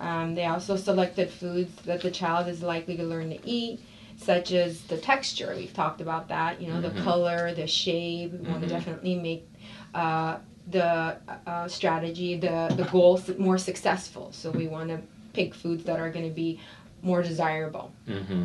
Um, 0.00 0.34
they 0.34 0.44
also 0.46 0.76
selected 0.76 1.30
foods 1.30 1.72
that 1.82 2.02
the 2.02 2.10
child 2.10 2.48
is 2.48 2.62
likely 2.62 2.96
to 2.96 3.04
learn 3.04 3.30
to 3.30 3.48
eat, 3.48 3.80
such 4.16 4.52
as 4.52 4.82
the 4.82 4.98
texture. 4.98 5.54
We've 5.56 5.72
talked 5.72 6.00
about 6.00 6.28
that. 6.28 6.60
You 6.60 6.68
know, 6.68 6.80
the 6.80 6.90
Mhm. 6.90 7.02
color, 7.02 7.54
the 7.54 7.66
shape. 7.66 8.32
We 8.32 8.38
want 8.38 8.58
Mhm. 8.62 8.68
to 8.68 8.74
definitely 8.74 9.14
make 9.16 9.48
uh, 9.94 10.38
the 10.70 11.16
uh, 11.46 11.68
strategy, 11.68 12.36
the 12.36 12.72
the 12.76 12.84
goal 12.84 13.20
more 13.38 13.58
successful. 13.58 14.32
So 14.32 14.50
we 14.50 14.66
want 14.66 14.88
to 14.88 15.00
pick 15.32 15.54
foods 15.54 15.84
that 15.84 16.00
are 16.00 16.10
going 16.10 16.28
to 16.28 16.34
be 16.34 16.60
more 17.02 17.22
desirable. 17.22 17.92
Mm-hmm. 18.08 18.44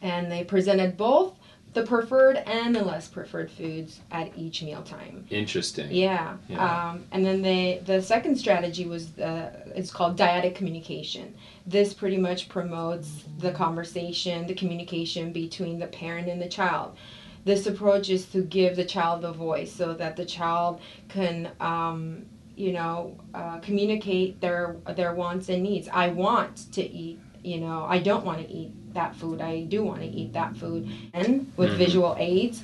And 0.00 0.32
they 0.32 0.44
presented 0.44 0.96
both 0.96 1.34
the 1.74 1.84
preferred 1.84 2.36
and 2.36 2.74
the 2.74 2.84
less 2.84 3.08
preferred 3.08 3.50
foods 3.50 4.00
at 4.10 4.36
each 4.36 4.62
mealtime. 4.62 5.26
Interesting. 5.30 5.90
Yeah. 5.90 6.36
Yeah. 6.48 6.90
Um, 6.90 7.04
and 7.12 7.24
then 7.24 7.42
the 7.42 7.80
the 7.84 8.02
second 8.02 8.36
strategy 8.36 8.86
was 8.86 9.18
uh, 9.18 9.72
it's 9.74 9.90
called 9.90 10.18
dyadic 10.18 10.54
communication. 10.54 11.34
This 11.66 11.94
pretty 11.94 12.18
much 12.18 12.48
promotes 12.48 13.24
the 13.38 13.52
conversation, 13.52 14.46
the 14.46 14.54
communication 14.54 15.32
between 15.32 15.78
the 15.78 15.86
parent 15.86 16.28
and 16.28 16.40
the 16.42 16.48
child. 16.48 16.96
This 17.44 17.66
approach 17.66 18.08
is 18.08 18.26
to 18.26 18.42
give 18.42 18.76
the 18.76 18.84
child 18.84 19.24
a 19.24 19.32
voice 19.32 19.72
so 19.72 19.94
that 19.94 20.16
the 20.16 20.24
child 20.24 20.80
can, 21.08 21.50
um, 21.60 22.26
you 22.56 22.72
know, 22.72 23.16
uh, 23.34 23.58
communicate 23.58 24.40
their 24.40 24.76
their 24.94 25.14
wants 25.14 25.48
and 25.48 25.62
needs. 25.62 25.88
I 25.92 26.08
want 26.08 26.72
to 26.72 26.82
eat. 26.82 27.18
You 27.42 27.58
know, 27.58 27.84
I 27.88 27.98
don't 27.98 28.24
want 28.24 28.38
to 28.38 28.48
eat 28.48 28.70
that 28.94 29.16
food. 29.16 29.40
I 29.40 29.62
do 29.64 29.82
want 29.82 30.00
to 30.00 30.06
eat 30.06 30.32
that 30.34 30.56
food. 30.56 30.88
And 31.12 31.50
with 31.56 31.70
Mhm. 31.70 31.76
visual 31.76 32.14
aids, 32.18 32.62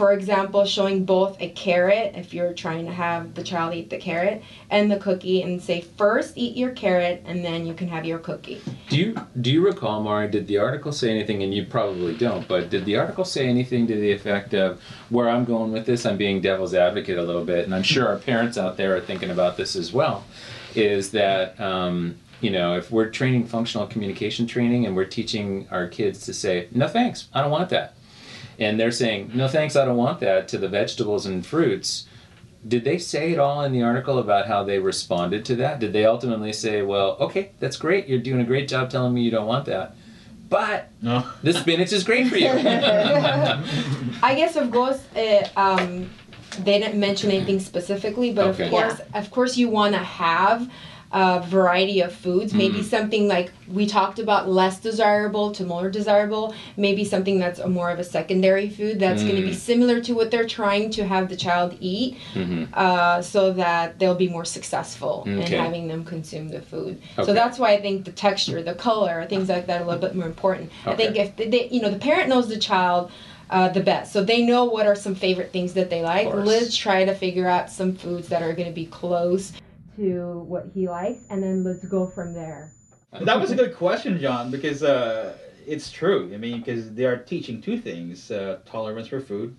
for 0.00 0.14
example, 0.14 0.64
showing 0.64 1.04
both 1.04 1.36
a 1.42 1.50
carrot, 1.50 2.14
if 2.16 2.32
you're 2.32 2.54
trying 2.54 2.86
to 2.86 2.90
have 2.90 3.34
the 3.34 3.44
child 3.44 3.74
eat 3.74 3.90
the 3.90 3.98
carrot, 3.98 4.42
and 4.70 4.90
the 4.90 4.96
cookie, 4.96 5.42
and 5.42 5.60
say, 5.60 5.82
first 5.82 6.38
eat 6.38 6.56
your 6.56 6.70
carrot, 6.70 7.22
and 7.26 7.44
then 7.44 7.66
you 7.66 7.74
can 7.74 7.86
have 7.86 8.06
your 8.06 8.18
cookie. 8.18 8.62
Do 8.88 8.96
you 8.96 9.14
do 9.42 9.52
you 9.52 9.62
recall, 9.62 10.02
Mari? 10.02 10.30
Did 10.30 10.46
the 10.46 10.56
article 10.56 10.90
say 10.90 11.10
anything? 11.10 11.42
And 11.42 11.52
you 11.52 11.66
probably 11.66 12.16
don't. 12.16 12.48
But 12.48 12.70
did 12.70 12.86
the 12.86 12.96
article 12.96 13.26
say 13.26 13.46
anything 13.46 13.86
to 13.88 13.94
the 13.94 14.10
effect 14.10 14.54
of 14.54 14.80
where 15.10 15.28
I'm 15.28 15.44
going 15.44 15.70
with 15.70 15.84
this? 15.84 16.06
I'm 16.06 16.16
being 16.16 16.40
devil's 16.40 16.72
advocate 16.72 17.18
a 17.18 17.22
little 17.22 17.44
bit, 17.44 17.66
and 17.66 17.74
I'm 17.74 17.82
sure 17.82 18.08
our 18.08 18.16
parents 18.16 18.56
out 18.56 18.78
there 18.78 18.96
are 18.96 19.02
thinking 19.02 19.28
about 19.28 19.58
this 19.58 19.76
as 19.76 19.92
well. 19.92 20.24
Is 20.74 21.10
that 21.10 21.60
um, 21.60 22.16
you 22.40 22.48
know 22.48 22.74
if 22.74 22.90
we're 22.90 23.10
training 23.10 23.48
functional 23.48 23.86
communication 23.86 24.46
training 24.46 24.86
and 24.86 24.96
we're 24.96 25.04
teaching 25.04 25.68
our 25.70 25.86
kids 25.86 26.24
to 26.24 26.32
say 26.32 26.68
no 26.72 26.88
thanks, 26.88 27.28
I 27.34 27.42
don't 27.42 27.50
want 27.50 27.68
that, 27.68 27.92
and 28.60 28.78
they're 28.78 28.92
saying 28.92 29.30
no 29.34 29.48
thanks, 29.48 29.74
I 29.74 29.84
don't 29.84 29.96
want 29.96 30.20
that 30.20 30.46
to 30.48 30.58
the 30.58 30.68
vegetables 30.68 31.26
and 31.26 31.44
fruits. 31.44 32.06
Did 32.68 32.84
they 32.84 32.98
say 32.98 33.32
at 33.32 33.38
all 33.38 33.62
in 33.62 33.72
the 33.72 33.82
article 33.82 34.18
about 34.18 34.46
how 34.46 34.62
they 34.64 34.78
responded 34.78 35.46
to 35.46 35.56
that? 35.56 35.80
Did 35.80 35.94
they 35.94 36.04
ultimately 36.04 36.52
say, 36.52 36.82
well, 36.82 37.16
okay, 37.18 37.52
that's 37.58 37.78
great, 37.78 38.06
you're 38.06 38.18
doing 38.18 38.40
a 38.40 38.44
great 38.44 38.68
job 38.68 38.90
telling 38.90 39.14
me 39.14 39.22
you 39.22 39.30
don't 39.30 39.46
want 39.46 39.64
that, 39.66 39.96
but 40.50 40.90
No. 41.00 41.26
this 41.42 41.58
spinach 41.58 41.92
is 41.92 42.04
great 42.04 42.28
for 42.28 42.36
you? 42.36 42.48
I 44.22 44.34
guess 44.36 44.56
of 44.56 44.70
course, 44.70 45.02
uh, 45.16 45.48
um, 45.56 46.10
they 46.58 46.78
didn't 46.78 47.00
mention 47.00 47.30
anything 47.30 47.60
specifically, 47.60 48.32
but 48.32 48.48
Okay. 48.48 48.64
of 48.64 48.70
course, 48.70 49.00
of 49.14 49.30
course, 49.30 49.56
you 49.56 49.68
want 49.68 49.94
to 49.94 50.00
have 50.00 50.70
a 51.12 51.40
variety 51.40 52.00
of 52.00 52.12
foods. 52.12 52.54
Maybe 52.54 52.78
Mhm. 52.80 52.84
something 52.84 53.26
like 53.26 53.50
we 53.72 53.84
talked 53.86 54.18
about, 54.20 54.48
less 54.48 54.78
desirable 54.78 55.50
to 55.52 55.64
more 55.64 55.90
desirable. 55.90 56.54
Maybe 56.76 57.04
something 57.04 57.38
that's 57.40 57.58
a 57.58 57.68
more 57.68 57.90
of 57.90 57.98
a 57.98 58.04
secondary 58.04 58.68
food 58.68 59.00
that's 59.00 59.22
going 59.24 59.34
to 59.36 59.42
be 59.42 59.50
Mm. 59.50 59.56
similar 59.56 60.00
to 60.02 60.14
what 60.14 60.30
they're 60.30 60.46
trying 60.46 60.90
to 60.90 61.04
have 61.04 61.28
the 61.28 61.36
child 61.36 61.74
eat, 61.80 62.16
hmm 62.34 62.64
uh, 62.74 63.20
so 63.22 63.52
that 63.52 63.98
they'll 63.98 64.14
be 64.14 64.28
more 64.28 64.44
successful 64.44 65.26
Okay. 65.26 65.56
in 65.56 65.60
having 65.60 65.88
them 65.88 66.04
consume 66.04 66.48
the 66.48 66.60
food. 66.60 66.98
Okay. 67.18 67.26
So 67.26 67.32
that's 67.32 67.58
why 67.58 67.72
I 67.72 67.80
think 67.80 68.04
the 68.04 68.12
texture, 68.12 68.62
the 68.62 68.74
color, 68.74 69.26
things 69.28 69.48
like 69.48 69.66
that 69.66 69.80
are 69.80 69.84
a 69.84 69.86
little 69.86 70.00
bit 70.00 70.14
more 70.14 70.26
important. 70.26 70.70
I 70.86 70.94
think 70.94 71.16
if 71.16 71.34
they- 71.36 71.48
they, 71.48 71.68
you 71.70 71.80
know, 71.82 71.90
the 71.90 71.98
parent 71.98 72.28
knows 72.28 72.48
the 72.48 72.58
child 72.58 73.10
uh, 73.52 73.68
the 73.68 73.80
best, 73.80 74.12
so 74.12 74.22
they 74.22 74.42
know 74.42 74.64
what 74.64 74.86
are 74.86 74.94
some 74.94 75.16
favorite 75.16 75.50
things 75.52 75.72
that 75.72 75.90
they 75.90 76.02
like. 76.02 76.32
Let's 76.32 76.76
try 76.76 77.04
to 77.04 77.12
figure 77.12 77.48
out 77.48 77.68
some 77.68 77.94
foods 77.96 78.28
that 78.28 78.42
are 78.42 78.52
going 78.52 78.68
to 78.68 78.72
be 78.74 78.86
close 78.86 79.50
to 80.00 80.40
what 80.48 80.66
he 80.74 80.88
likes, 80.88 81.20
and 81.28 81.42
then 81.42 81.62
let's 81.62 81.84
go 81.84 82.06
from 82.06 82.32
there. 82.32 82.72
That 83.20 83.38
was 83.40 83.50
a 83.50 83.56
good 83.56 83.76
question, 83.76 84.18
John, 84.18 84.50
because 84.50 84.82
uh, 84.82 85.36
it's 85.66 85.90
true. 85.90 86.30
I 86.32 86.38
mean, 86.38 86.58
because 86.60 86.94
they 86.94 87.04
are 87.04 87.16
teaching 87.16 87.60
two 87.60 87.78
things: 87.78 88.30
uh, 88.30 88.60
tolerance 88.64 89.08
for 89.08 89.20
food, 89.20 89.56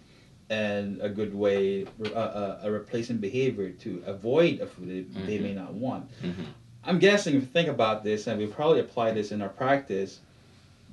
and 0.49 0.99
a 1.01 1.09
good 1.09 1.33
way, 1.33 1.85
uh, 2.05 2.17
uh, 2.17 2.59
a 2.63 2.71
replacement 2.71 3.21
behavior 3.21 3.69
to 3.69 4.01
avoid 4.05 4.61
a 4.61 4.67
food 4.67 4.87
they, 4.89 5.21
they 5.25 5.39
may 5.39 5.53
not 5.53 5.73
want. 5.73 6.09
Mhm. 6.21 6.45
I'm 6.83 6.97
guessing 6.97 7.35
if 7.35 7.41
you 7.41 7.47
think 7.47 7.69
about 7.69 8.03
this, 8.03 8.25
and 8.25 8.39
we 8.39 8.47
probably 8.47 8.79
apply 8.79 9.11
this 9.11 9.31
in 9.31 9.41
our 9.41 9.49
practice 9.49 10.19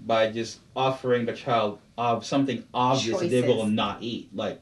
by 0.05 0.31
just 0.31 0.61
offering 0.77 1.25
the 1.25 1.33
child 1.33 1.79
of 1.97 2.25
something 2.27 2.63
obvious 2.75 3.19
that 3.21 3.31
they 3.31 3.41
will 3.43 3.67
not 3.67 4.03
eat, 4.03 4.29
like 4.35 4.61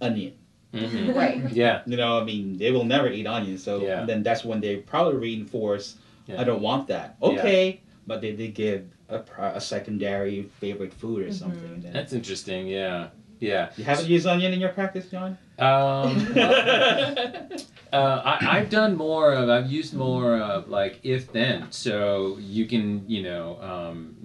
onion. 0.00 0.34
Hmm 0.74 1.10
Right. 1.10 1.40
Yeah. 1.52 1.82
You 1.86 1.96
know, 1.96 2.20
I 2.20 2.24
mean, 2.24 2.58
they 2.58 2.70
will 2.72 2.84
never 2.84 3.08
eat 3.08 3.26
onion, 3.26 3.58
so 3.58 3.80
Yeah. 3.82 4.04
then 4.04 4.22
that's 4.22 4.44
when 4.44 4.60
they 4.60 4.76
probably 4.76 5.16
reinforce, 5.18 5.96
Yeah. 6.26 6.40
I 6.40 6.44
don't 6.44 6.62
want 6.62 6.88
that. 6.88 7.16
Yeah. 7.22 7.28
Okay, 7.28 7.80
but 8.06 8.20
they 8.20 8.32
did 8.32 8.54
give 8.54 8.84
a, 9.08 9.20
a 9.54 9.60
secondary 9.60 10.42
favorite 10.60 10.92
food 10.92 11.22
or 11.26 11.28
Mhm. 11.28 11.34
something. 11.34 11.80
Then. 11.82 11.92
That's 11.92 12.12
interesting. 12.12 12.66
Yeah. 12.66 13.08
Yeah. 13.40 13.70
You 13.76 13.84
haven't 13.84 14.08
used 14.08 14.26
onion 14.26 14.52
in 14.54 14.60
your 14.60 14.70
practice, 14.70 15.06
John? 15.10 15.36
Um, 15.58 16.26
uh, 16.36 18.22
I, 18.24 18.38
I've 18.58 18.70
done 18.70 18.96
more 18.96 19.32
of. 19.32 19.48
I've 19.48 19.70
used 19.70 19.94
more 19.94 20.38
of 20.38 20.68
like 20.68 21.00
if 21.02 21.32
then. 21.32 21.70
So 21.70 22.38
you 22.40 22.66
can, 22.66 23.04
you 23.08 23.22
know, 23.22 23.58
um, 23.60 24.16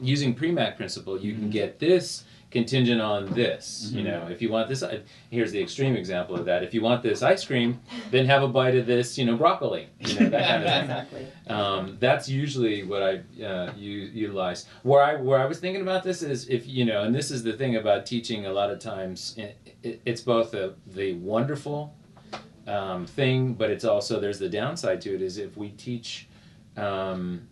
using 0.00 0.34
Premack 0.34 0.76
principle, 0.76 1.18
you 1.20 1.34
can 1.34 1.50
get 1.50 1.78
this 1.78 2.24
contingent 2.50 2.98
on 3.00 3.26
this. 3.34 3.90
You 3.92 4.00
Mhm. 4.02 4.04
know, 4.06 4.28
if 4.30 4.40
you 4.40 4.48
want 4.50 4.68
this, 4.70 4.82
here's 5.30 5.52
the 5.52 5.60
extreme 5.60 5.94
example 5.96 6.34
of 6.34 6.46
that. 6.46 6.62
If 6.62 6.72
you 6.72 6.80
want 6.80 7.02
this 7.02 7.22
ice 7.22 7.44
cream, 7.44 7.80
then 8.10 8.24
have 8.24 8.42
a 8.42 8.48
bite 8.48 8.74
of 8.74 8.86
this, 8.86 9.18
you 9.18 9.26
know, 9.26 9.36
broccoli. 9.36 9.88
You 10.00 10.14
know, 10.20 10.28
that 10.30 10.48
kind 10.48 10.62
of 10.64 10.68
thing. 10.70 10.80
Exactly. 10.82 11.26
Um, 11.48 11.96
that's 12.00 12.26
usually 12.28 12.84
what 12.84 13.02
I 13.02 13.42
uh, 13.44 13.72
u- 13.76 14.10
utilize. 14.14 14.66
Where 14.82 15.02
I 15.02 15.16
where 15.16 15.38
I 15.38 15.44
was 15.46 15.58
thinking 15.58 15.82
about 15.82 16.02
this 16.04 16.22
is 16.22 16.48
if 16.48 16.66
you 16.66 16.84
know, 16.86 17.02
and 17.02 17.14
this 17.14 17.30
is 17.30 17.42
the 17.42 17.52
thing 17.52 17.76
about 17.76 18.06
teaching. 18.06 18.46
A 18.46 18.52
lot 18.52 18.70
of 18.70 18.78
times, 18.78 19.34
it, 19.36 19.56
it, 19.82 20.00
it's 20.06 20.22
both 20.22 20.54
a, 20.54 20.74
the 20.86 21.14
wonderful 21.14 21.94
um, 22.66 23.04
thing, 23.06 23.54
but 23.54 23.70
it's 23.70 23.84
also 23.84 24.20
there's 24.20 24.38
the 24.38 24.48
downside 24.48 25.00
to 25.02 25.14
it. 25.14 25.20
Is 25.20 25.36
if 25.36 25.56
we 25.56 25.68
teach 25.70 26.28
um, 26.78 27.46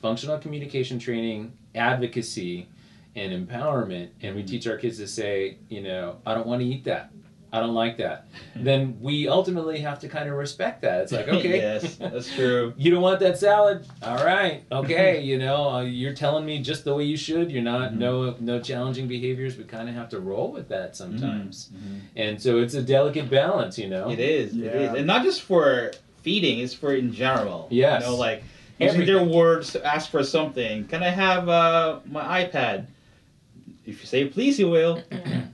functional 0.00 0.38
communication 0.38 0.98
training, 0.98 1.52
advocacy, 1.74 2.66
and 3.14 3.48
empowerment, 3.48 4.08
and 4.22 4.34
we 4.34 4.42
teach 4.42 4.66
our 4.66 4.76
kids 4.76 4.98
to 4.98 5.06
say, 5.06 5.58
you 5.68 5.82
know, 5.82 6.16
I 6.26 6.34
don't 6.34 6.46
want 6.46 6.62
to 6.62 6.66
eat 6.66 6.84
that. 6.84 7.10
I 7.54 7.60
don't 7.60 7.74
like 7.74 7.98
that. 7.98 8.28
then 8.56 8.96
we 9.02 9.28
ultimately 9.28 9.78
have 9.80 9.98
to 10.00 10.08
kind 10.08 10.26
of 10.26 10.36
respect 10.36 10.80
that. 10.80 11.02
It's 11.02 11.12
like, 11.12 11.28
okay, 11.28 11.58
yes, 11.58 11.96
that's 11.96 12.34
true. 12.34 12.72
you 12.78 12.90
don't 12.90 13.02
want 13.02 13.20
that 13.20 13.36
salad 13.36 13.86
all 14.02 14.24
right 14.24 14.62
okay 14.72 15.20
you 15.28 15.36
know 15.36 15.68
uh, 15.68 15.80
you're 15.82 16.14
telling 16.14 16.46
me 16.46 16.62
just 16.62 16.84
the 16.86 16.94
way 16.94 17.04
you 17.04 17.16
should 17.18 17.52
you're 17.52 17.62
not 17.62 17.92
Mhm. 17.92 17.96
no 17.98 18.36
no 18.40 18.58
challenging 18.58 19.06
behaviors 19.06 19.58
we 19.58 19.64
kind 19.64 19.86
of 19.90 19.94
have 19.94 20.08
to 20.10 20.20
roll 20.20 20.50
with 20.50 20.68
that 20.70 20.96
sometimes 20.96 21.68
Mhm. 21.74 22.00
and 22.16 22.40
so 22.40 22.58
it's 22.58 22.72
a 22.72 22.82
delicate 22.82 23.28
balance 23.28 23.78
you 23.78 23.90
know 23.90 24.08
It 24.10 24.18
is. 24.18 24.54
It 24.56 24.64
Yeah. 24.64 24.70
is, 24.92 24.94
and 24.98 25.06
not 25.06 25.22
just 25.22 25.42
for 25.42 25.92
feeding; 26.22 26.60
it's 26.60 26.72
for 26.72 26.94
in 26.94 27.12
general. 27.12 27.68
Yes. 27.70 28.00
You 28.02 28.08
know, 28.08 28.16
like 28.16 28.44
using 28.78 29.02
Everything. 29.02 29.14
their 29.14 29.24
words 29.26 29.72
to 29.72 29.84
ask 29.84 30.10
for 30.10 30.24
something. 30.24 30.86
Can 30.86 31.02
I 31.02 31.08
have 31.10 31.50
uh, 31.50 31.98
my 32.06 32.44
iPad? 32.44 32.86
If 33.84 34.00
you 34.00 34.06
say 34.06 34.26
please, 34.26 34.58
you 34.58 34.68
will. 34.68 35.02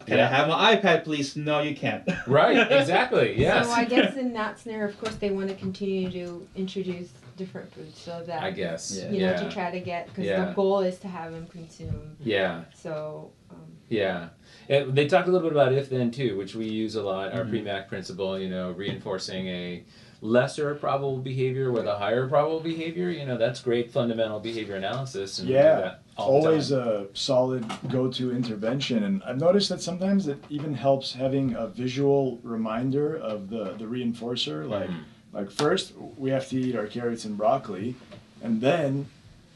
Can 0.06 0.20
I 0.20 0.26
have 0.26 0.48
my 0.48 0.74
iPad, 0.76 1.04
please? 1.04 1.36
No, 1.36 1.60
you 1.60 1.74
can't. 1.76 2.08
right 2.26 2.70
exactly 2.72 3.38
yes 3.38 3.66
So 3.66 3.72
I 3.72 3.84
guess 3.84 4.16
in 4.16 4.32
that 4.34 4.58
scenario, 4.58 4.88
of 4.88 4.98
course, 5.00 5.14
they 5.16 5.30
want 5.30 5.48
to 5.48 5.54
continue 5.54 6.10
to 6.10 6.46
introduce 6.56 7.08
different 7.36 7.72
foods 7.72 7.96
so 7.96 8.20
that 8.26 8.42
i 8.42 8.50
guess 8.50 8.98
Yeah. 9.00 9.10
you 9.12 9.20
know 9.20 9.30
yeah 9.30 9.36
to 9.44 9.48
try 9.48 9.70
to 9.70 9.78
get 9.78 10.08
because 10.08 10.24
Yeah. 10.24 10.46
the 10.46 10.52
goal 10.54 10.80
is 10.80 10.98
to 10.98 11.06
have 11.06 11.30
them 11.30 11.46
consume. 11.46 12.16
yeah 12.18 12.64
So 12.74 13.30
um, 13.48 13.58
yeah 13.88 14.30
And 14.68 14.92
they 14.92 15.06
talked 15.06 15.28
a 15.28 15.30
little 15.30 15.48
bit 15.48 15.56
about 15.56 15.72
if 15.72 15.88
then 15.88 16.10
too 16.10 16.36
which 16.36 16.56
we 16.56 16.66
use 16.66 16.96
a 16.96 17.02
lot 17.02 17.32
our 17.32 17.44
Mhm. 17.44 17.50
Premack 17.52 17.86
principle 17.86 18.40
you 18.40 18.48
know 18.50 18.72
reinforcing 18.72 19.46
a 19.46 19.84
lesser 20.20 20.74
probable 20.74 21.18
behavior 21.18 21.70
with 21.70 21.86
a 21.86 21.96
higher 21.96 22.26
probable 22.26 22.58
behavior 22.60 23.08
you 23.10 23.24
know 23.24 23.38
that's 23.38 23.60
great 23.60 23.92
fundamental 23.92 24.40
behavior 24.40 24.74
analysis 24.74 25.38
and 25.38 25.48
Yeah. 25.48 25.76
that 25.80 26.02
all 26.16 26.42
the 26.42 26.48
always 26.48 26.72
a 26.72 27.06
solid 27.14 27.64
go-to 27.88 28.32
intervention 28.32 29.04
and 29.04 29.22
i've 29.24 29.38
noticed 29.38 29.68
that 29.68 29.80
sometimes 29.80 30.26
it 30.26 30.42
even 30.50 30.74
helps 30.74 31.12
having 31.12 31.54
a 31.54 31.68
visual 31.68 32.40
reminder 32.42 33.16
of 33.16 33.48
the 33.48 33.74
the 33.78 33.84
reinforcer 33.84 34.68
like 34.68 34.90
Mhm. 34.90 35.02
like 35.32 35.50
first 35.52 35.92
we 36.16 36.30
have 36.30 36.48
to 36.48 36.60
eat 36.60 36.74
our 36.74 36.86
carrots 36.86 37.24
and 37.24 37.36
broccoli 37.36 37.94
and 38.42 38.60
then 38.60 39.06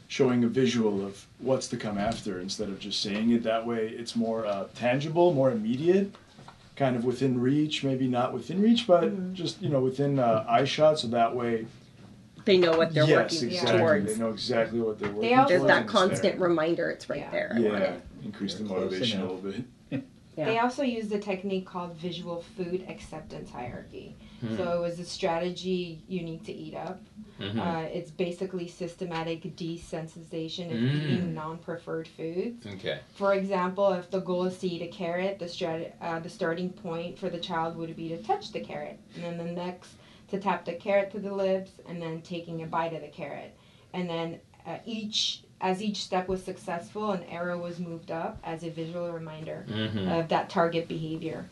showing 0.07 0.43
a 0.45 0.47
visual 0.47 1.05
of 1.05 1.25
what's 1.39 1.67
to 1.67 1.75
come 1.75 1.97
after 1.97 2.39
instead 2.39 2.69
of 2.69 2.79
just 2.79 3.01
saying 3.01 3.31
it 3.31 3.43
that 3.43 3.65
way 3.67 3.87
it's 3.89 4.15
more 4.15 4.45
uh, 4.45 4.65
tangible 4.75 5.33
more 5.33 5.51
immediate 5.51 6.13
kind 6.75 6.95
of 6.95 7.05
within 7.05 7.39
reach 7.39 7.83
maybe 7.83 8.07
not 8.07 8.33
within 8.33 8.61
reach 8.61 8.87
but 8.87 9.03
Mhm. 9.03 9.33
just 9.33 9.61
you 9.61 9.69
know 9.69 9.79
within 9.79 10.17
uh, 10.19 10.43
eye 10.47 10.63
shot 10.65 10.99
so 10.99 11.07
that 11.09 11.35
way 11.35 11.65
They 12.45 12.57
know 12.57 12.75
what 12.77 12.93
they're 12.93 13.05
yes 13.07 13.33
working 13.41 13.49
exactly 13.51 13.79
towards. 13.79 14.13
they 14.13 14.19
know 14.19 14.29
exactly 14.29 14.79
what 14.81 14.99
they're 14.99 15.11
working 15.11 15.33
also- 15.37 15.49
There's 15.49 15.61
that 15.63 15.69
and 15.77 15.83
it's 15.85 15.93
there. 15.93 16.07
constant 16.09 16.39
reminder. 16.41 16.89
It's 16.89 17.09
right 17.09 17.19
Yeah. 17.19 17.31
there. 17.31 17.55
Yeah, 17.57 17.93
increase 18.25 18.55
the 18.55 18.65
motivation 18.65 19.21
a 19.21 19.23
little 19.23 19.37
bit. 19.37 19.63
Yeah. 20.35 20.45
They 20.45 20.59
also 20.59 20.81
used 20.83 21.11
a 21.11 21.19
technique 21.19 21.65
called 21.65 21.95
visual 21.95 22.41
food 22.57 22.85
acceptance 22.89 23.51
hierarchy. 23.51 24.15
Hmm. 24.41 24.57
So 24.57 24.77
it 24.77 24.81
was 24.81 24.99
a 24.99 25.05
strategy 25.05 26.01
unique 26.07 26.43
to 26.45 26.51
Eat 26.51 26.75
Up. 26.75 26.99
Mhm. 27.39 27.59
Uh, 27.59 27.87
it's 27.93 28.11
basically 28.11 28.67
systematic 28.67 29.43
desensitization 29.55 30.67
of 30.71 30.77
Mm. 30.77 30.95
eating 30.95 31.33
non-preferred 31.33 32.07
foods. 32.07 32.65
okay. 32.65 32.99
For 33.15 33.33
example, 33.33 33.91
if 33.93 34.09
the 34.09 34.19
goal 34.21 34.45
is 34.45 34.57
to 34.59 34.67
eat 34.67 34.81
a 34.81 34.87
carrot, 34.87 35.39
the 35.39 35.45
strat- 35.45 35.93
uh, 36.01 36.19
the 36.19 36.29
starting 36.29 36.69
point 36.71 37.17
for 37.17 37.29
the 37.29 37.39
child 37.39 37.75
would 37.77 37.95
be 37.95 38.09
to 38.09 38.17
touch 38.23 38.51
the 38.51 38.59
carrot, 38.59 38.99
and 39.15 39.23
then 39.23 39.37
the 39.37 39.51
next 39.51 39.91
to 40.29 40.39
tap 40.39 40.65
the 40.65 40.73
carrot 40.73 41.11
to 41.11 41.19
the 41.19 41.33
lips, 41.33 41.71
and 41.87 42.01
then 42.01 42.21
taking 42.21 42.63
a 42.63 42.67
bite 42.67 42.93
of 42.93 43.01
the 43.01 43.07
carrot, 43.07 43.53
and 43.93 44.09
then 44.09 44.39
uh, 44.65 44.77
each 44.85 45.42
as 45.63 45.81
each 45.81 46.03
step 46.03 46.27
was 46.27 46.43
successful, 46.43 47.11
an 47.11 47.23
arrow 47.23 47.57
was 47.57 47.79
moved 47.79 48.11
up 48.11 48.37
as 48.43 48.63
a 48.63 48.69
visual 48.69 49.11
reminder 49.11 49.65
hmm 49.67 50.07
of 50.09 50.27
that 50.27 50.49
target 50.49 50.87
behavior, 50.87 51.45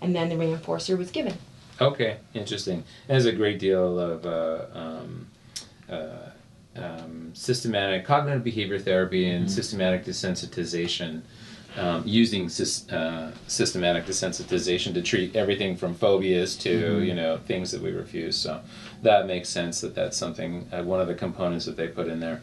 and 0.00 0.14
then 0.14 0.28
the 0.28 0.36
reinforcer 0.36 0.96
was 0.96 1.10
given. 1.10 1.36
Okay, 1.80 2.18
interesting. 2.32 2.84
There's 3.08 3.26
a 3.26 3.32
great 3.32 3.58
deal 3.58 3.98
of 3.98 4.24
uh, 4.24 4.66
um, 4.72 5.26
uh, 5.90 6.30
um, 6.76 7.30
systematic 7.34 8.06
cognitive 8.06 8.44
behavior 8.44 8.78
therapy 8.78 9.28
and 9.28 9.50
systematic 9.50 10.04
desensitization, 10.04 11.22
um, 11.76 12.02
using 12.06 12.46
sys- 12.46 12.90
uh, 12.92 13.32
systematic 13.48 14.06
desensitization 14.06 14.94
to 14.94 15.02
treat 15.02 15.34
everything 15.34 15.76
from 15.76 15.94
phobias 15.94 16.56
to 16.60 17.02
you 17.02 17.14
know 17.14 17.38
things 17.46 17.72
that 17.72 17.82
we 17.82 17.90
refuse. 17.90 18.36
So 18.36 18.60
that 19.02 19.26
makes 19.26 19.48
sense 19.48 19.80
that 19.80 19.94
that's 19.96 20.16
something 20.16 20.68
uh, 20.72 20.84
one 20.84 21.00
of 21.00 21.08
the 21.08 21.14
components 21.14 21.64
that 21.66 21.76
they 21.76 21.88
put 21.88 22.06
in 22.06 22.20
there. 22.20 22.40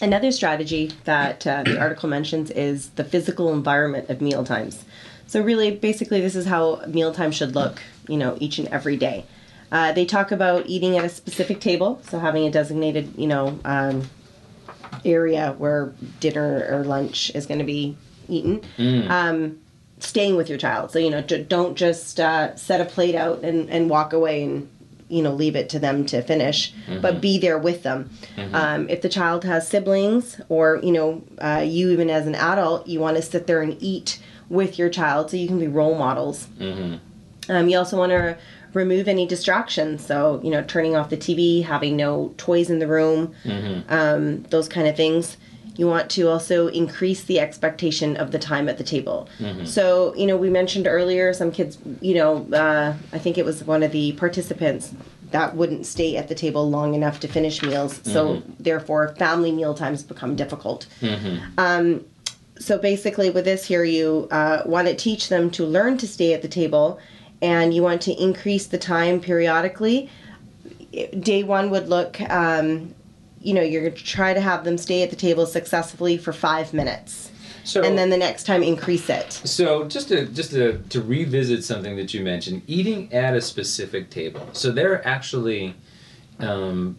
Another 0.00 0.32
strategy 0.32 0.90
that 1.04 1.46
uh, 1.46 1.62
the 1.62 1.78
article 1.78 2.08
mentions 2.08 2.50
is 2.50 2.90
the 2.90 3.04
physical 3.04 3.52
environment 3.52 4.10
of 4.10 4.20
meal 4.20 4.44
times. 4.44 4.84
So 5.26 5.40
really, 5.40 5.70
basically, 5.70 6.20
this 6.20 6.34
is 6.34 6.46
how 6.46 6.82
mealtime 6.86 7.30
should 7.30 7.54
look, 7.54 7.80
you 8.08 8.16
know, 8.16 8.36
each 8.40 8.58
and 8.58 8.68
every 8.68 8.96
day. 8.96 9.24
Uh, 9.70 9.92
they 9.92 10.04
talk 10.04 10.32
about 10.32 10.66
eating 10.66 10.98
at 10.98 11.04
a 11.04 11.08
specific 11.08 11.60
table, 11.60 12.00
so 12.08 12.18
having 12.18 12.46
a 12.46 12.50
designated, 12.50 13.14
you 13.16 13.26
know, 13.26 13.58
um, 13.64 14.02
area 15.04 15.54
where 15.56 15.94
dinner 16.20 16.66
or 16.70 16.84
lunch 16.84 17.30
is 17.34 17.46
going 17.46 17.58
to 17.58 17.64
be 17.64 17.96
eaten. 18.28 18.60
Mm. 18.76 19.08
Um, 19.08 19.58
staying 20.00 20.36
with 20.36 20.48
your 20.48 20.58
child, 20.58 20.90
so 20.90 20.98
you 20.98 21.10
know, 21.10 21.22
j- 21.22 21.44
don't 21.44 21.76
just 21.76 22.20
uh, 22.20 22.54
set 22.56 22.80
a 22.80 22.84
plate 22.84 23.14
out 23.14 23.42
and, 23.42 23.70
and 23.70 23.88
walk 23.88 24.12
away 24.12 24.42
and 24.42 24.68
you 25.12 25.22
know 25.22 25.32
leave 25.32 25.54
it 25.54 25.68
to 25.70 25.78
them 25.78 26.04
to 26.06 26.22
finish, 26.22 26.72
but 27.02 27.20
be 27.20 27.38
there 27.38 27.58
with 27.58 27.82
them. 27.82 28.10
Um, 28.60 28.88
if 28.88 29.00
the 29.02 29.08
child 29.08 29.44
has 29.44 29.68
siblings, 29.68 30.40
or 30.48 30.80
you 30.82 30.92
know, 30.92 31.22
uh, 31.38 31.62
you 31.64 31.90
even 31.90 32.08
as 32.10 32.26
an 32.26 32.34
adult, 32.34 32.86
you 32.88 32.98
want 33.00 33.16
to 33.16 33.22
sit 33.22 33.46
there 33.46 33.60
and 33.62 33.76
eat 33.80 34.18
with 34.48 34.78
your 34.78 34.88
child, 34.90 35.30
so 35.30 35.36
you 35.36 35.46
can 35.48 35.58
be 35.58 35.68
role 35.68 35.96
models. 35.96 36.48
hmm 36.58 36.94
Um, 37.48 37.68
you 37.68 37.76
also 37.78 37.96
want 37.98 38.10
to 38.12 38.36
remove 38.72 39.06
any 39.08 39.26
distractions. 39.26 40.06
So, 40.06 40.40
you 40.44 40.50
know, 40.50 40.62
turning 40.62 40.94
off 40.96 41.10
the 41.10 41.16
TV, 41.16 41.62
having 41.64 41.96
no 41.96 42.32
toys 42.38 42.70
in 42.70 42.78
the 42.78 42.86
room, 42.86 43.34
um, 43.88 44.44
those 44.54 44.68
kind 44.68 44.86
of 44.88 44.96
things. 44.96 45.36
You 45.76 45.86
want 45.86 46.10
to 46.10 46.28
also 46.28 46.68
increase 46.68 47.22
the 47.24 47.40
expectation 47.40 48.16
of 48.16 48.30
the 48.30 48.38
time 48.38 48.68
at 48.68 48.78
the 48.78 48.84
table. 48.84 49.28
So, 49.64 50.14
you 50.14 50.26
know, 50.26 50.36
we 50.36 50.50
mentioned 50.50 50.86
earlier 50.86 51.32
some 51.32 51.50
kids, 51.50 51.78
you 52.00 52.14
know, 52.14 52.46
uh, 52.52 52.94
I 53.12 53.18
think 53.18 53.38
it 53.38 53.44
was 53.44 53.64
one 53.64 53.82
of 53.82 53.92
the 53.92 54.12
participants 54.12 54.92
that 55.30 55.56
wouldn't 55.56 55.86
stay 55.86 56.16
at 56.18 56.28
the 56.28 56.34
table 56.34 56.68
long 56.68 56.94
enough 56.94 57.20
to 57.20 57.28
finish 57.28 57.62
meals. 57.62 58.00
So, 58.04 58.42
therefore, 58.60 59.14
family 59.16 59.50
meal 59.50 59.72
times 59.74 60.02
become 60.02 60.36
difficult. 60.36 60.86
Um, 61.56 62.04
so 62.58 62.78
basically 62.78 63.28
with 63.30 63.44
this 63.44 63.64
here 63.64 63.82
you 63.82 64.28
uh, 64.30 64.62
want 64.66 64.86
to 64.86 64.94
teach 64.94 65.28
them 65.28 65.50
to 65.50 65.64
learn 65.66 65.96
to 65.98 66.06
stay 66.06 66.32
at 66.32 66.42
the 66.42 66.48
table 66.48 66.98
and 67.40 67.74
you 67.74 67.82
want 67.82 68.00
to 68.02 68.12
increase 68.22 68.66
the 68.66 68.78
time 68.78 69.20
periodically 69.20 70.08
day 71.18 71.42
one 71.42 71.70
would 71.70 71.88
look 71.88 72.20
um, 72.30 72.94
you 73.42 73.52
know 73.54 73.62
you're 73.62 73.82
going 73.82 73.94
to 73.94 74.04
try 74.04 74.32
to 74.34 74.40
have 74.40 74.64
them 74.64 74.78
stay 74.78 75.02
at 75.02 75.10
the 75.10 75.16
table 75.16 75.46
successfully 75.46 76.16
for 76.16 76.32
five 76.32 76.72
minutes 76.72 77.30
So 77.64 77.82
and 77.82 77.96
then 77.98 78.10
the 78.10 78.16
next 78.16 78.44
time 78.44 78.62
increase 78.62 79.08
it 79.08 79.32
So 79.32 79.84
just 79.88 80.08
to 80.08 80.26
just 80.26 80.50
to, 80.52 80.78
to 80.90 81.00
revisit 81.00 81.64
something 81.64 81.96
that 81.96 82.12
you 82.14 82.22
mentioned, 82.22 82.62
eating 82.66 83.12
at 83.12 83.34
a 83.34 83.40
specific 83.40 84.10
table. 84.10 84.48
So 84.52 84.70
they're 84.72 85.06
actually 85.06 85.74
um, 86.40 86.96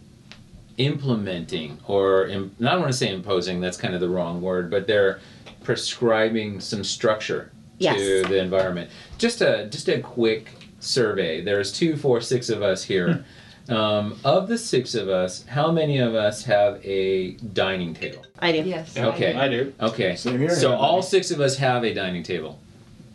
implementing, 0.78 1.78
or 1.88 2.28
im- 2.28 2.56
I 2.62 2.64
don't 2.72 2.82
want 2.82 2.92
to 2.92 2.98
say 2.98 3.14
imposing. 3.14 3.62
That's 3.62 3.78
kind 3.78 3.94
of 3.94 4.02
the 4.02 4.10
wrong 4.10 4.42
word, 4.42 4.70
but 4.72 4.88
they're 4.88 5.20
prescribing 5.64 6.60
some 6.60 6.84
structure 6.84 7.52
Yes. 7.80 7.98
to 7.98 8.24
the 8.30 8.38
environment. 8.38 8.90
Just 9.18 9.42
a 9.42 9.68
just 9.68 9.90
a 9.90 10.00
quick 10.00 10.50
survey. 10.80 11.42
There's 11.42 11.72
two, 11.72 11.98
four, 11.98 12.22
six 12.22 12.50
of 12.50 12.62
us 12.62 12.84
here. 12.84 13.26
Um, 13.70 14.18
of 14.26 14.48
the 14.48 14.58
six 14.58 14.94
of 14.96 15.08
us, 15.10 15.46
how 15.48 15.72
many 15.72 16.00
of 16.00 16.16
us 16.16 16.44
have 16.46 16.84
a 16.86 17.32
dining 17.54 17.94
table? 17.94 18.26
i 18.40 18.52
do 18.52 18.58
Yes. 18.68 18.98
Okay. 18.98 19.34
I 19.36 19.48
do. 19.48 19.74
Okay. 19.80 20.16
Same 20.16 20.40
here. 20.40 20.50
So 20.50 20.74
all 20.74 21.02
six 21.02 21.32
of 21.32 21.40
us 21.40 21.58
have 21.58 21.84
a 21.86 21.94
dining 21.94 22.24
table. 22.24 22.60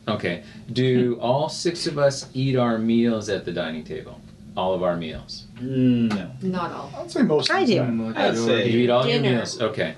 Okay. 0.07 0.43
Do 0.73 1.19
all 1.21 1.49
six 1.51 1.87
of 1.87 1.99
us 1.99 2.29
eat 2.33 2.57
our 2.57 2.79
meals 2.79 3.29
at 3.29 3.45
the 3.45 3.53
dining 3.53 3.85
table? 3.85 4.21
All 4.57 4.73
of 4.75 4.83
our 4.83 4.97
meals. 4.97 5.45
Mm, 5.57 6.09
no. 6.15 6.31
Not 6.43 6.73
all. 6.73 6.91
I'd 6.99 7.11
say 7.11 7.23
most. 7.23 7.51
I 7.51 7.61
of 7.61 7.67
the 7.69 7.75
do. 7.75 7.79
time. 7.81 8.17
I'd 8.17 8.37
say 8.37 8.69
You 8.71 8.79
eat 8.81 8.91
all 8.91 9.03
Dinner. 9.05 9.29
your 9.29 9.37
meals. 9.37 9.61
Okay. 9.61 9.95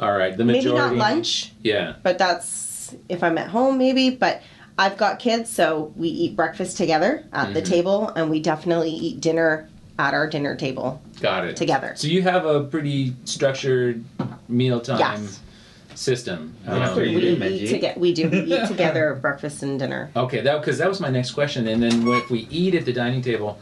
All 0.00 0.12
right. 0.16 0.36
The 0.36 0.44
maybe 0.44 0.58
majority. 0.66 0.96
not 0.96 1.10
lunch 1.10 1.52
Yeah. 1.62 1.94
but 2.02 2.18
that's 2.18 2.94
if 3.08 3.22
i'm 3.24 3.38
at 3.38 3.48
home 3.48 3.78
maybe 3.78 4.10
but 4.10 4.42
i've 4.78 4.96
got 4.98 5.18
kids 5.18 5.48
so 5.50 5.92
we 5.96 6.08
eat 6.08 6.36
breakfast 6.36 6.76
together 6.76 7.24
at 7.32 7.54
the 7.54 7.62
Mhm. 7.62 7.64
table 7.64 8.08
and 8.14 8.28
we 8.28 8.40
definitely 8.40 8.90
eat 8.90 9.20
dinner 9.20 9.68
at 9.98 10.14
our 10.14 10.26
dinner 10.28 10.56
table 10.56 11.00
Got 11.20 11.44
it. 11.46 11.56
together 11.56 11.92
So 11.96 12.08
you 12.08 12.22
have 12.22 12.44
a 12.46 12.64
pretty 12.64 13.14
structured 13.24 14.04
mealtime 14.48 14.98
Yes. 14.98 15.40
system. 15.94 16.54
Yeah. 16.64 16.88
Um, 16.88 16.94
So 16.96 17.00
you 17.02 17.14
we 17.16 17.20
do, 17.20 17.26
eat 17.28 17.40
Benji. 17.40 17.68
together. 17.70 18.00
We 18.00 18.12
do. 18.14 18.28
We 18.28 18.40
eat 18.40 18.66
together 18.68 19.14
breakfast 19.14 19.62
and 19.62 19.78
dinner. 19.78 20.10
Okay, 20.16 20.40
that 20.40 20.60
because 20.60 20.78
that 20.78 20.88
was 20.88 21.00
my 21.00 21.10
next 21.10 21.30
question. 21.32 21.68
And 21.68 21.82
then 21.82 22.06
if 22.08 22.30
we 22.30 22.48
eat 22.50 22.74
at 22.74 22.84
the 22.84 22.92
dining 22.92 23.22
table, 23.22 23.58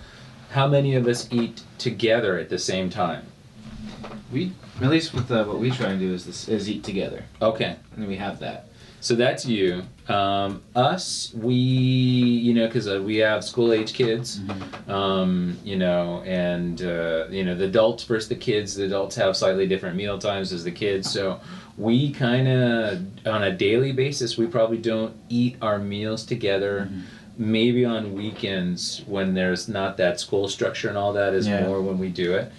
how 0.51 0.67
many 0.67 0.95
of 0.95 1.07
us 1.07 1.29
eat 1.31 1.63
together 1.79 2.39
at 2.39 2.49
the 2.49 2.59
same 2.59 2.89
time? 2.89 3.25
We 4.33 4.53
at 4.81 4.89
least 4.89 5.13
with 5.13 5.31
uh, 5.31 5.45
what 5.45 5.59
we 5.59 5.71
try 5.71 5.91
and 5.91 6.01
do 6.01 6.13
is 6.15 6.25
this 6.25 6.49
is 6.49 6.69
eat 6.69 6.83
together, 6.83 7.25
Okay, 7.43 7.77
and 7.97 8.09
we 8.09 8.17
have 8.17 8.39
that. 8.41 8.67
So 9.03 9.15
that's 9.17 9.45
you. 9.45 9.83
Um, 10.09 10.63
us, 10.77 11.33
we, 11.35 11.55
you 11.55 12.55
know, 12.55 12.67
because 12.67 12.87
uh, 12.89 13.03
we 13.05 13.17
have 13.19 13.45
school 13.45 13.73
age 13.73 13.93
kids, 13.93 14.41
um, 14.89 15.59
you 15.65 15.77
know, 15.77 16.23
and 16.25 16.81
uh, 16.83 17.27
you 17.29 17.45
know 17.45 17.55
the 17.55 17.65
adults 17.67 18.05
versus 18.05 18.29
the 18.29 18.35
kids. 18.37 18.75
The 18.77 18.85
adults 18.85 19.17
have 19.17 19.37
slightly 19.37 19.67
different 19.67 19.97
meal 19.97 20.19
times 20.19 20.53
as 20.53 20.65
the 20.65 20.71
kids, 20.71 21.11
so 21.11 21.41
we 21.77 22.13
kind 22.13 22.47
of 22.49 23.27
on 23.27 23.43
a 23.45 23.53
daily 23.53 23.93
basis 23.93 24.37
we 24.39 24.47
probably 24.47 24.79
don't 24.79 25.15
eat 25.29 25.57
our 25.61 25.79
meals 25.79 26.25
together. 26.25 26.89
Maybe 27.39 27.85
on 27.85 28.13
weekends 28.15 29.03
when 29.07 29.35
there's 29.35 29.67
not 29.67 29.97
that 29.97 30.21
school 30.21 30.49
structure 30.49 30.89
and 30.89 30.99
all 30.99 31.15
that 31.15 31.33
is 31.35 31.49
Yeah. 31.49 31.67
more 31.67 31.81
when 31.81 31.99
we 31.99 32.09
do 32.09 32.35
it. 32.35 32.53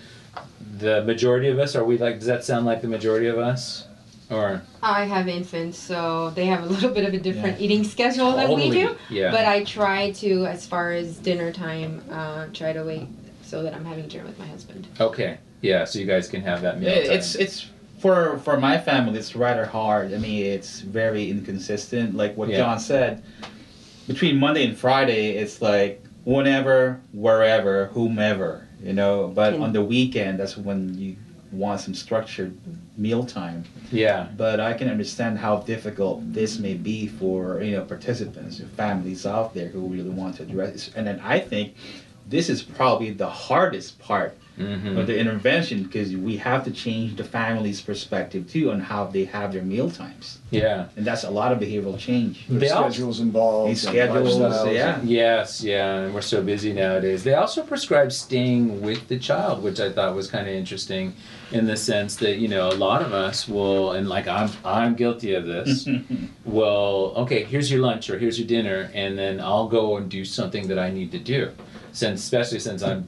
The 0.80 1.04
majority 1.04 1.48
of 1.50 1.60
us 1.60 1.76
are 1.76 1.84
we 1.86 1.98
like? 1.98 2.16
Does 2.18 2.28
that 2.28 2.44
sound 2.44 2.66
like 2.66 2.82
the 2.82 2.88
majority 2.88 3.28
of 3.28 3.38
us? 3.38 3.86
Or 4.34 4.62
I 4.82 5.06
have 5.06 5.28
infants, 5.28 5.78
so 5.78 6.32
they 6.32 6.46
have 6.48 6.64
a 6.64 6.66
little 6.66 6.90
bit 6.90 7.06
of 7.06 7.14
a 7.14 7.18
different 7.20 7.62
eating 7.62 7.84
schedule 7.84 8.34
than 8.34 8.54
we 8.54 8.70
do. 8.70 8.96
yeah. 9.10 9.32
But 9.32 9.46
I 9.46 9.64
try 9.64 10.12
to, 10.12 10.46
as 10.46 10.66
far 10.66 10.92
as 10.92 11.18
dinner 11.18 11.52
time, 11.52 12.04
uh, 12.12 12.48
try 12.54 12.74
to 12.74 12.84
wait 12.84 13.08
so 13.44 13.64
that 13.64 13.74
I'm 13.74 13.86
having 13.86 14.08
dinner 14.08 14.26
with 14.26 14.38
my 14.40 14.48
husband. 14.48 14.88
Okay. 15.00 15.38
Yeah, 15.62 15.86
so 15.86 16.00
you 16.00 16.06
guys 16.06 16.28
can 16.28 16.42
have 16.42 16.62
that 16.64 16.80
meal. 16.80 16.90
It- 16.90 17.06
time. 17.08 17.18
it's 17.18 17.36
it's 17.36 17.68
for 18.00 18.38
for 18.40 18.60
my 18.60 18.78
family. 18.78 19.18
It's 19.18 19.34
rather 19.36 19.66
hard. 19.66 20.14
I 20.14 20.18
mean, 20.18 20.46
it's 20.46 20.82
very 20.82 21.30
inconsistent. 21.30 22.16
Like 22.16 22.36
what 22.36 22.50
Yeah. 22.50 22.58
John 22.58 22.80
said, 22.80 23.24
between 24.08 24.38
Monday 24.38 24.66
and 24.66 24.78
Friday, 24.78 25.38
it's 25.38 25.62
like 25.62 26.04
whenever, 26.26 27.00
wherever, 27.14 27.86
whomever. 27.88 28.68
You 28.84 28.92
know, 28.92 29.32
but 29.34 29.54
on 29.54 29.72
the 29.72 29.82
weekend, 29.82 30.40
that's 30.40 30.58
when 30.58 30.98
you 30.98 31.16
want 31.54 31.82
some 31.82 31.94
structured 31.94 32.58
meal 32.98 33.24
time. 33.26 33.64
yeah. 33.92 34.28
But 34.36 34.60
I 34.60 34.74
can 34.74 34.90
understand 34.90 35.38
how 35.38 35.58
difficult 35.58 36.22
this 36.34 36.60
may 36.60 36.74
be 36.74 37.08
for 37.08 37.62
you 37.62 37.76
know 37.76 37.84
participants, 37.86 38.62
families 38.76 39.26
out 39.26 39.54
there 39.54 39.68
who 39.70 39.82
really 39.88 40.10
want 40.10 40.36
to 40.38 40.44
address. 40.44 40.74
this. 40.74 40.92
And 40.96 41.06
then 41.08 41.20
I 41.20 41.40
think 41.40 41.76
this 42.28 42.50
is 42.50 42.64
probably 42.64 43.12
the 43.12 43.30
hardest 43.30 44.00
part 44.00 44.38
Mhm. 44.60 44.96
with 44.96 45.08
the 45.08 45.18
intervention 45.18 45.84
because 45.84 46.16
we 46.16 46.38
have 46.38 46.64
to 46.66 46.72
change 46.72 47.16
the 47.16 47.24
family's 47.24 47.82
perspective 47.82 48.48
too 48.48 48.70
on 48.72 48.80
how 48.82 49.06
they 49.08 49.26
have 49.26 49.52
their 49.54 49.64
meal 49.64 49.90
times, 49.90 50.38
Yeah. 50.52 50.86
and 50.96 51.04
that's 51.06 51.24
a 51.24 51.32
lot 51.32 51.52
of 51.52 51.60
behavioral 51.60 51.98
change. 51.98 52.46
There's 52.48 52.72
schedules 52.72 53.20
involved. 53.20 53.70
And 53.70 53.78
schedules, 53.78 54.36
lifestyles. 54.38 54.74
yeah. 54.76 55.00
Yes, 55.04 55.64
yeah, 55.64 55.96
and 56.02 56.14
we're 56.14 56.22
so 56.22 56.44
busy 56.44 56.72
nowadays. 56.72 57.24
They 57.24 57.34
also 57.34 57.64
prescribe 57.64 58.12
staying 58.12 58.82
with 58.82 59.08
the 59.08 59.18
child, 59.18 59.64
which 59.64 59.80
I 59.80 59.92
thought 59.92 60.16
was 60.16 60.28
kind 60.28 60.48
of 60.48 60.54
interesting, 60.54 61.14
in 61.52 61.66
the 61.66 61.76
sense 61.78 62.16
that 62.18 62.38
you 62.38 62.48
know 62.48 62.70
a 62.70 62.78
lot 62.88 63.02
of 63.02 63.12
us 63.12 63.48
will, 63.48 63.94
and 63.94 64.08
like 64.08 64.28
I'm, 64.28 64.50
I'm 64.64 64.94
guilty 64.94 65.34
of 65.34 65.46
this. 65.48 65.88
well, 66.46 67.14
okay, 67.18 67.44
here's 67.44 67.72
your 67.72 67.82
lunch 67.82 68.10
or 68.10 68.18
here's 68.20 68.38
your 68.40 68.48
dinner, 68.48 68.90
and 68.94 69.18
then 69.18 69.40
I'll 69.40 69.68
go 69.68 69.98
and 69.98 70.10
do 70.10 70.26
something 70.26 70.68
that 70.68 70.78
I 70.80 70.90
need 70.92 71.12
to 71.12 71.20
do, 71.20 71.50
since 71.94 72.22
especially 72.22 72.60
since 72.60 72.84
I'm 72.84 73.08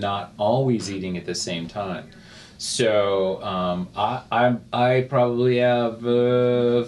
not 0.00 0.32
always 0.38 0.90
eating 0.90 1.16
at 1.16 1.26
the 1.26 1.34
same 1.34 1.68
time. 1.68 2.08
So 2.58 3.42
um, 3.42 3.88
I, 3.96 4.22
I, 4.30 4.56
I 4.72 5.06
probably 5.08 5.58
have 5.58 6.06
uh, 6.06 6.84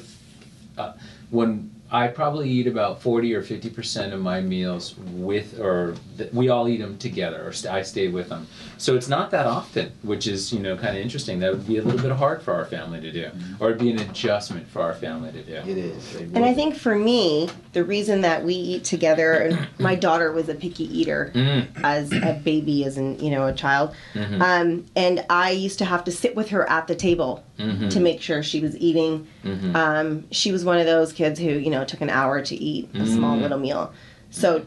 uh, 0.78 0.93
when 1.30 1.72
I 1.95 2.09
probably 2.09 2.49
eat 2.49 2.66
about 2.66 3.03
forty 3.03 3.34
or 3.34 3.43
fifty 3.43 3.68
percent 3.68 4.14
of 4.14 4.20
my 4.20 4.40
meals 4.40 4.95
with, 5.12 5.61
or 5.61 5.95
th- 6.16 6.32
we 6.32 6.49
all 6.49 6.66
eat 6.66 6.78
them 6.78 6.97
together, 6.97 7.47
or 7.47 7.53
st- 7.53 7.72
I 7.74 7.82
stay 7.82 8.09
with 8.09 8.30
them. 8.30 8.47
So 8.78 8.97
it's 8.97 9.09
not 9.09 9.30
that 9.32 9.47
often, 9.47 9.93
which 10.03 10.26
is 10.26 10.53
you 10.55 10.59
know 10.61 10.74
kind 10.76 10.97
of 10.97 11.03
interesting. 11.03 11.38
That 11.40 11.53
would 11.53 11.66
be 11.66 11.76
a 11.76 11.82
little 11.82 12.01
bit 12.01 12.12
hard 12.12 12.40
for 12.43 12.55
our 12.55 12.64
family 12.64 13.01
to 13.03 13.12
do, 13.12 13.30
or 13.61 13.68
it'd 13.68 13.78
be 13.80 13.90
an 13.90 13.99
adjustment 14.01 14.66
for 14.68 14.80
our 14.80 14.95
family 14.95 15.32
to 15.32 15.43
do. 15.43 15.53
It 15.70 15.76
is. 15.76 16.16
And 16.34 16.45
I 16.47 16.55
think 16.55 16.76
for 16.76 16.95
me, 16.95 17.51
the 17.74 17.84
reason 17.84 18.22
that 18.22 18.43
we 18.43 18.55
eat 18.55 18.84
together, 18.84 19.34
and 19.34 19.68
my 19.78 19.95
daughter 19.95 20.32
was 20.32 20.49
a 20.49 20.55
picky 20.55 20.84
eater 20.99 21.30
Mm, 21.34 21.66
as 21.84 22.11
a 22.12 22.40
baby, 22.43 22.84
as 22.86 22.97
an 22.97 23.18
you 23.20 23.30
know 23.30 23.47
a 23.47 23.53
child, 23.53 23.95
mhm, 24.14 24.40
um, 24.40 24.84
and 24.97 25.24
I 25.28 25.51
used 25.51 25.78
to 25.80 25.84
have 25.84 26.05
to 26.05 26.11
sit 26.11 26.34
with 26.34 26.49
her 26.49 26.68
at 26.70 26.86
the 26.86 26.95
table 26.95 27.45
mhm, 27.59 27.90
to 27.90 28.01
make 28.01 28.22
sure 28.22 28.43
she 28.43 28.61
was 28.61 28.76
eating. 28.78 29.26
mhm. 29.45 29.74
Um, 29.76 30.24
she 30.30 30.53
was 30.53 30.64
one 30.64 30.78
of 30.78 30.86
those 30.86 31.12
kids 31.12 31.38
who 31.38 31.51
you 31.51 31.68
know 31.70 31.82
took 31.85 32.01
an 32.01 32.11
hour 32.11 32.41
to 32.43 32.55
eat 32.57 32.89
a 32.95 33.07
small 33.07 33.37
Mm. 33.37 33.43
little 33.43 33.59
meal, 33.59 33.93
so 34.30 34.64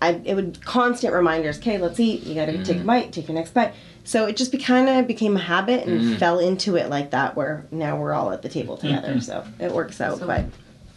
I 0.00 0.20
it 0.24 0.34
would 0.34 0.64
constant 0.64 1.12
reminders. 1.12 1.58
Okay, 1.58 1.78
let's 1.78 1.98
eat. 1.98 2.24
You 2.24 2.34
got 2.34 2.46
to 2.46 2.62
take 2.64 2.78
a 2.78 2.84
bite. 2.84 3.12
Take 3.12 3.28
your 3.28 3.34
next 3.34 3.52
bite. 3.54 3.72
So 4.04 4.26
it 4.26 4.36
just 4.36 4.52
be, 4.52 4.58
kind 4.58 4.88
of 4.88 5.06
became 5.06 5.36
a 5.36 5.40
habit 5.40 5.86
and 5.86 6.00
Mm. 6.00 6.18
fell 6.18 6.38
into 6.38 6.76
it 6.76 6.88
like 6.88 7.10
that. 7.10 7.36
Where 7.36 7.66
now 7.70 8.00
we're 8.00 8.12
all 8.14 8.30
at 8.30 8.42
the 8.42 8.48
table 8.48 8.76
together. 8.76 9.20
So 9.20 9.44
it 9.58 9.72
works 9.72 10.00
out 10.00 10.18
So- 10.18 10.24
quite. 10.24 10.46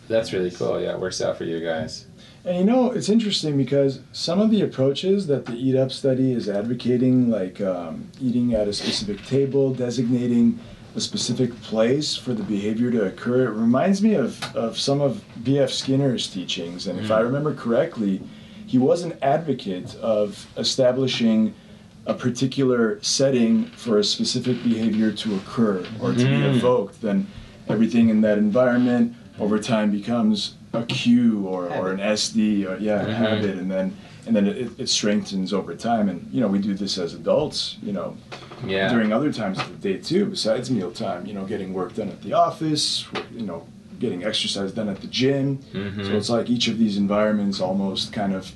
That's 0.08 0.32
really 0.34 0.52
cool. 0.52 0.80
Yeah, 0.82 0.92
it 0.94 1.00
works 1.00 1.22
out 1.22 1.38
for 1.38 1.46
you 1.46 1.60
guys. 1.62 2.06
And 2.44 2.58
you 2.58 2.64
know, 2.66 2.92
it's 2.92 3.08
interesting 3.10 3.56
because 3.58 4.00
some 4.12 4.40
of 4.42 4.50
the 4.52 4.62
approaches 4.62 5.28
that 5.28 5.46
the 5.46 5.54
Eat 5.54 5.76
Up 5.76 5.92
study 5.92 6.34
is 6.34 6.50
advocating, 6.50 7.30
like 7.30 7.62
um, 7.62 8.06
eating 8.22 8.54
at 8.54 8.68
a 8.68 8.74
specific 8.74 9.26
table, 9.26 9.74
designating 9.74 10.60
a 10.96 11.00
specific 11.02 11.60
place 11.62 12.16
for 12.16 12.34
the 12.34 12.44
behavior 12.44 12.92
to 12.92 13.06
occur, 13.06 13.46
it 13.46 13.52
reminds 13.52 14.02
me 14.02 14.16
of, 14.16 14.44
of 14.56 14.78
some 14.78 15.00
of 15.02 15.24
B.F. 15.44 15.70
Skinner's 15.70 16.28
teachings. 16.28 16.88
And 16.88 17.00
if 17.00 17.12
I 17.12 17.22
remember 17.22 17.54
correctly, 17.54 18.22
he 18.68 18.78
was 18.78 19.04
an 19.04 19.18
advocate 19.22 19.96
of 19.96 20.46
establishing 20.58 21.54
a 22.06 22.14
particular 22.14 23.02
setting 23.02 23.66
for 23.68 24.00
a 24.00 24.04
specific 24.04 24.62
behavior 24.64 25.12
to 25.12 25.36
occur 25.36 25.86
or 26.02 26.12
to 26.14 26.18
be 26.26 26.42
Mm. 26.42 26.56
evoked, 26.56 27.02
then 27.02 27.28
everything 27.70 28.10
in 28.10 28.22
that 28.22 28.38
environment 28.38 29.14
over 29.40 29.60
time 29.60 29.92
becomes 29.92 30.56
a 30.74 30.84
cue 30.84 31.46
or, 31.48 31.70
or 31.70 31.92
an 31.92 32.00
SD 32.00 32.66
or 32.66 32.78
yeah, 32.80 33.02
a 33.02 33.06
Mhm. 33.06 33.14
habit, 33.14 33.58
and 33.58 33.70
then 33.70 33.96
and 34.28 34.36
then 34.36 34.48
it, 34.48 34.72
it 34.80 34.90
strengthens 34.90 35.54
over 35.54 35.76
time. 35.76 36.10
And 36.10 36.28
you 36.32 36.42
know, 36.42 36.48
we 36.48 36.60
do 36.60 36.74
this 36.74 36.98
as 36.98 37.14
adults, 37.14 37.78
you 37.82 37.92
know, 37.94 38.16
Yeah. 38.66 38.90
during 38.92 39.12
other 39.14 39.32
times 39.34 39.60
of 39.60 39.82
the 39.82 39.94
day 39.94 40.00
too, 40.00 40.26
besides 40.26 40.70
mealtime. 40.70 41.26
You 41.26 41.34
know, 41.34 41.46
getting 41.46 41.74
work 41.74 41.96
done 41.96 42.10
at 42.10 42.22
the 42.22 42.34
office, 42.34 43.06
you 43.36 43.46
know, 43.46 43.66
getting 44.00 44.24
exercise 44.24 44.72
done 44.72 44.90
at 44.90 45.02
the 45.02 45.08
gym. 45.08 45.60
Mhm. 45.74 46.06
So 46.08 46.12
it's 46.18 46.30
like 46.30 46.50
each 46.50 46.68
of 46.68 46.78
these 46.78 46.98
environments 46.98 47.60
almost 47.62 48.14
kind 48.14 48.34
of 48.34 48.52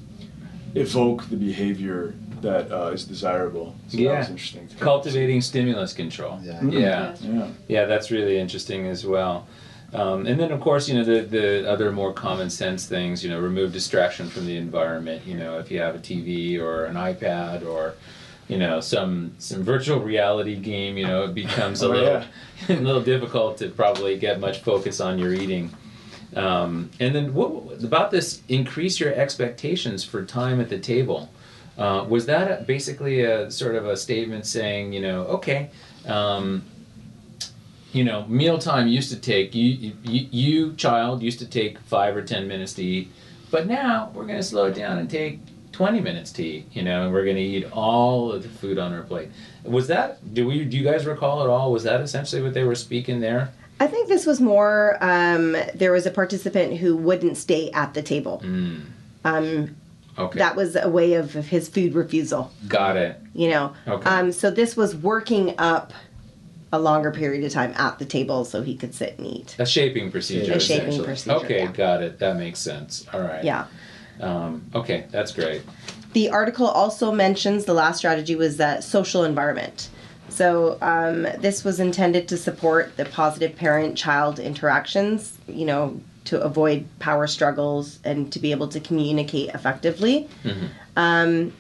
evoke 0.76 1.30
the 1.30 1.38
behavior 1.38 2.14
that 2.42 2.72
uh, 2.72 2.92
is 2.94 3.06
desirable. 3.06 3.76
So 3.88 3.98
Yeah. 3.98 4.20
was 4.20 4.30
interesting. 4.30 4.68
to 4.68 4.76
Cultivating 4.76 5.42
stimulus 5.42 5.94
control. 5.94 6.40
Yeah. 6.44 6.64
Yeah. 6.66 7.16
Yeah. 7.22 7.48
Yeah, 7.68 7.86
that's 7.86 8.12
really 8.12 8.38
interesting 8.38 8.88
as 8.88 9.06
well. 9.06 9.48
Um, 9.96 10.28
and 10.28 10.38
then, 10.38 10.52
of 10.52 10.60
course, 10.60 10.90
you 10.90 10.96
know, 10.96 11.06
the, 11.06 11.22
the 11.22 11.72
other 11.72 11.90
more 11.90 12.12
common 12.12 12.50
sense 12.50 12.86
things, 12.86 13.24
you 13.24 13.30
know, 13.30 13.40
remove 13.40 13.72
distraction 13.72 14.30
from 14.30 14.46
the 14.46 14.58
environment. 14.58 15.26
You 15.26 15.38
know, 15.38 15.58
if 15.58 15.72
you 15.72 15.80
have 15.80 15.96
a 15.96 16.00
TV 16.00 16.60
or 16.60 16.84
an 16.84 16.96
iPad 16.96 17.66
or, 17.66 17.94
you 18.50 18.58
know, 18.58 18.82
some 18.82 19.34
some 19.40 19.64
virtual 19.64 20.02
reality 20.02 20.58
game, 20.58 20.98
you 20.98 21.08
know, 21.08 21.24
it 21.24 21.34
becomes 21.34 21.82
a 21.82 21.86
Oh, 21.86 21.90
little 21.92 22.24
a 22.70 22.74
little 22.82 23.02
difficult 23.02 23.58
to 23.60 23.70
probably 23.70 24.18
get 24.18 24.42
much 24.42 24.60
focus 24.60 25.00
on 25.00 25.18
your 25.18 25.34
eating. 25.34 25.74
Um, 26.36 26.90
and 27.00 27.16
then, 27.16 27.34
what 27.34 27.82
about 27.82 28.12
this? 28.12 28.42
Increase 28.50 29.00
your 29.00 29.14
expectations 29.14 30.04
for 30.04 30.26
time 30.26 30.60
at 30.60 30.68
the 30.68 30.80
table. 30.80 31.30
Uh, 31.78 32.06
was 32.08 32.26
that 32.26 32.62
a, 32.62 32.64
basically 32.64 33.22
a 33.22 33.50
sort 33.50 33.76
of 33.76 33.86
a 33.86 33.96
statement 33.96 34.46
saying, 34.46 34.92
you 34.92 35.02
know, 35.02 35.24
okay, 35.24 35.70
um, 36.06 36.64
you 37.96 38.04
know, 38.04 38.26
mealtime 38.28 38.88
used 38.88 39.10
to 39.12 39.16
take 39.20 39.56
you, 39.56 39.94
you, 40.04 40.28
you 40.32 40.74
child 40.76 41.24
used 41.24 41.40
to 41.40 41.46
take 41.48 41.80
five 41.80 42.16
or 42.16 42.22
ten 42.22 42.48
minutes 42.48 42.74
to 42.74 42.84
eat, 42.84 43.10
but 43.52 43.68
now 43.68 44.12
we're 44.14 44.26
going 44.26 44.38
to 44.38 44.44
slow 44.44 44.66
it 44.66 44.76
down 44.76 44.98
and 44.98 45.10
take 45.10 45.40
twenty 45.72 46.02
minutes 46.02 46.32
to 46.34 46.44
eat. 46.44 46.68
You 46.74 46.84
know, 46.84 47.04
and 47.04 47.14
we're 47.14 47.24
going 47.24 47.38
to 47.38 47.42
eat 47.42 47.66
all 47.72 48.32
of 48.34 48.44
the 48.44 48.50
food 48.50 48.78
on 48.78 48.94
our 48.94 49.04
plate. 49.04 49.30
Was 49.64 49.88
that? 49.88 50.34
Do 50.34 50.46
we? 50.46 50.66
Do 50.66 50.78
you 50.78 50.84
guys 50.84 51.06
recall 51.06 51.42
at 51.44 51.50
all? 51.50 51.72
Was 51.72 51.84
that 51.84 52.02
essentially 52.02 52.42
what 52.42 52.54
they 52.54 52.64
were 52.66 52.76
speaking 52.76 53.22
there? 53.22 53.52
I 53.80 53.88
think 53.88 54.08
this 54.08 54.26
was 54.26 54.40
more. 54.42 54.98
Um, 55.02 55.56
there 55.74 55.92
was 55.92 56.06
a 56.06 56.12
participant 56.12 56.78
who 56.78 56.96
wouldn't 56.98 57.38
stay 57.38 57.72
at 57.72 57.94
the 57.94 58.02
table. 58.02 58.42
Mm, 58.44 58.82
Um, 59.26 59.76
okay, 60.18 60.40
that 60.40 60.56
was 60.56 60.76
a 60.76 60.88
way 60.90 61.14
of 61.14 61.34
his 61.34 61.68
food 61.70 61.94
refusal. 61.94 62.52
got 62.68 62.96
it. 62.98 63.20
You 63.34 63.50
know. 63.50 63.74
Okay. 63.88 64.10
Um, 64.10 64.32
so 64.32 64.50
this 64.52 64.78
was 64.78 64.96
working 64.96 65.56
up 65.58 65.92
a 66.76 66.80
longer 66.80 67.12
period 67.12 67.44
of 67.44 67.52
time 67.52 67.74
at 67.78 67.98
the 68.00 68.06
table 68.06 68.46
so 68.46 68.62
he 68.62 68.76
could 68.76 68.94
sit 68.94 69.18
and 69.18 69.26
eat. 69.28 69.56
A 69.60 69.66
shaping 69.66 70.12
procedure. 70.12 70.54
A 70.54 70.60
shaping 70.60 71.04
procedure, 71.04 71.38
Okay, 71.38 71.60
yeah. 71.64 71.72
got 71.72 72.04
it. 72.04 72.20
That 72.20 72.38
makes 72.38 72.60
sense. 72.60 73.06
All 73.14 73.22
right. 73.22 73.44
Yeah. 73.44 73.66
Um, 74.20 74.66
okay, 74.74 75.06
that's 75.12 75.32
great. 75.32 75.62
The 76.14 76.30
article 76.30 76.68
also 76.68 77.12
mentions 77.12 77.66
the 77.66 77.74
last 77.74 77.98
strategy 77.98 78.36
was 78.36 78.58
that 78.58 78.84
social 78.84 79.24
environment. 79.24 79.90
So 80.30 80.78
um, 80.82 81.24
this 81.40 81.64
was 81.64 81.80
intended 81.80 82.28
to 82.30 82.38
support 82.38 82.96
the 82.98 83.06
positive 83.06 83.56
parent-child 83.56 84.40
interactions. 84.40 85.38
You 85.48 85.66
know, 85.66 86.00
to 86.26 86.42
avoid 86.42 86.86
power 87.00 87.28
struggles 87.28 88.00
and 88.04 88.32
to 88.34 88.40
be 88.40 88.52
able 88.52 88.68
to 88.70 88.80
communicate 88.80 89.50
effectively. 89.50 90.28
Mhm. 90.44 90.70
Um, 90.98 91.54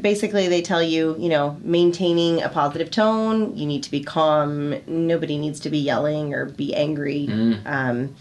basically, 0.00 0.48
they 0.48 0.62
tell 0.62 0.82
you, 0.82 1.16
you 1.18 1.28
know, 1.28 1.56
maintaining 1.62 2.42
a 2.42 2.48
positive 2.48 2.90
tone. 2.90 3.56
You 3.56 3.66
need 3.66 3.82
to 3.84 3.90
be 3.90 4.02
calm. 4.02 4.74
Nobody 4.86 5.38
needs 5.38 5.60
to 5.60 5.70
be 5.70 5.78
yelling 5.78 6.34
or 6.34 6.46
be 6.46 6.74
angry. 6.74 7.26
Mm. 7.28 7.60
Um, 7.66 8.14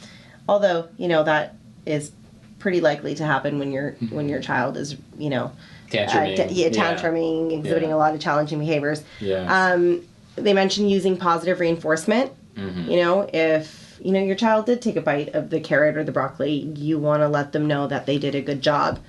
although, 0.50 0.88
you 0.98 1.08
know, 1.08 1.24
that 1.24 1.56
is 1.86 2.12
pretty 2.60 2.82
likely 2.82 3.16
to 3.16 3.26
happen 3.26 3.58
when 3.60 3.72
your 3.72 3.92
when 4.12 4.30
your 4.30 4.40
child 4.42 4.78
is, 4.78 4.96
you 5.18 5.30
know, 5.30 5.52
Tantruming. 5.90 6.40
uh, 6.40 6.48
yeah, 6.52 6.70
tantruming, 6.70 7.52
exhibiting 7.58 7.90
Yeah. 7.90 7.96
a 7.96 7.98
lot 7.98 8.14
of 8.14 8.20
challenging 8.22 8.60
behaviors. 8.60 9.04
Yeah. 9.20 9.72
Um, 9.74 10.02
they 10.36 10.54
mentioned 10.54 10.90
using 10.92 11.18
positive 11.18 11.60
reinforcement. 11.60 12.32
Mhm. 12.56 12.90
You 12.90 12.98
know, 12.98 13.30
if 13.34 13.98
you 14.04 14.12
know 14.12 14.22
your 14.22 14.36
child 14.36 14.66
did 14.66 14.82
take 14.82 14.96
a 14.96 15.02
bite 15.02 15.34
of 15.36 15.50
the 15.50 15.60
carrot 15.60 15.98
or 15.98 16.04
the 16.04 16.12
broccoli, 16.12 16.54
you 16.76 16.98
want 17.00 17.22
to 17.22 17.28
let 17.28 17.52
them 17.52 17.68
know 17.68 17.88
that 17.88 18.06
they 18.06 18.18
did 18.18 18.36
a 18.36 18.42
good 18.42 18.62
job. 18.62 19.00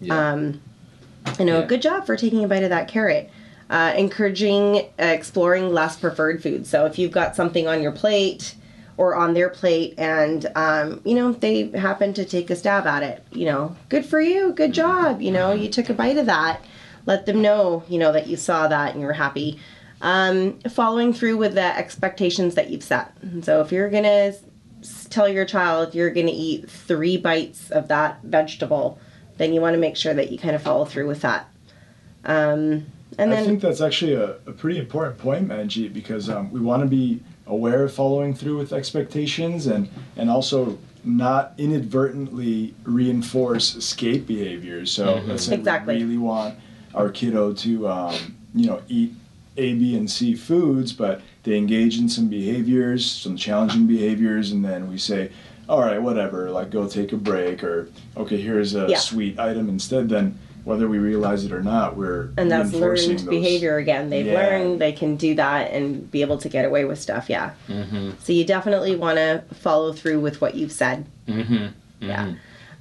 Yeah. 0.00 0.30
Um, 0.32 0.60
you 1.38 1.44
know, 1.44 1.60
Yeah. 1.60 1.66
good 1.66 1.82
job 1.82 2.06
for 2.06 2.16
taking 2.16 2.44
a 2.44 2.48
bite 2.48 2.62
of 2.62 2.70
that 2.70 2.88
carrot. 2.88 3.30
Uh, 3.68 3.94
encouraging 3.96 4.78
uh, 5.00 5.04
exploring 5.04 5.72
less 5.72 5.96
preferred 5.96 6.42
foods. 6.42 6.68
So 6.68 6.86
if 6.86 6.98
you've 6.98 7.12
got 7.12 7.36
something 7.36 7.68
on 7.68 7.80
your 7.82 7.92
plate 7.92 8.54
or 8.96 9.14
on 9.14 9.32
their 9.32 9.48
plate, 9.48 9.94
and 9.96 10.50
um, 10.56 11.00
you 11.04 11.14
know 11.14 11.30
they 11.32 11.68
happen 11.70 12.12
to 12.14 12.24
take 12.24 12.50
a 12.50 12.56
stab 12.56 12.84
at 12.86 13.04
it, 13.04 13.24
you 13.30 13.44
know, 13.46 13.76
good 13.88 14.04
for 14.04 14.20
you, 14.20 14.52
good 14.52 14.72
job. 14.72 15.22
You 15.22 15.30
know, 15.30 15.52
you 15.52 15.68
took 15.68 15.88
a 15.88 15.94
bite 15.94 16.16
of 16.18 16.26
that. 16.26 16.60
Let 17.06 17.26
them 17.26 17.40
know, 17.42 17.84
you 17.88 17.98
know, 17.98 18.10
that 18.12 18.26
you 18.26 18.36
saw 18.36 18.66
that 18.66 18.90
and 18.92 19.00
you 19.00 19.06
were 19.06 19.12
happy. 19.12 19.58
Um, 20.02 20.58
following 20.68 21.12
through 21.12 21.36
with 21.36 21.54
the 21.54 21.78
expectations 21.78 22.56
that 22.56 22.70
you've 22.70 22.82
set. 22.82 23.12
So 23.42 23.60
if 23.60 23.70
you're 23.70 23.88
gonna 23.90 24.32
tell 25.10 25.28
your 25.28 25.44
child 25.44 25.94
you're 25.94 26.10
gonna 26.10 26.32
eat 26.32 26.68
three 26.70 27.16
bites 27.18 27.70
of 27.70 27.86
that 27.88 28.18
vegetable, 28.24 28.98
then 29.40 29.54
you 29.54 29.60
want 29.62 29.72
to 29.72 29.80
make 29.80 29.96
sure 29.96 30.12
that 30.12 30.30
you 30.30 30.38
kind 30.38 30.54
of 30.54 30.60
follow 30.62 30.84
through 30.84 31.08
with 31.08 31.22
that. 31.22 31.48
Um, 32.26 32.84
and 33.16 33.32
I 33.32 33.42
think 33.42 33.62
that's 33.62 33.80
actually 33.80 34.12
a, 34.12 34.32
a 34.46 34.52
pretty 34.52 34.78
important 34.78 35.16
point, 35.16 35.48
Manjeet, 35.48 35.94
because 35.94 36.28
um, 36.28 36.52
we 36.52 36.60
want 36.60 36.82
to 36.82 36.86
be 36.88 37.20
aware 37.46 37.82
of 37.84 37.92
following 37.94 38.34
through 38.34 38.58
with 38.58 38.74
expectations 38.74 39.66
and, 39.66 39.88
and 40.16 40.28
also 40.30 40.78
not 41.04 41.54
inadvertently 41.56 42.74
reinforce 42.84 43.74
escape 43.74 44.26
behaviors. 44.26 44.92
So 44.92 45.06
Mhm. 45.16 45.28
let's 45.28 45.44
say 45.46 45.54
Exactly. 45.54 45.96
we 45.96 46.02
really 46.04 46.18
want 46.18 46.56
our 46.94 47.08
kiddo 47.08 47.54
to, 47.54 47.88
um, 47.88 48.14
you 48.54 48.66
know, 48.66 48.82
eat 48.88 49.14
A, 49.56 49.72
B, 49.72 49.96
and 49.96 50.08
C 50.10 50.34
foods, 50.34 50.92
but 50.92 51.22
they 51.44 51.56
engage 51.56 51.98
in 51.98 52.10
some 52.10 52.28
behaviors, 52.28 53.10
some 53.10 53.36
challenging 53.38 53.86
behaviors, 53.86 54.52
and 54.52 54.62
then 54.62 54.90
we 54.90 54.98
say, 54.98 55.30
all 55.70 55.80
right, 55.80 56.02
whatever, 56.02 56.50
like 56.50 56.70
go 56.70 56.86
take 56.88 57.12
a 57.12 57.16
break, 57.16 57.62
or 57.64 57.88
okay, 58.16 58.40
here's 58.40 58.74
a 58.74 58.86
Yeah. 58.88 58.98
sweet 58.98 59.38
item 59.38 59.68
instead. 59.68 60.08
Then 60.08 60.36
whether 60.64 60.88
we 60.88 60.98
realize 60.98 61.44
it 61.44 61.52
or 61.52 61.62
not, 61.62 61.96
we're 61.96 62.28
and 62.36 62.50
that's 62.50 62.70
reinforcing 62.70 63.08
learned 63.10 63.18
those- 63.20 63.28
behavior 63.28 63.76
again. 63.78 64.10
They've 64.10 64.26
Yeah. 64.26 64.34
learned 64.40 64.80
they 64.80 64.92
can 64.92 65.16
do 65.16 65.34
that 65.36 65.70
and 65.72 66.10
be 66.10 66.20
able 66.20 66.38
to 66.38 66.48
get 66.48 66.64
away 66.66 66.84
with 66.84 67.00
stuff. 67.00 67.30
Yeah. 67.30 67.50
Mm-hmm. 67.68 68.10
So 68.22 68.32
you 68.32 68.44
definitely 68.44 68.94
want 68.96 69.16
to 69.18 69.42
follow 69.54 69.92
through 69.92 70.20
with 70.20 70.40
what 70.40 70.56
you've 70.56 70.72
said. 70.72 71.06
Mm-hmm. 71.28 71.66
Yeah. 72.00 72.32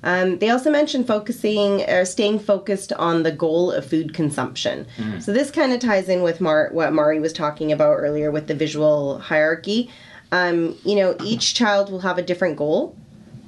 Um, 0.02 0.40
they 0.40 0.50
also 0.50 0.72
mentioned 0.72 1.08
focusing 1.08 1.82
or 1.90 2.06
staying 2.06 2.40
focused 2.40 2.94
on 2.94 3.24
the 3.24 3.34
goal 3.34 3.70
of 3.72 3.86
food 3.86 4.14
consumption. 4.14 4.86
So 5.20 5.34
this 5.34 5.52
kind 5.52 5.74
of 5.74 5.80
ties 5.82 6.08
in 6.08 6.22
with 6.22 6.40
Mar- 6.40 6.70
what 6.72 6.94
Mari 6.94 7.20
was 7.20 7.34
talking 7.34 7.72
about 7.74 7.96
earlier 7.98 8.32
with 8.32 8.48
the 8.48 8.56
visual 8.56 9.20
hierarchy. 9.20 9.90
Um, 10.32 10.78
you 10.86 10.96
know, 10.96 11.16
each 11.24 11.54
child 11.56 11.92
will 11.92 12.02
have 12.02 12.18
a 12.18 12.22
different 12.22 12.56
goal. 12.58 12.96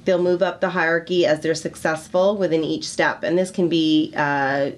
They'll 0.04 0.22
move 0.22 0.42
up 0.42 0.60
the 0.60 0.70
hierarchy 0.70 1.24
as 1.26 1.40
they're 1.40 1.54
successful 1.54 2.36
within 2.36 2.64
each 2.64 2.88
step, 2.88 3.22
and 3.22 3.38
this 3.38 3.50
can 3.52 3.68
be 3.68 4.12
uh, 4.16 4.72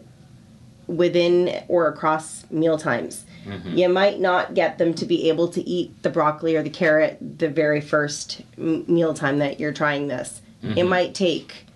within 0.87 1.63
or 1.69 1.89
across 1.89 2.49
meal 2.51 2.79
times. 2.79 3.25
You 3.77 3.89
might 3.91 4.21
not 4.21 4.55
get 4.55 4.79
them 4.79 4.95
to 4.95 5.05
be 5.05 5.29
able 5.29 5.49
to 5.49 5.61
eat 5.69 6.03
the 6.03 6.09
broccoli 6.11 6.57
or 6.57 6.63
the 6.63 6.71
carrot 6.71 7.19
the 7.39 7.49
very 7.49 7.81
first 7.83 8.41
m- 8.57 8.85
meal 8.89 9.13
time 9.13 9.39
that 9.39 9.61
you're 9.61 9.73
trying 9.73 10.09
this. 10.09 10.41
It 10.79 10.85
might 10.85 11.15
take, 11.15 11.67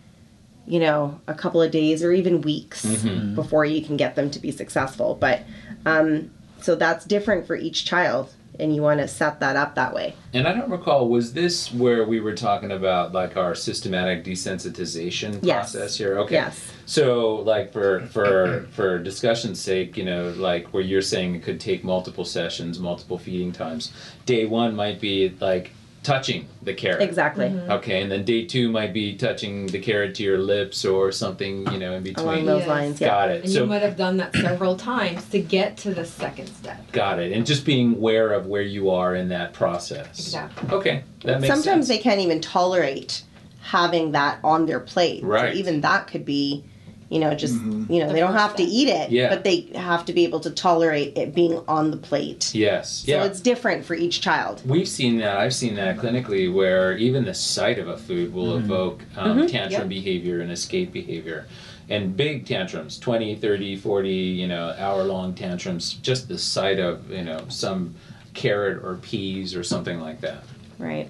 you 0.66 0.80
know, 0.80 1.20
a 1.26 1.34
couple 1.34 1.60
of 1.60 1.70
days 1.70 2.02
or 2.02 2.10
even 2.12 2.40
weeks 2.40 2.86
before 3.34 3.66
you 3.66 3.82
can 3.84 3.98
get 3.98 4.14
them 4.16 4.30
to 4.30 4.38
be 4.38 4.50
successful. 4.50 5.14
But 5.20 5.42
um, 5.84 6.30
so 6.62 6.74
that's 6.74 7.04
different 7.04 7.46
for 7.46 7.54
each 7.54 7.84
child, 7.84 8.32
and 8.58 8.74
you 8.74 8.82
want 8.82 9.00
to 9.00 9.08
set 9.08 9.40
that 9.40 9.56
up 9.56 9.74
that 9.76 9.94
way. 9.94 10.14
And 10.34 10.46
I 10.46 10.52
don't 10.52 10.70
recall, 10.70 11.08
was 11.08 11.32
this 11.32 11.72
where 11.72 12.04
we 12.04 12.20
were 12.20 12.34
talking 12.34 12.72
about 12.72 13.12
like 13.12 13.36
our 13.36 13.54
systematic 13.54 14.24
desensitization 14.24 15.38
Yes. 15.42 15.72
process 15.72 15.96
here? 15.96 16.18
Okay. 16.20 16.34
Yes. 16.36 16.60
So, 16.86 17.36
like 17.36 17.72
for 17.72 18.00
for 18.06 18.66
for 18.72 18.98
discussion's 18.98 19.60
sake, 19.60 19.96
you 19.96 20.04
know, 20.04 20.30
like 20.36 20.68
where 20.68 20.82
you're 20.82 21.02
saying 21.02 21.34
it 21.34 21.42
could 21.42 21.60
take 21.60 21.84
multiple 21.84 22.24
sessions, 22.24 22.78
multiple 22.78 23.18
feeding 23.18 23.52
times. 23.52 23.92
Day 24.26 24.46
one 24.46 24.74
might 24.74 25.00
be 25.00 25.34
like 25.40 25.72
touching 26.02 26.46
the 26.62 26.72
carrot. 26.72 27.02
Exactly. 27.02 27.46
Mm-hmm. 27.46 27.70
Okay, 27.72 28.02
and 28.02 28.10
then 28.10 28.24
day 28.24 28.44
two 28.46 28.70
might 28.70 28.92
be 28.92 29.16
touching 29.16 29.66
the 29.66 29.78
carrot 29.78 30.14
to 30.16 30.22
your 30.22 30.38
lips 30.38 30.84
or 30.84 31.12
something, 31.12 31.70
you 31.72 31.78
know, 31.78 31.94
in 31.94 32.02
between. 32.02 32.26
Along 32.26 32.44
those 32.46 32.60
Yes. 32.60 32.68
lines, 32.68 33.00
yeah. 33.00 33.08
Got 33.08 33.30
it. 33.30 33.44
And 33.44 33.52
so 33.52 33.60
you 33.62 33.66
might 33.66 33.82
have 33.82 33.96
done 33.96 34.16
that 34.18 34.34
several 34.34 34.76
times 34.76 35.24
to 35.30 35.40
get 35.40 35.76
to 35.78 35.92
the 35.94 36.04
second 36.04 36.46
step. 36.48 36.90
got 36.92 37.18
it. 37.18 37.32
And 37.32 37.44
just 37.46 37.64
being 37.64 37.94
aware 37.94 38.32
of 38.32 38.46
where 38.46 38.62
you 38.62 38.90
are 38.90 39.14
in 39.16 39.28
that 39.28 39.52
process. 39.52 40.18
Exactly. 40.18 40.70
Okay, 40.70 41.04
that 41.24 41.40
makes 41.40 41.52
sense. 41.52 41.64
Sometimes 41.64 41.86
sense. 41.86 41.98
they 41.98 42.02
can't 42.02 42.20
even 42.20 42.40
tolerate 42.40 43.22
having 43.60 44.12
that 44.12 44.38
on 44.42 44.66
their 44.66 44.80
plate. 44.80 45.22
Right. 45.24 45.52
So 45.52 45.58
even 45.58 45.80
that 45.82 46.06
could 46.06 46.24
be, 46.24 46.64
you 47.10 47.18
know, 47.18 47.34
just 47.34 47.54
Mhm. 47.54 47.88
you 47.90 48.00
know, 48.00 48.08
The 48.08 48.12
they 48.14 48.20
don't 48.20 48.32
first 48.32 48.42
have 48.42 48.56
to 48.56 48.62
eat 48.62 48.88
it, 48.88 49.10
Yeah. 49.10 49.30
but 49.30 49.42
they 49.44 49.66
have 49.74 50.04
to 50.06 50.12
be 50.12 50.24
able 50.24 50.40
to 50.40 50.50
tolerate 50.50 51.16
it 51.16 51.34
being 51.34 51.60
on 51.66 51.90
the 51.90 51.96
plate. 51.96 52.50
Yes. 52.54 53.04
So 53.06 53.12
yeah. 53.12 53.24
it's 53.24 53.40
different 53.40 53.84
for 53.84 53.94
each 53.94 54.20
child. 54.20 54.60
We've 54.66 54.88
seen 54.88 55.18
that. 55.18 55.38
I've 55.38 55.54
seen 55.54 55.74
that 55.76 55.96
clinically 55.96 56.52
where 56.52 56.96
even 56.98 57.24
the 57.24 57.34
sight 57.34 57.78
of 57.78 57.88
a 57.88 57.96
food 57.96 58.34
will 58.34 58.56
evoke 58.56 59.02
um, 59.16 59.38
Mhm. 59.42 59.48
tantrum 59.50 59.82
Yep. 59.82 59.88
behavior 59.88 60.40
and 60.40 60.50
escape 60.52 60.92
behavior. 60.92 61.46
And 61.90 62.14
big 62.14 62.44
tantrums, 62.46 62.98
20, 62.98 63.34
30, 63.34 63.74
40, 63.74 64.10
you 64.12 64.46
know, 64.46 64.74
hour 64.78 65.02
long 65.04 65.32
tantrums, 65.32 65.94
just 66.02 66.28
the 66.28 66.36
sight 66.36 66.78
of, 66.78 67.10
you 67.10 67.24
know, 67.24 67.40
some 67.48 67.94
carrot 68.34 68.82
or 68.84 68.96
peas 69.00 69.54
or 69.56 69.62
something 69.64 69.98
like 69.98 70.20
that. 70.20 70.44
Right. 70.78 71.08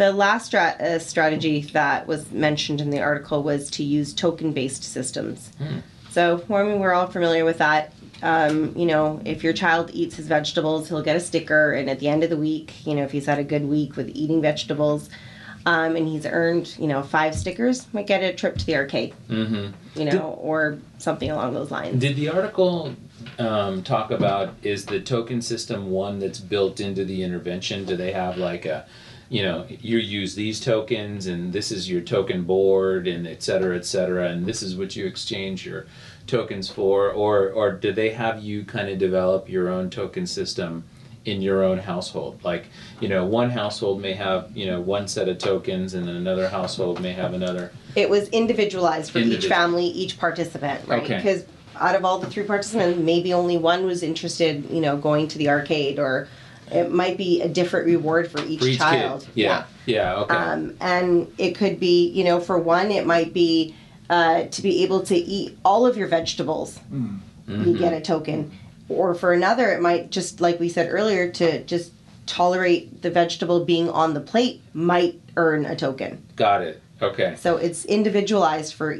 The 0.00 0.12
last 0.12 0.50
strat- 0.50 0.80
uh, 0.80 0.98
strategy 0.98 1.60
that 1.74 2.06
was 2.06 2.32
mentioned 2.32 2.80
in 2.80 2.88
the 2.88 3.02
article 3.02 3.42
was 3.42 3.68
to 3.72 3.84
use 3.84 4.14
token 4.14 4.52
based 4.52 4.82
systems. 4.82 5.52
Hmm. 5.58 5.80
So, 6.08 6.42
I 6.48 6.62
mean, 6.62 6.80
we're 6.80 6.94
all 6.94 7.08
familiar 7.08 7.44
with 7.44 7.58
that. 7.58 7.92
Um, 8.22 8.74
you 8.74 8.86
know, 8.86 9.20
if 9.26 9.44
your 9.44 9.52
child 9.52 9.90
eats 9.92 10.16
his 10.16 10.26
vegetables, 10.26 10.88
he'll 10.88 11.02
get 11.02 11.16
a 11.16 11.20
sticker, 11.20 11.72
and 11.72 11.90
at 11.90 12.00
the 12.00 12.08
end 12.08 12.24
of 12.24 12.30
the 12.30 12.38
week, 12.38 12.86
you 12.86 12.94
know, 12.94 13.02
if 13.02 13.12
he's 13.12 13.26
had 13.26 13.38
a 13.38 13.44
good 13.44 13.66
week 13.66 13.94
with 13.96 14.08
eating 14.14 14.40
vegetables, 14.40 15.10
um, 15.66 15.96
and 15.96 16.08
he's 16.08 16.24
earned, 16.24 16.74
you 16.78 16.86
know, 16.86 17.02
five 17.02 17.34
stickers, 17.34 17.86
might 17.92 18.06
get 18.06 18.22
a 18.22 18.32
trip 18.32 18.56
to 18.56 18.64
the 18.64 18.76
arcade, 18.76 19.12
hmm 19.28 19.66
you 19.94 20.06
know, 20.06 20.38
or 20.40 20.78
something 20.96 21.30
along 21.30 21.52
those 21.52 21.70
lines. 21.70 22.00
Did 22.00 22.16
the 22.16 22.30
article 22.30 22.94
um, 23.38 23.82
talk 23.82 24.12
about 24.12 24.54
is 24.62 24.86
the 24.86 25.00
token 25.00 25.42
system 25.42 25.90
one 25.90 26.20
that's 26.20 26.40
built 26.40 26.80
into 26.80 27.04
the 27.04 27.22
intervention? 27.22 27.84
Do 27.84 27.96
they 27.96 28.12
have 28.12 28.38
like 28.38 28.64
a, 28.64 28.86
you 29.30 29.42
know, 29.42 29.64
you 29.68 29.96
use 29.98 30.34
these 30.34 30.60
tokens 30.60 31.26
and 31.26 31.52
this 31.52 31.72
is 31.72 31.88
your 31.88 32.02
token 32.02 32.42
board 32.42 33.06
and 33.06 33.26
et 33.26 33.42
cetera, 33.42 33.76
et 33.76 33.86
cetera, 33.86 34.28
and 34.28 34.44
this 34.44 34.62
is 34.62 34.76
what 34.76 34.94
you 34.94 35.06
exchange 35.06 35.64
your 35.64 35.86
tokens 36.26 36.68
for, 36.68 37.10
or 37.10 37.50
or 37.50 37.72
do 37.72 37.92
they 37.92 38.10
have 38.10 38.42
you 38.42 38.64
kind 38.64 38.90
of 38.90 38.98
develop 38.98 39.48
your 39.48 39.70
own 39.70 39.90
token 39.90 40.26
system? 40.26 40.84
in 41.26 41.42
your 41.42 41.62
own 41.62 41.76
household 41.76 42.42
like 42.44 42.64
you 42.98 43.06
know 43.06 43.26
one 43.26 43.50
household 43.50 44.00
may 44.00 44.14
have 44.14 44.50
you 44.56 44.64
know 44.64 44.80
one 44.80 45.06
set 45.06 45.28
of 45.28 45.36
tokens 45.36 45.92
and 45.92 46.08
then 46.08 46.16
another 46.16 46.48
household 46.48 46.98
may 46.98 47.12
have 47.12 47.34
another 47.34 47.70
it 47.96 48.08
was 48.08 48.28
individualized 48.28 49.10
for 49.10 49.18
each 49.18 49.46
family, 49.46 49.86
each 49.86 50.18
participant, 50.18 50.86
right? 50.86 51.02
Okay. 51.02 51.16
Because 51.16 51.44
out 51.76 51.94
of 51.94 52.04
all 52.04 52.18
the 52.18 52.28
three 52.28 52.44
participants, 52.44 52.98
maybe 52.98 53.32
only 53.32 53.56
one 53.56 53.86
was 53.86 54.02
interested, 54.02 54.68
you 54.70 54.80
know, 54.80 54.96
going 54.96 55.28
to 55.28 55.38
the 55.38 55.48
arcade, 55.48 55.98
or 55.98 56.28
it 56.70 56.90
might 56.92 57.16
be 57.16 57.40
a 57.42 57.48
different 57.48 57.86
reward 57.86 58.30
for 58.30 58.40
each, 58.44 58.60
for 58.60 58.66
each 58.66 58.78
child. 58.78 59.22
kid 59.22 59.30
yeah 59.34 59.64
yeah, 59.86 60.14
okay 60.16 60.34
Um, 60.36 60.76
and 60.80 61.26
it 61.38 61.52
could 61.56 61.80
be, 61.80 62.08
you 62.10 62.22
know, 62.22 62.38
for 62.38 62.56
one, 62.58 62.90
it 62.92 63.06
might 63.06 63.32
be 63.32 63.74
uh, 64.08 64.44
to 64.44 64.62
be 64.62 64.82
able 64.84 65.02
to 65.02 65.16
eat 65.16 65.58
all 65.64 65.86
of 65.86 65.96
your 65.96 66.06
vegetables. 66.08 66.78
You 66.92 67.20
Mhm. 67.48 67.78
get 67.78 67.92
a 67.92 68.00
token. 68.00 68.52
Or 68.88 69.14
for 69.14 69.32
another, 69.32 69.72
it 69.72 69.80
might 69.80 70.10
just, 70.10 70.40
like 70.40 70.60
we 70.60 70.68
said 70.68 70.88
earlier, 70.90 71.28
to 71.32 71.62
just 71.64 71.92
tolerate 72.26 73.02
the 73.02 73.10
vegetable 73.10 73.64
being 73.64 73.88
on 73.90 74.14
the 74.14 74.20
plate 74.20 74.62
might 74.74 75.20
earn 75.36 75.64
a 75.66 75.74
token. 75.74 76.22
got 76.36 76.62
it 76.62 76.80
okay 77.02 77.34
So 77.38 77.56
it's 77.56 77.84
individualized 77.86 78.74
for 78.74 78.98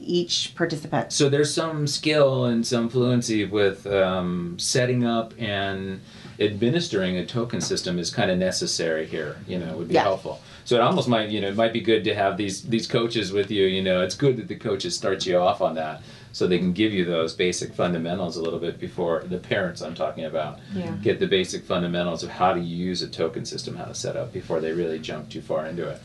each 0.00 0.54
participant. 0.54 1.12
So 1.12 1.28
there's 1.28 1.52
some 1.52 1.86
skill 1.86 2.44
and 2.44 2.64
some 2.66 2.88
fluency 2.88 3.44
with 3.44 3.86
um, 3.88 4.54
setting 4.58 5.04
up 5.04 5.34
and 5.38 6.00
administering 6.40 7.16
a 7.16 7.26
token 7.26 7.60
system 7.60 7.98
is 7.98 8.10
kind 8.10 8.30
of 8.30 8.38
necessary 8.38 9.06
here. 9.06 9.36
You 9.46 9.58
know, 9.58 9.66
it 9.66 9.76
would 9.76 9.88
be 9.88 9.94
Yeah. 9.94 10.02
helpful. 10.04 10.40
So 10.64 10.76
it 10.76 10.82
almost 10.82 11.08
might, 11.08 11.30
you 11.30 11.40
know, 11.40 11.48
it 11.48 11.56
might 11.56 11.72
be 11.72 11.80
good 11.80 12.04
to 12.04 12.14
have 12.14 12.36
these 12.36 12.62
these 12.62 12.86
coaches 12.86 13.32
with 13.32 13.50
you. 13.50 13.66
You 13.66 13.82
know, 13.82 14.02
it's 14.02 14.14
good 14.14 14.36
that 14.36 14.48
the 14.48 14.54
coaches 14.56 14.94
start 14.94 15.24
you 15.26 15.38
off 15.38 15.60
on 15.62 15.74
that, 15.76 16.02
so 16.32 16.46
they 16.46 16.58
can 16.58 16.72
give 16.72 16.92
you 16.92 17.04
those 17.04 17.32
basic 17.32 17.74
fundamentals 17.74 18.36
a 18.36 18.42
little 18.42 18.58
bit 18.58 18.78
before 18.78 19.24
the 19.28 19.38
parents 19.38 19.80
I'm 19.80 19.94
talking 19.94 20.26
about 20.26 20.58
Yeah. 20.74 20.92
get 21.02 21.18
the 21.18 21.26
basic 21.26 21.64
fundamentals 21.64 22.22
of 22.22 22.28
how 22.30 22.52
to 22.52 22.60
use 22.60 23.02
a 23.02 23.08
token 23.08 23.44
system, 23.46 23.76
how 23.76 23.86
to 23.86 23.94
set 23.94 24.16
up 24.16 24.32
before 24.32 24.60
they 24.60 24.72
really 24.72 24.98
jump 24.98 25.30
too 25.30 25.40
far 25.40 25.66
into 25.66 25.88
it. 25.88 26.00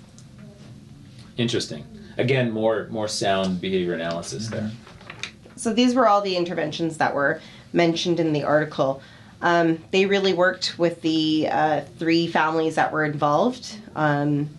Interesting. 1.37 1.83
Again, 2.17 2.51
more 2.51 2.87
more 2.89 3.07
sound 3.07 3.59
behavior 3.61 3.93
analysis 3.93 4.47
there. 4.47 4.61
Mm-hmm. 4.61 5.57
So 5.57 5.73
these 5.73 5.93
were 5.93 6.07
all 6.07 6.21
the 6.21 6.35
interventions 6.35 6.97
that 6.97 7.13
were 7.13 7.39
mentioned 7.73 8.19
in 8.19 8.33
the 8.33 8.43
article. 8.43 9.01
Um, 9.43 9.83
they 9.91 10.05
really 10.05 10.33
worked 10.33 10.79
with 10.79 11.01
the 11.01 11.49
uh, 11.51 11.81
three 11.99 12.27
families 12.27 12.75
that 12.75 12.91
were 12.91 13.03
involved. 13.03 13.77
Um, 13.95 14.49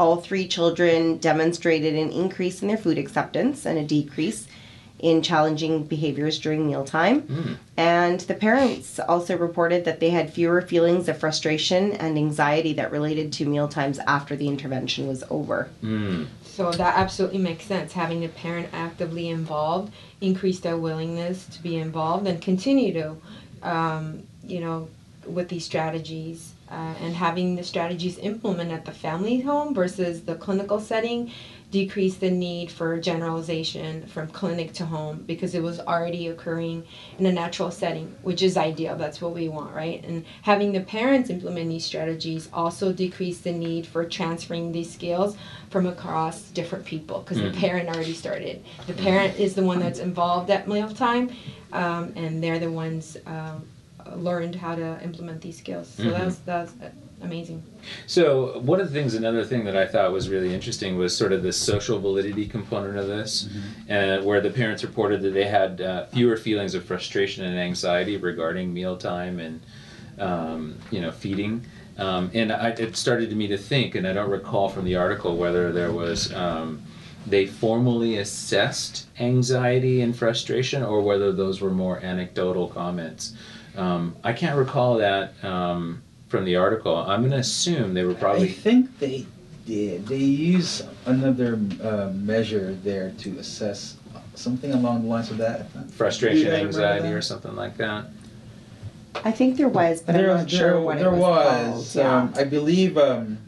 all 0.00 0.16
three 0.16 0.48
children 0.48 1.18
demonstrated 1.18 1.94
an 1.94 2.10
increase 2.10 2.62
in 2.62 2.68
their 2.68 2.78
food 2.78 2.98
acceptance 2.98 3.66
and 3.66 3.78
a 3.78 3.84
decrease 3.84 4.48
in 5.00 5.20
challenging 5.20 5.84
behaviors 5.84 6.38
during 6.38 6.66
mealtime. 6.66 7.22
Mm. 7.22 7.56
And 7.76 8.20
the 8.20 8.34
parents 8.34 8.98
also 8.98 9.36
reported 9.36 9.84
that 9.84 10.00
they 10.00 10.08
had 10.08 10.32
fewer 10.32 10.62
feelings 10.62 11.08
of 11.08 11.18
frustration 11.18 11.92
and 11.92 12.16
anxiety 12.16 12.72
that 12.74 12.90
related 12.90 13.32
to 13.34 13.44
mealtimes 13.44 13.98
after 14.06 14.34
the 14.34 14.48
intervention 14.48 15.06
was 15.06 15.22
over. 15.28 15.68
Mm. 15.82 16.28
So 16.42 16.70
that 16.70 16.96
absolutely 16.96 17.38
makes 17.38 17.66
sense. 17.66 17.92
Having 17.92 18.22
the 18.22 18.28
parent 18.28 18.68
actively 18.72 19.28
involved 19.28 19.92
increase 20.22 20.60
their 20.60 20.78
willingness 20.78 21.46
to 21.48 21.62
be 21.62 21.76
involved 21.76 22.26
and 22.26 22.40
continue 22.40 22.92
to, 22.94 23.16
um, 23.64 24.22
you 24.46 24.60
know, 24.60 24.88
with 25.26 25.48
these 25.48 25.64
strategies. 25.64 26.52
Uh, 26.70 26.94
and 27.02 27.14
having 27.14 27.54
the 27.56 27.62
strategies 27.62 28.18
implemented 28.18 28.72
at 28.72 28.84
the 28.86 28.90
family 28.90 29.38
home 29.40 29.74
versus 29.74 30.22
the 30.22 30.34
clinical 30.34 30.80
setting 30.80 31.30
decrease 31.70 32.16
the 32.16 32.30
need 32.30 32.70
for 32.70 32.98
generalization 32.98 34.06
from 34.06 34.26
clinic 34.28 34.72
to 34.72 34.86
home 34.86 35.22
because 35.26 35.54
it 35.54 35.62
was 35.62 35.78
already 35.80 36.28
occurring 36.28 36.82
in 37.18 37.26
a 37.26 37.32
natural 37.32 37.70
setting, 37.70 38.14
which 38.22 38.42
is 38.42 38.56
ideal. 38.56 38.96
That's 38.96 39.20
what 39.20 39.34
we 39.34 39.48
want, 39.48 39.74
right? 39.74 40.02
And 40.04 40.24
having 40.42 40.72
the 40.72 40.80
parents 40.80 41.30
implement 41.30 41.68
these 41.68 41.84
strategies 41.84 42.48
also 42.52 42.92
decrease 42.92 43.40
the 43.40 43.52
need 43.52 43.86
for 43.86 44.04
transferring 44.04 44.72
these 44.72 44.90
skills 44.92 45.36
from 45.70 45.86
across 45.86 46.42
different 46.50 46.84
people 46.86 47.20
because 47.20 47.38
Mhm. 47.38 47.52
the 47.52 47.60
parent 47.60 47.88
already 47.88 48.14
started. 48.14 48.64
The 48.86 48.94
parent 48.94 49.38
is 49.38 49.54
the 49.54 49.64
one 49.64 49.80
that's 49.80 49.98
involved 49.98 50.50
at 50.50 50.66
mealtime, 50.66 51.30
um, 51.74 52.12
and 52.16 52.42
they're 52.42 52.58
the 52.58 52.70
ones 52.70 53.16
um, 53.26 53.66
learned 54.16 54.54
how 54.54 54.74
to 54.74 54.98
implement 55.02 55.40
these 55.42 55.58
skills. 55.58 55.88
So 55.88 56.04
Mhm. 56.04 56.12
that's 56.12 56.36
that's 56.38 56.72
uh, 56.82 56.88
amazing. 57.22 57.62
So 58.06 58.58
one 58.60 58.80
of 58.80 58.88
the 58.90 58.94
things, 58.98 59.14
another 59.14 59.44
thing 59.44 59.64
that 59.64 59.76
I 59.76 59.86
thought 59.86 60.12
was 60.12 60.28
really 60.28 60.54
interesting 60.54 60.96
was 60.96 61.16
sort 61.16 61.32
of 61.32 61.42
the 61.42 61.52
social 61.52 61.98
validity 61.98 62.46
component 62.46 62.96
of 62.98 63.06
this, 63.08 63.48
uh, 63.90 64.18
where 64.22 64.40
the 64.40 64.50
parents 64.50 64.82
reported 64.82 65.20
that 65.22 65.30
they 65.34 65.44
had 65.44 65.80
uh, 65.80 66.06
fewer 66.06 66.36
feelings 66.36 66.74
of 66.74 66.84
frustration 66.84 67.44
and 67.44 67.58
anxiety 67.58 68.16
regarding 68.16 68.72
mealtime 68.72 69.38
and 69.40 69.60
um, 70.18 70.76
you 70.90 71.00
know 71.00 71.10
feeding. 71.10 71.64
Um, 71.96 72.30
and 72.34 72.52
I, 72.52 72.68
it 72.70 72.96
started 72.96 73.30
to 73.30 73.36
me 73.36 73.46
to 73.48 73.56
think, 73.58 73.94
and 73.94 74.06
I 74.06 74.12
don't 74.12 74.30
recall 74.30 74.68
from 74.68 74.84
the 74.84 74.96
article 74.96 75.36
whether 75.36 75.72
there 75.72 75.92
was 75.92 76.32
um, 76.32 76.82
they 77.26 77.46
formally 77.46 78.18
assessed 78.18 79.06
anxiety 79.18 80.00
and 80.02 80.14
frustration, 80.16 80.82
or 80.82 81.00
whether 81.00 81.32
those 81.32 81.60
were 81.60 81.70
more 81.70 81.98
anecdotal 82.00 82.68
comments. 82.68 83.34
Um, 83.76 84.14
I 84.22 84.32
can't 84.32 84.56
recall 84.56 84.96
that 84.98 85.32
um, 85.44 86.02
from 86.28 86.44
the 86.44 86.56
article. 86.56 86.96
I'm 86.96 87.20
going 87.20 87.32
to 87.32 87.38
assume 87.38 87.94
they 87.94 88.04
were 88.04 88.14
probably. 88.14 88.48
I 88.48 88.52
think 88.52 88.98
they 88.98 89.26
did. 89.66 90.06
They 90.06 90.18
use 90.18 90.82
another 91.06 91.58
uh, 91.82 92.10
measure 92.14 92.74
there 92.82 93.12
to 93.18 93.38
assess 93.38 93.96
something 94.34 94.72
along 94.72 95.02
the 95.02 95.08
lines 95.08 95.30
of 95.30 95.38
that. 95.38 95.66
frustration, 95.92 96.36
Do 96.36 96.44
you 96.44 96.50
guys 96.50 96.58
remember 96.58 96.78
anxiety, 96.82 97.08
that? 97.08 97.14
or 97.14 97.22
something 97.22 97.56
like 97.56 97.76
that. 97.78 98.06
I 99.24 99.30
think 99.30 99.56
there 99.56 99.68
was, 99.68 100.02
but 100.02 100.16
I'm 100.16 100.26
not 100.26 100.50
sure 100.50 100.80
what 100.80 100.98
there 100.98 101.08
it 101.14 101.16
was. 101.18 101.20
was. 101.20 101.92
called. 101.94 102.04
Yeah. 102.04 102.16
Um, 102.16 102.34
I 102.36 102.44
believe, 102.44 102.98
um, 102.98 103.38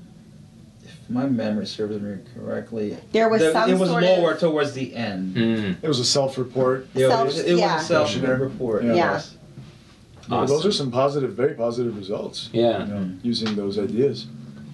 if 1.09 1.11
my 1.15 1.27
memory 1.27 1.67
serves 1.67 2.01
me 2.01 2.17
correctly, 2.35 2.97
There 3.13 3.29
was 3.29 3.41
the- 3.41 3.53
some 3.53 3.71
it 3.71 3.79
was 3.79 3.91
sort 3.91 4.03
lower 4.03 4.33
of- 4.33 4.41
towards 4.41 4.73
the 4.73 4.95
end. 4.95 5.37
Mm. 5.37 5.77
It 5.83 5.89
was 5.89 6.01
a 6.01 6.05
self-report. 6.05 6.89
Yeah, 6.95 7.09
Self- 7.09 7.21
it 7.21 7.27
was, 7.27 7.39
it 7.39 7.57
yeah. 7.59 7.75
was 7.77 7.85
a 7.85 7.87
self 7.87 8.03
Questionnaire. 8.09 8.37
report. 8.39 8.85
Yeah. 8.85 8.89
Yeah. 8.95 9.13
yes. 9.13 9.33
Well, 10.29 10.45
those 10.47 10.67
are 10.67 10.73
some 10.73 10.91
positive, 10.91 11.33
very 11.35 11.55
positive 11.55 11.97
results. 11.97 12.51
Yeah, 12.53 12.81
You 12.85 12.87
know, 12.95 13.11
using 13.23 13.55
those 13.55 13.79
ideas. 13.79 14.27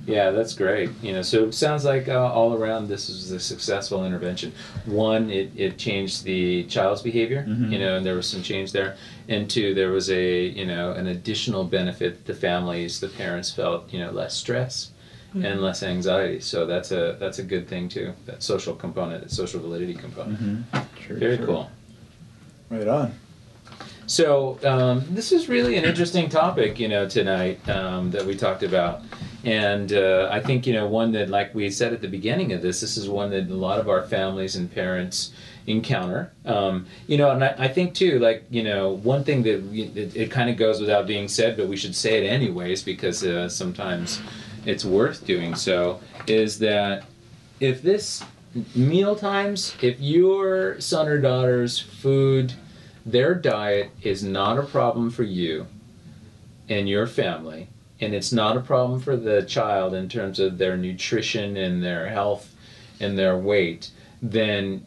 yeah, 0.07 0.31
that's 0.31 0.55
great. 0.55 0.89
You 1.03 1.13
know, 1.13 1.21
so 1.21 1.45
it 1.45 1.53
sounds 1.53 1.85
like 1.85 2.09
uh, 2.09 2.19
all 2.33 2.55
around 2.55 2.89
this 2.89 3.11
is 3.11 3.31
a 3.33 3.39
successful 3.39 4.07
intervention. 4.07 4.53
One, 4.87 5.29
it, 5.31 5.51
it 5.55 5.77
changed 5.77 6.25
the 6.25 6.65
child's 6.65 7.03
behavior, 7.03 7.45
Mhm. 7.47 7.71
you 7.71 7.79
know, 7.79 7.97
and 7.97 8.07
there 8.07 8.15
was 8.15 8.27
some 8.27 8.43
change 8.43 8.73
there. 8.73 8.97
And 9.29 9.49
two, 9.51 9.75
there 9.75 9.91
was 9.91 10.09
a 10.11 10.47
you 10.47 10.65
know 10.65 10.93
an 10.93 11.07
additional 11.09 11.65
benefit. 11.65 12.25
The 12.25 12.35
families, 12.35 13.01
the 13.01 13.09
parents 13.09 13.51
felt 13.53 13.93
you 13.93 13.99
know 14.01 14.11
less 14.11 14.33
stress 14.35 14.89
and 15.35 15.63
less 15.63 15.83
anxiety. 15.83 16.41
So 16.41 16.67
that's 16.67 16.91
a 16.91 17.17
that's 17.19 17.39
a 17.39 17.43
good 17.43 17.69
thing 17.69 17.89
too. 17.89 18.13
That 18.27 18.43
social 18.43 18.75
component, 18.75 19.23
that 19.23 19.31
social 19.31 19.61
validity 19.61 19.95
component. 19.95 20.41
Mm-hmm. 20.41 21.03
Sure, 21.03 21.17
Very 21.17 21.37
sure. 21.37 21.47
cool. 21.47 21.71
Right 22.71 22.89
on. 22.89 23.15
So 24.07 24.59
um, 24.65 25.05
this 25.11 25.33
is 25.33 25.49
really 25.49 25.77
an 25.77 25.85
interesting 25.85 26.29
topic, 26.29 26.79
you 26.79 26.89
know, 26.89 27.09
tonight 27.09 27.67
um, 27.69 28.11
that 28.11 28.27
we 28.27 28.37
talked 28.37 28.63
about, 28.63 29.03
and 29.45 29.93
uh, 29.93 30.29
I 30.31 30.41
think 30.41 30.67
you 30.67 30.73
know 30.73 30.87
one 30.87 31.13
that, 31.13 31.31
like 31.31 31.55
we 31.55 31.71
said 31.71 31.93
at 31.93 32.01
the 32.01 32.09
beginning 32.09 32.53
of 32.53 32.63
this, 32.63 32.81
this 32.81 32.97
is 32.97 33.09
one 33.09 33.31
that 33.31 33.49
a 33.49 33.55
lot 33.55 33.79
of 33.79 33.89
our 33.89 34.03
families 34.03 34.57
and 34.57 34.73
parents 34.73 35.33
encounter. 35.67 36.33
Um, 36.45 36.87
you 37.07 37.17
know, 37.17 37.31
and 37.31 37.45
I, 37.45 37.55
I 37.59 37.69
think 37.69 37.95
too, 37.95 38.19
like 38.19 38.45
you 38.51 38.63
know, 38.63 38.91
one 38.91 39.25
thing 39.25 39.45
that 39.45 39.63
we, 39.63 39.83
it, 39.83 40.17
it 40.17 40.31
kind 40.31 40.51
of 40.51 40.57
goes 40.57 40.81
without 40.81 41.07
being 41.07 41.29
said, 41.29 41.57
but 41.57 41.69
we 41.69 41.77
should 41.77 41.95
say 41.95 42.25
it 42.25 42.29
anyways 42.29 42.83
because 42.83 43.25
uh, 43.25 43.49
sometimes 43.49 44.21
it's 44.65 44.85
worth 44.85 45.27
doing 45.27 45.55
so. 45.55 46.01
Is 46.27 46.59
that 46.61 47.05
if 47.61 47.83
this 47.83 48.25
meal 48.75 49.17
times, 49.17 49.75
if 49.81 49.99
your 50.01 50.81
son 50.81 51.09
or 51.09 51.19
daughter's 51.19 51.79
food 51.79 52.55
their 53.05 53.35
diet 53.35 53.91
is 54.03 54.23
not 54.23 54.59
a 54.59 54.63
problem 54.63 55.11
for 55.11 55.25
you 55.25 55.67
and 56.69 56.89
your 56.89 57.07
family, 57.07 57.69
and 58.01 58.15
it's 58.15 58.33
not 58.33 58.57
a 58.57 58.61
problem 58.61 59.01
for 59.01 59.17
the 59.17 59.43
child 59.43 59.95
in 59.95 60.09
terms 60.09 60.39
of 60.39 60.59
their 60.59 60.77
nutrition 60.77 61.57
and 61.57 61.83
their 61.83 62.09
health 62.09 62.55
and 63.01 63.19
their 63.19 63.37
weight, 63.37 63.91
then 64.21 64.85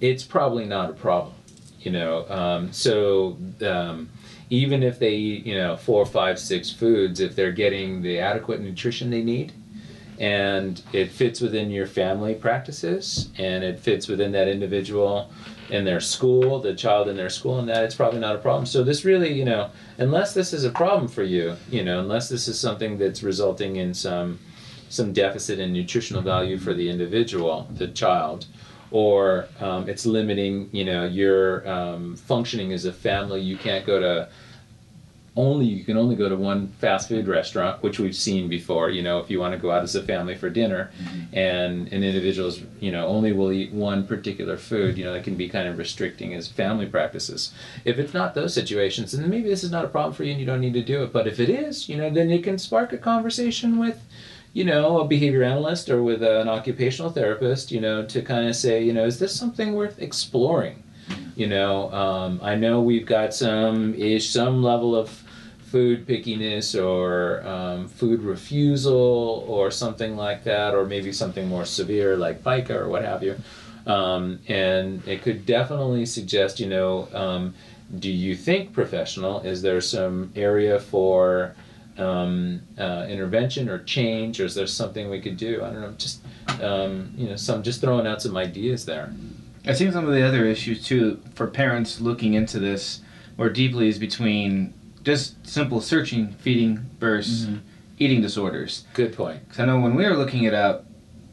it's 0.00 0.22
probably 0.22 0.66
not 0.66 0.90
a 0.90 0.94
problem. 0.94 1.34
You 1.80 1.92
know, 1.92 2.28
um, 2.28 2.72
so 2.72 3.38
um, 3.64 4.10
even 4.50 4.82
if 4.82 4.98
they 4.98 5.14
eat, 5.14 5.46
you 5.46 5.56
know, 5.56 5.76
four, 5.76 6.06
five, 6.06 6.38
six 6.38 6.70
foods, 6.70 7.20
if 7.20 7.34
they're 7.34 7.52
getting 7.52 8.02
the 8.02 8.18
adequate 8.18 8.60
nutrition 8.60 9.10
they 9.10 9.22
need, 9.22 9.52
and 10.18 10.82
it 10.92 11.10
fits 11.10 11.40
within 11.40 11.70
your 11.70 11.86
family 11.86 12.34
practices, 12.34 13.30
and 13.38 13.62
it 13.64 13.78
fits 13.78 14.08
within 14.08 14.32
that 14.32 14.48
individual 14.48 15.30
in 15.68 15.84
their 15.84 16.00
school, 16.00 16.60
the 16.60 16.74
child 16.74 17.08
in 17.08 17.16
their 17.16 17.28
school, 17.28 17.58
and 17.58 17.68
that 17.68 17.82
it's 17.82 17.94
probably 17.94 18.20
not 18.20 18.36
a 18.36 18.38
problem. 18.38 18.66
So 18.66 18.82
this 18.82 19.04
really, 19.04 19.32
you 19.32 19.44
know, 19.44 19.70
unless 19.98 20.32
this 20.32 20.52
is 20.52 20.64
a 20.64 20.70
problem 20.70 21.08
for 21.08 21.24
you, 21.24 21.56
you 21.70 21.84
know, 21.84 22.00
unless 22.00 22.28
this 22.28 22.48
is 22.48 22.58
something 22.58 22.98
that's 22.98 23.22
resulting 23.22 23.76
in 23.76 23.92
some 23.94 24.38
some 24.88 25.12
deficit 25.12 25.58
in 25.58 25.72
nutritional 25.72 26.22
value 26.22 26.56
for 26.56 26.72
the 26.72 26.88
individual, 26.88 27.68
the 27.72 27.88
child, 27.88 28.46
or 28.90 29.48
um, 29.60 29.88
it's 29.88 30.06
limiting, 30.06 30.68
you 30.72 30.84
know, 30.84 31.04
your 31.06 31.68
um, 31.68 32.16
functioning 32.16 32.72
as 32.72 32.84
a 32.84 32.92
family. 32.92 33.40
You 33.40 33.56
can't 33.56 33.84
go 33.86 34.00
to 34.00 34.28
only 35.36 35.66
you 35.66 35.84
can 35.84 35.98
only 35.98 36.16
go 36.16 36.28
to 36.28 36.36
one 36.36 36.68
fast 36.80 37.08
food 37.08 37.28
restaurant, 37.28 37.82
which 37.82 37.98
we've 37.98 38.16
seen 38.16 38.48
before. 38.48 38.88
You 38.90 39.02
know, 39.02 39.18
if 39.18 39.30
you 39.30 39.38
want 39.38 39.52
to 39.52 39.58
go 39.58 39.70
out 39.70 39.82
as 39.82 39.94
a 39.94 40.02
family 40.02 40.34
for 40.34 40.48
dinner, 40.48 40.90
and 41.32 41.92
an 41.92 42.02
individual's 42.02 42.62
you 42.80 42.90
know 42.90 43.06
only 43.06 43.32
will 43.32 43.52
eat 43.52 43.72
one 43.72 44.06
particular 44.06 44.56
food, 44.56 44.96
you 44.96 45.04
know, 45.04 45.12
that 45.12 45.24
can 45.24 45.34
be 45.34 45.48
kind 45.48 45.68
of 45.68 45.78
restricting 45.78 46.34
as 46.34 46.48
family 46.48 46.86
practices. 46.86 47.52
If 47.84 47.98
it's 47.98 48.14
not 48.14 48.34
those 48.34 48.54
situations, 48.54 49.12
then 49.12 49.28
maybe 49.28 49.48
this 49.48 49.62
is 49.62 49.70
not 49.70 49.84
a 49.84 49.88
problem 49.88 50.14
for 50.14 50.24
you, 50.24 50.32
and 50.32 50.40
you 50.40 50.46
don't 50.46 50.60
need 50.60 50.74
to 50.74 50.82
do 50.82 51.02
it. 51.02 51.12
But 51.12 51.26
if 51.26 51.38
it 51.38 51.50
is, 51.50 51.88
you 51.88 51.96
know, 51.96 52.08
then 52.08 52.30
it 52.30 52.42
can 52.42 52.58
spark 52.58 52.92
a 52.92 52.98
conversation 52.98 53.78
with. 53.78 54.02
You 54.56 54.64
know, 54.64 55.00
a 55.00 55.04
behavior 55.04 55.42
analyst 55.42 55.90
or 55.90 56.02
with 56.02 56.22
an 56.22 56.48
occupational 56.48 57.10
therapist, 57.10 57.70
you 57.70 57.78
know, 57.78 58.06
to 58.06 58.22
kind 58.22 58.48
of 58.48 58.56
say, 58.56 58.82
you 58.82 58.94
know, 58.94 59.04
is 59.04 59.18
this 59.18 59.38
something 59.38 59.74
worth 59.74 60.00
exploring? 60.00 60.82
You 61.34 61.46
know, 61.46 61.92
um, 61.92 62.40
I 62.42 62.54
know 62.54 62.80
we've 62.80 63.04
got 63.04 63.34
some 63.34 63.94
ish, 63.96 64.30
some 64.30 64.62
level 64.62 64.96
of 64.96 65.10
food 65.58 66.06
pickiness 66.06 66.74
or 66.74 67.46
um, 67.46 67.86
food 67.86 68.22
refusal 68.22 69.44
or 69.46 69.70
something 69.70 70.16
like 70.16 70.44
that, 70.44 70.74
or 70.74 70.86
maybe 70.86 71.12
something 71.12 71.46
more 71.46 71.66
severe 71.66 72.16
like 72.16 72.42
pica 72.42 72.78
or 72.78 72.88
what 72.88 73.04
have 73.04 73.22
you. 73.22 73.36
Um, 73.86 74.38
and 74.48 75.06
it 75.06 75.20
could 75.20 75.44
definitely 75.44 76.06
suggest, 76.06 76.60
you 76.60 76.66
know, 76.70 77.08
um, 77.12 77.52
do 77.98 78.10
you 78.10 78.34
think 78.34 78.72
professional? 78.72 79.40
Is 79.40 79.60
there 79.60 79.82
some 79.82 80.32
area 80.34 80.80
for 80.80 81.54
um, 81.98 82.60
uh, 82.78 83.06
intervention 83.08 83.68
or 83.68 83.78
change, 83.84 84.40
or 84.40 84.44
is 84.44 84.54
there 84.54 84.66
something 84.66 85.08
we 85.10 85.20
could 85.20 85.36
do? 85.36 85.62
I 85.62 85.70
don't 85.70 85.80
know, 85.80 85.92
just 85.92 86.20
um, 86.62 87.12
you 87.16 87.28
know, 87.28 87.36
some 87.36 87.62
just 87.62 87.80
throwing 87.80 88.06
out 88.06 88.22
some 88.22 88.36
ideas 88.36 88.84
there. 88.84 89.12
I 89.66 89.74
think 89.74 89.92
some 89.92 90.06
of 90.06 90.14
the 90.14 90.22
other 90.22 90.44
issues 90.44 90.84
too 90.84 91.20
for 91.34 91.46
parents 91.46 92.00
looking 92.00 92.34
into 92.34 92.58
this 92.58 93.00
more 93.36 93.48
deeply 93.48 93.88
is 93.88 93.98
between 93.98 94.72
just 95.02 95.46
simple 95.46 95.80
searching 95.80 96.32
feeding 96.34 96.86
versus 97.00 97.46
Mhm. 97.46 97.58
eating 97.98 98.20
disorders. 98.20 98.84
Good 98.94 99.14
point. 99.14 99.40
Because 99.44 99.60
I 99.60 99.64
know 99.66 99.80
when 99.80 99.94
we 99.94 100.04
were 100.04 100.16
looking 100.16 100.44
it 100.44 100.54
up, 100.54 100.86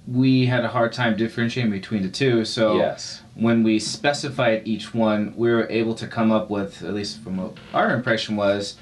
we 0.07 0.47
had 0.47 0.65
a 0.65 0.67
hard 0.67 0.91
time 0.91 1.15
differentiating 1.15 1.71
between 1.71 2.01
the 2.03 2.09
two. 2.09 2.43
So 2.43 2.77
yes. 2.77 3.21
when 3.35 3.63
we 3.63 3.79
specified 3.79 4.63
each 4.65 4.93
one, 4.93 5.33
we 5.35 5.49
were 5.49 5.67
able 5.69 5.95
to 5.95 6.07
come 6.07 6.31
up 6.31 6.49
with, 6.49 6.83
at 6.83 6.93
least 6.93 7.21
from 7.23 7.37
what 7.37 7.53
our 7.73 7.93
impression 7.93 8.35
was, 8.35 8.75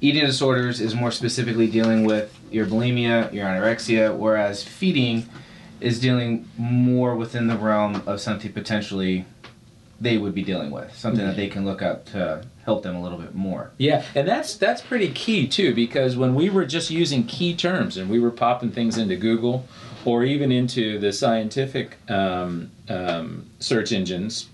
eating 0.00 0.24
disorders 0.24 0.80
is 0.80 0.94
more 0.94 1.10
specifically 1.10 1.66
dealing 1.66 2.04
with 2.04 2.38
your 2.50 2.66
bulimia, 2.66 3.32
your 3.32 3.46
anorexia, 3.46 4.16
whereas 4.16 4.62
feeding 4.62 5.28
is 5.80 6.00
dealing 6.00 6.48
more 6.56 7.14
within 7.14 7.46
the 7.46 7.56
realm 7.56 8.02
of 8.06 8.20
something 8.20 8.52
potentially 8.52 9.24
they 10.00 10.16
would 10.16 10.34
be 10.34 10.42
dealing 10.42 10.70
with, 10.70 10.94
something 10.94 11.26
that 11.26 11.36
they 11.36 11.48
can 11.48 11.64
look 11.64 11.82
up 11.82 12.04
to 12.06 12.44
help 12.64 12.82
them 12.82 12.94
a 12.94 13.02
little 13.02 13.18
bit 13.18 13.34
more. 13.34 13.72
Yeah, 13.78 14.04
and 14.14 14.28
that's 14.28 14.56
that's 14.56 14.80
pretty 14.80 15.10
key 15.10 15.48
too 15.48 15.74
because 15.74 16.16
when 16.16 16.34
we 16.34 16.50
were 16.50 16.64
just 16.64 16.90
using 16.90 17.24
key 17.24 17.54
terms 17.56 17.96
and 17.96 18.08
we 18.08 18.20
were 18.20 18.30
popping 18.30 18.70
things 18.70 18.96
into 18.96 19.16
Google 19.16 19.66
or 20.04 20.24
even 20.24 20.52
into 20.52 20.98
the 21.00 21.12
scientific 21.12 21.96
um, 22.08 22.70
um, 22.88 23.46
search 23.58 23.92
engines, 23.92 24.48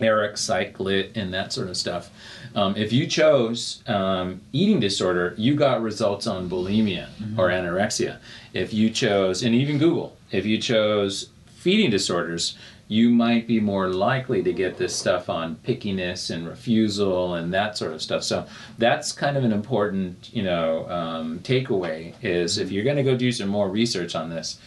ERIC, 0.00 0.34
PsycLIT, 0.34 1.10
and 1.14 1.34
that 1.34 1.52
sort 1.52 1.68
of 1.68 1.76
stuff. 1.76 2.10
Um, 2.54 2.76
if 2.76 2.92
you 2.92 3.06
chose 3.06 3.82
um, 3.86 4.40
eating 4.52 4.78
disorder, 4.78 5.34
you 5.36 5.56
got 5.56 5.82
results 5.82 6.26
on 6.26 6.48
bulimia 6.48 7.08
or 7.36 7.48
anorexia. 7.48 8.18
If 8.52 8.72
you 8.72 8.90
chose, 8.90 9.42
and 9.42 9.54
even 9.54 9.78
Google, 9.78 10.16
if 10.30 10.46
you 10.46 10.58
chose 10.58 11.30
feeding 11.56 11.90
disorders, 11.90 12.56
you 12.86 13.08
might 13.10 13.46
be 13.46 13.58
more 13.60 13.88
likely 13.88 14.42
to 14.42 14.52
get 14.52 14.76
this 14.76 14.94
stuff 14.94 15.28
on 15.28 15.56
pickiness 15.66 16.30
and 16.30 16.46
refusal 16.46 17.34
and 17.34 17.52
that 17.52 17.76
sort 17.76 17.92
of 17.92 18.02
stuff. 18.02 18.22
So 18.22 18.46
that's 18.78 19.10
kind 19.10 19.36
of 19.36 19.42
an 19.42 19.52
important, 19.52 20.30
you 20.32 20.42
know, 20.42 20.88
um, 20.88 21.40
takeaway 21.40 22.14
is 22.22 22.58
if 22.58 22.70
you're 22.70 22.84
going 22.84 22.98
to 22.98 23.02
go 23.02 23.16
do 23.16 23.32
some 23.32 23.48
more 23.48 23.68
research 23.68 24.14
on 24.14 24.30
this, 24.30 24.60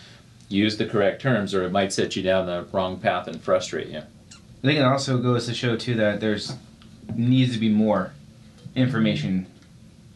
use 0.49 0.77
the 0.77 0.85
correct 0.85 1.21
terms, 1.21 1.53
or 1.53 1.63
it 1.63 1.71
might 1.71 1.93
set 1.93 2.15
you 2.15 2.23
down 2.23 2.47
the 2.47 2.65
wrong 2.71 2.99
path 2.99 3.27
and 3.27 3.41
frustrate 3.41 3.87
you. 3.87 3.99
I 3.99 4.61
think 4.61 4.79
it 4.79 4.83
also 4.83 5.19
goes 5.19 5.45
to 5.45 5.53
show 5.53 5.77
too 5.77 5.95
that 5.95 6.19
there's 6.19 6.53
needs 7.15 7.53
to 7.53 7.59
be 7.59 7.69
more 7.69 8.11
information, 8.75 9.47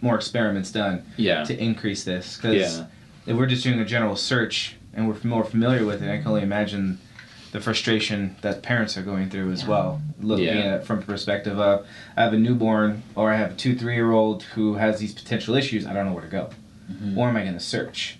more 0.01 0.15
experiments 0.15 0.71
done 0.71 1.03
Yeah. 1.17 1.43
to 1.43 1.57
increase 1.61 2.03
this. 2.03 2.37
Because 2.37 2.77
Yeah. 2.79 2.85
if 3.25 3.37
we're 3.37 3.45
just 3.47 3.63
doing 3.63 3.79
a 3.79 3.85
general 3.85 4.15
search 4.15 4.75
and 4.93 5.07
we're 5.07 5.15
more 5.23 5.43
familiar 5.43 5.85
with 5.85 6.01
it, 6.03 6.09
I 6.11 6.17
can 6.17 6.27
only 6.27 6.41
imagine 6.43 6.99
the 7.51 7.59
frustration 7.59 8.35
that 8.41 8.61
parents 8.63 8.97
are 8.97 9.01
going 9.01 9.29
through 9.29 9.51
as 9.51 9.65
well. 9.65 10.01
Looking 10.21 10.45
Yeah. 10.45 10.53
at 10.59 10.73
it 10.81 10.85
from 10.85 11.01
the 11.01 11.05
perspective 11.05 11.59
of 11.59 11.85
I 12.15 12.23
have 12.23 12.33
a 12.33 12.37
newborn 12.37 13.03
or 13.15 13.31
I 13.31 13.35
have 13.37 13.51
a 13.51 13.55
two, 13.55 13.75
three 13.75 13.95
year 13.95 14.11
old 14.11 14.43
who 14.55 14.75
has 14.75 14.99
these 14.99 15.13
potential 15.13 15.55
issues, 15.55 15.85
I 15.85 15.93
don't 15.93 16.05
know 16.05 16.13
where 16.13 16.23
to 16.23 16.29
go. 16.29 16.49
Mm-hmm. 16.91 17.17
Or 17.17 17.27
am 17.29 17.35
I 17.35 17.41
going 17.41 17.53
to 17.53 17.59
search? 17.59 18.17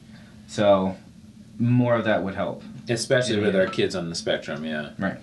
So 0.47 0.97
more 1.59 1.95
of 1.95 2.03
that 2.05 2.23
would 2.23 2.35
help. 2.35 2.63
Especially 2.89 3.39
with 3.39 3.55
our 3.55 3.67
kids 3.67 3.95
on 3.95 4.09
the 4.09 4.15
spectrum, 4.15 4.65
yeah. 4.65 4.89
Right. 4.97 5.17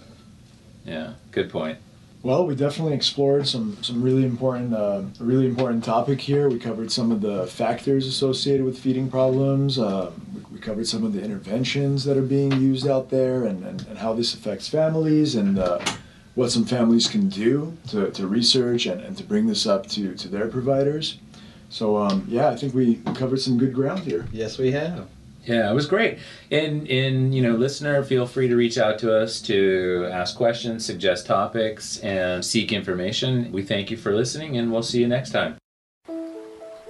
Yeah, 0.87 1.15
good 1.33 1.51
point. 1.51 1.79
Well, 2.23 2.47
we 2.47 2.57
definitely 2.57 2.95
explored 2.95 3.47
some 3.47 3.77
some 3.83 4.03
really 4.03 4.25
important 4.25 4.75
uh, 4.75 5.03
really 5.21 5.47
important 5.47 5.85
topic 5.85 6.21
here. 6.21 6.49
We 6.49 6.59
covered 6.59 6.91
some 6.91 7.13
of 7.13 7.21
the 7.21 7.47
factors 7.47 8.07
associated 8.07 8.67
with 8.67 8.79
feeding 8.79 9.09
problems. 9.09 9.79
Um, 9.79 10.21
we, 10.35 10.57
we 10.57 10.59
covered 10.59 10.87
some 10.87 11.05
of 11.05 11.13
the 11.13 11.23
interventions 11.23 12.05
that 12.05 12.17
are 12.17 12.23
being 12.23 12.53
used 12.53 12.89
out 12.89 13.11
there, 13.11 13.45
and, 13.45 13.65
and, 13.65 13.87
and 13.87 13.99
how 13.99 14.15
this 14.15 14.35
affects 14.35 14.69
families, 14.69 15.37
and 15.37 15.59
uh, 15.59 15.79
what 16.35 16.51
some 16.51 16.65
families 16.65 17.09
can 17.09 17.29
do 17.29 17.77
to, 17.89 18.11
to 18.13 18.27
research 18.27 18.87
and, 18.87 19.01
and 19.01 19.17
to 19.17 19.25
bring 19.25 19.47
this 19.47 19.67
up 19.67 19.89
to, 19.89 20.15
to 20.15 20.29
their 20.29 20.47
providers. 20.47 21.19
So 21.69 21.97
um, 21.97 22.27
yeah, 22.29 22.49
I 22.49 22.57
think 22.57 22.75
we 22.75 22.97
covered 23.15 23.41
some 23.41 23.59
good 23.59 23.75
ground 23.75 24.01
here. 24.01 24.27
Yes, 24.33 24.57
we 24.57 24.71
have. 24.71 25.09
Yeah, 25.49 25.71
it 25.71 25.75
was 25.75 25.87
great. 25.87 26.19
And 26.51 26.87
and 26.91 27.35
you 27.35 27.43
know, 27.43 27.57
listener, 27.57 28.05
feel 28.05 28.27
free 28.27 28.49
to 28.49 28.57
reach 28.57 28.77
out 28.77 28.99
to 28.99 29.17
us 29.17 29.41
to 29.43 30.07
ask 30.13 30.37
questions, 30.37 30.85
suggest 30.85 31.27
topics, 31.27 31.99
and 32.01 32.45
seek 32.45 32.71
information. 32.71 33.51
We 33.51 33.63
thank 33.63 33.91
you 33.91 33.97
for 33.97 34.15
listening, 34.15 34.59
and 34.59 34.71
we'll 34.71 34.83
see 34.83 35.01
you 35.01 35.09
next 35.09 35.31
time. 35.31 35.57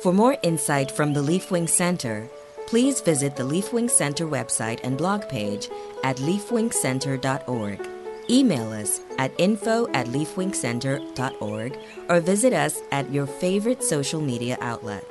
For 0.02 0.12
more 0.12 0.36
insight 0.42 0.90
from 0.90 1.12
the 1.12 1.22
Leafwing 1.22 1.68
Center, 1.68 2.28
please 2.66 3.00
visit 3.00 3.36
the 3.36 3.44
Leafwing 3.44 3.88
Center 3.88 4.26
website 4.26 4.80
and 4.82 4.98
blog 4.98 5.28
page 5.28 5.68
at 6.02 6.16
leafwingcenter.org. 6.16 7.88
Email 8.30 8.72
us 8.72 9.00
at 9.18 9.32
info 9.38 9.86
at 9.94 10.06
leafwingcenter.org 10.08 11.78
or 12.08 12.20
visit 12.20 12.52
us 12.52 12.80
at 12.90 13.10
your 13.12 13.26
favorite 13.26 13.82
social 13.82 14.20
media 14.20 14.58
outlet. 14.60 15.04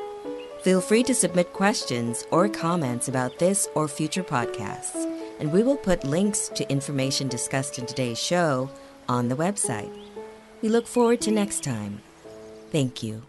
Feel 0.68 0.82
free 0.82 1.03
to 1.03 1.15
submit 1.15 1.53
questions 1.53 2.26
or 2.30 2.49
comments 2.49 3.07
about 3.07 3.39
this 3.39 3.70
or 3.74 3.88
future 3.88 4.22
podcasts, 4.22 4.97
and 5.39 5.53
we 5.53 5.63
will 5.63 5.78
put 5.78 6.03
links 6.03 6.49
to 6.49 6.70
information 6.70 7.30
discussed 7.30 7.80
in 7.80 7.86
today's 7.86 8.20
show 8.20 8.70
on 9.07 9.30
the 9.30 9.36
website. 9.38 9.97
We 10.61 10.68
look 10.68 10.86
forward 10.86 11.22
to 11.22 11.32
next 11.32 11.63
time. 11.63 12.01
Thank 12.70 13.01
you. 13.01 13.24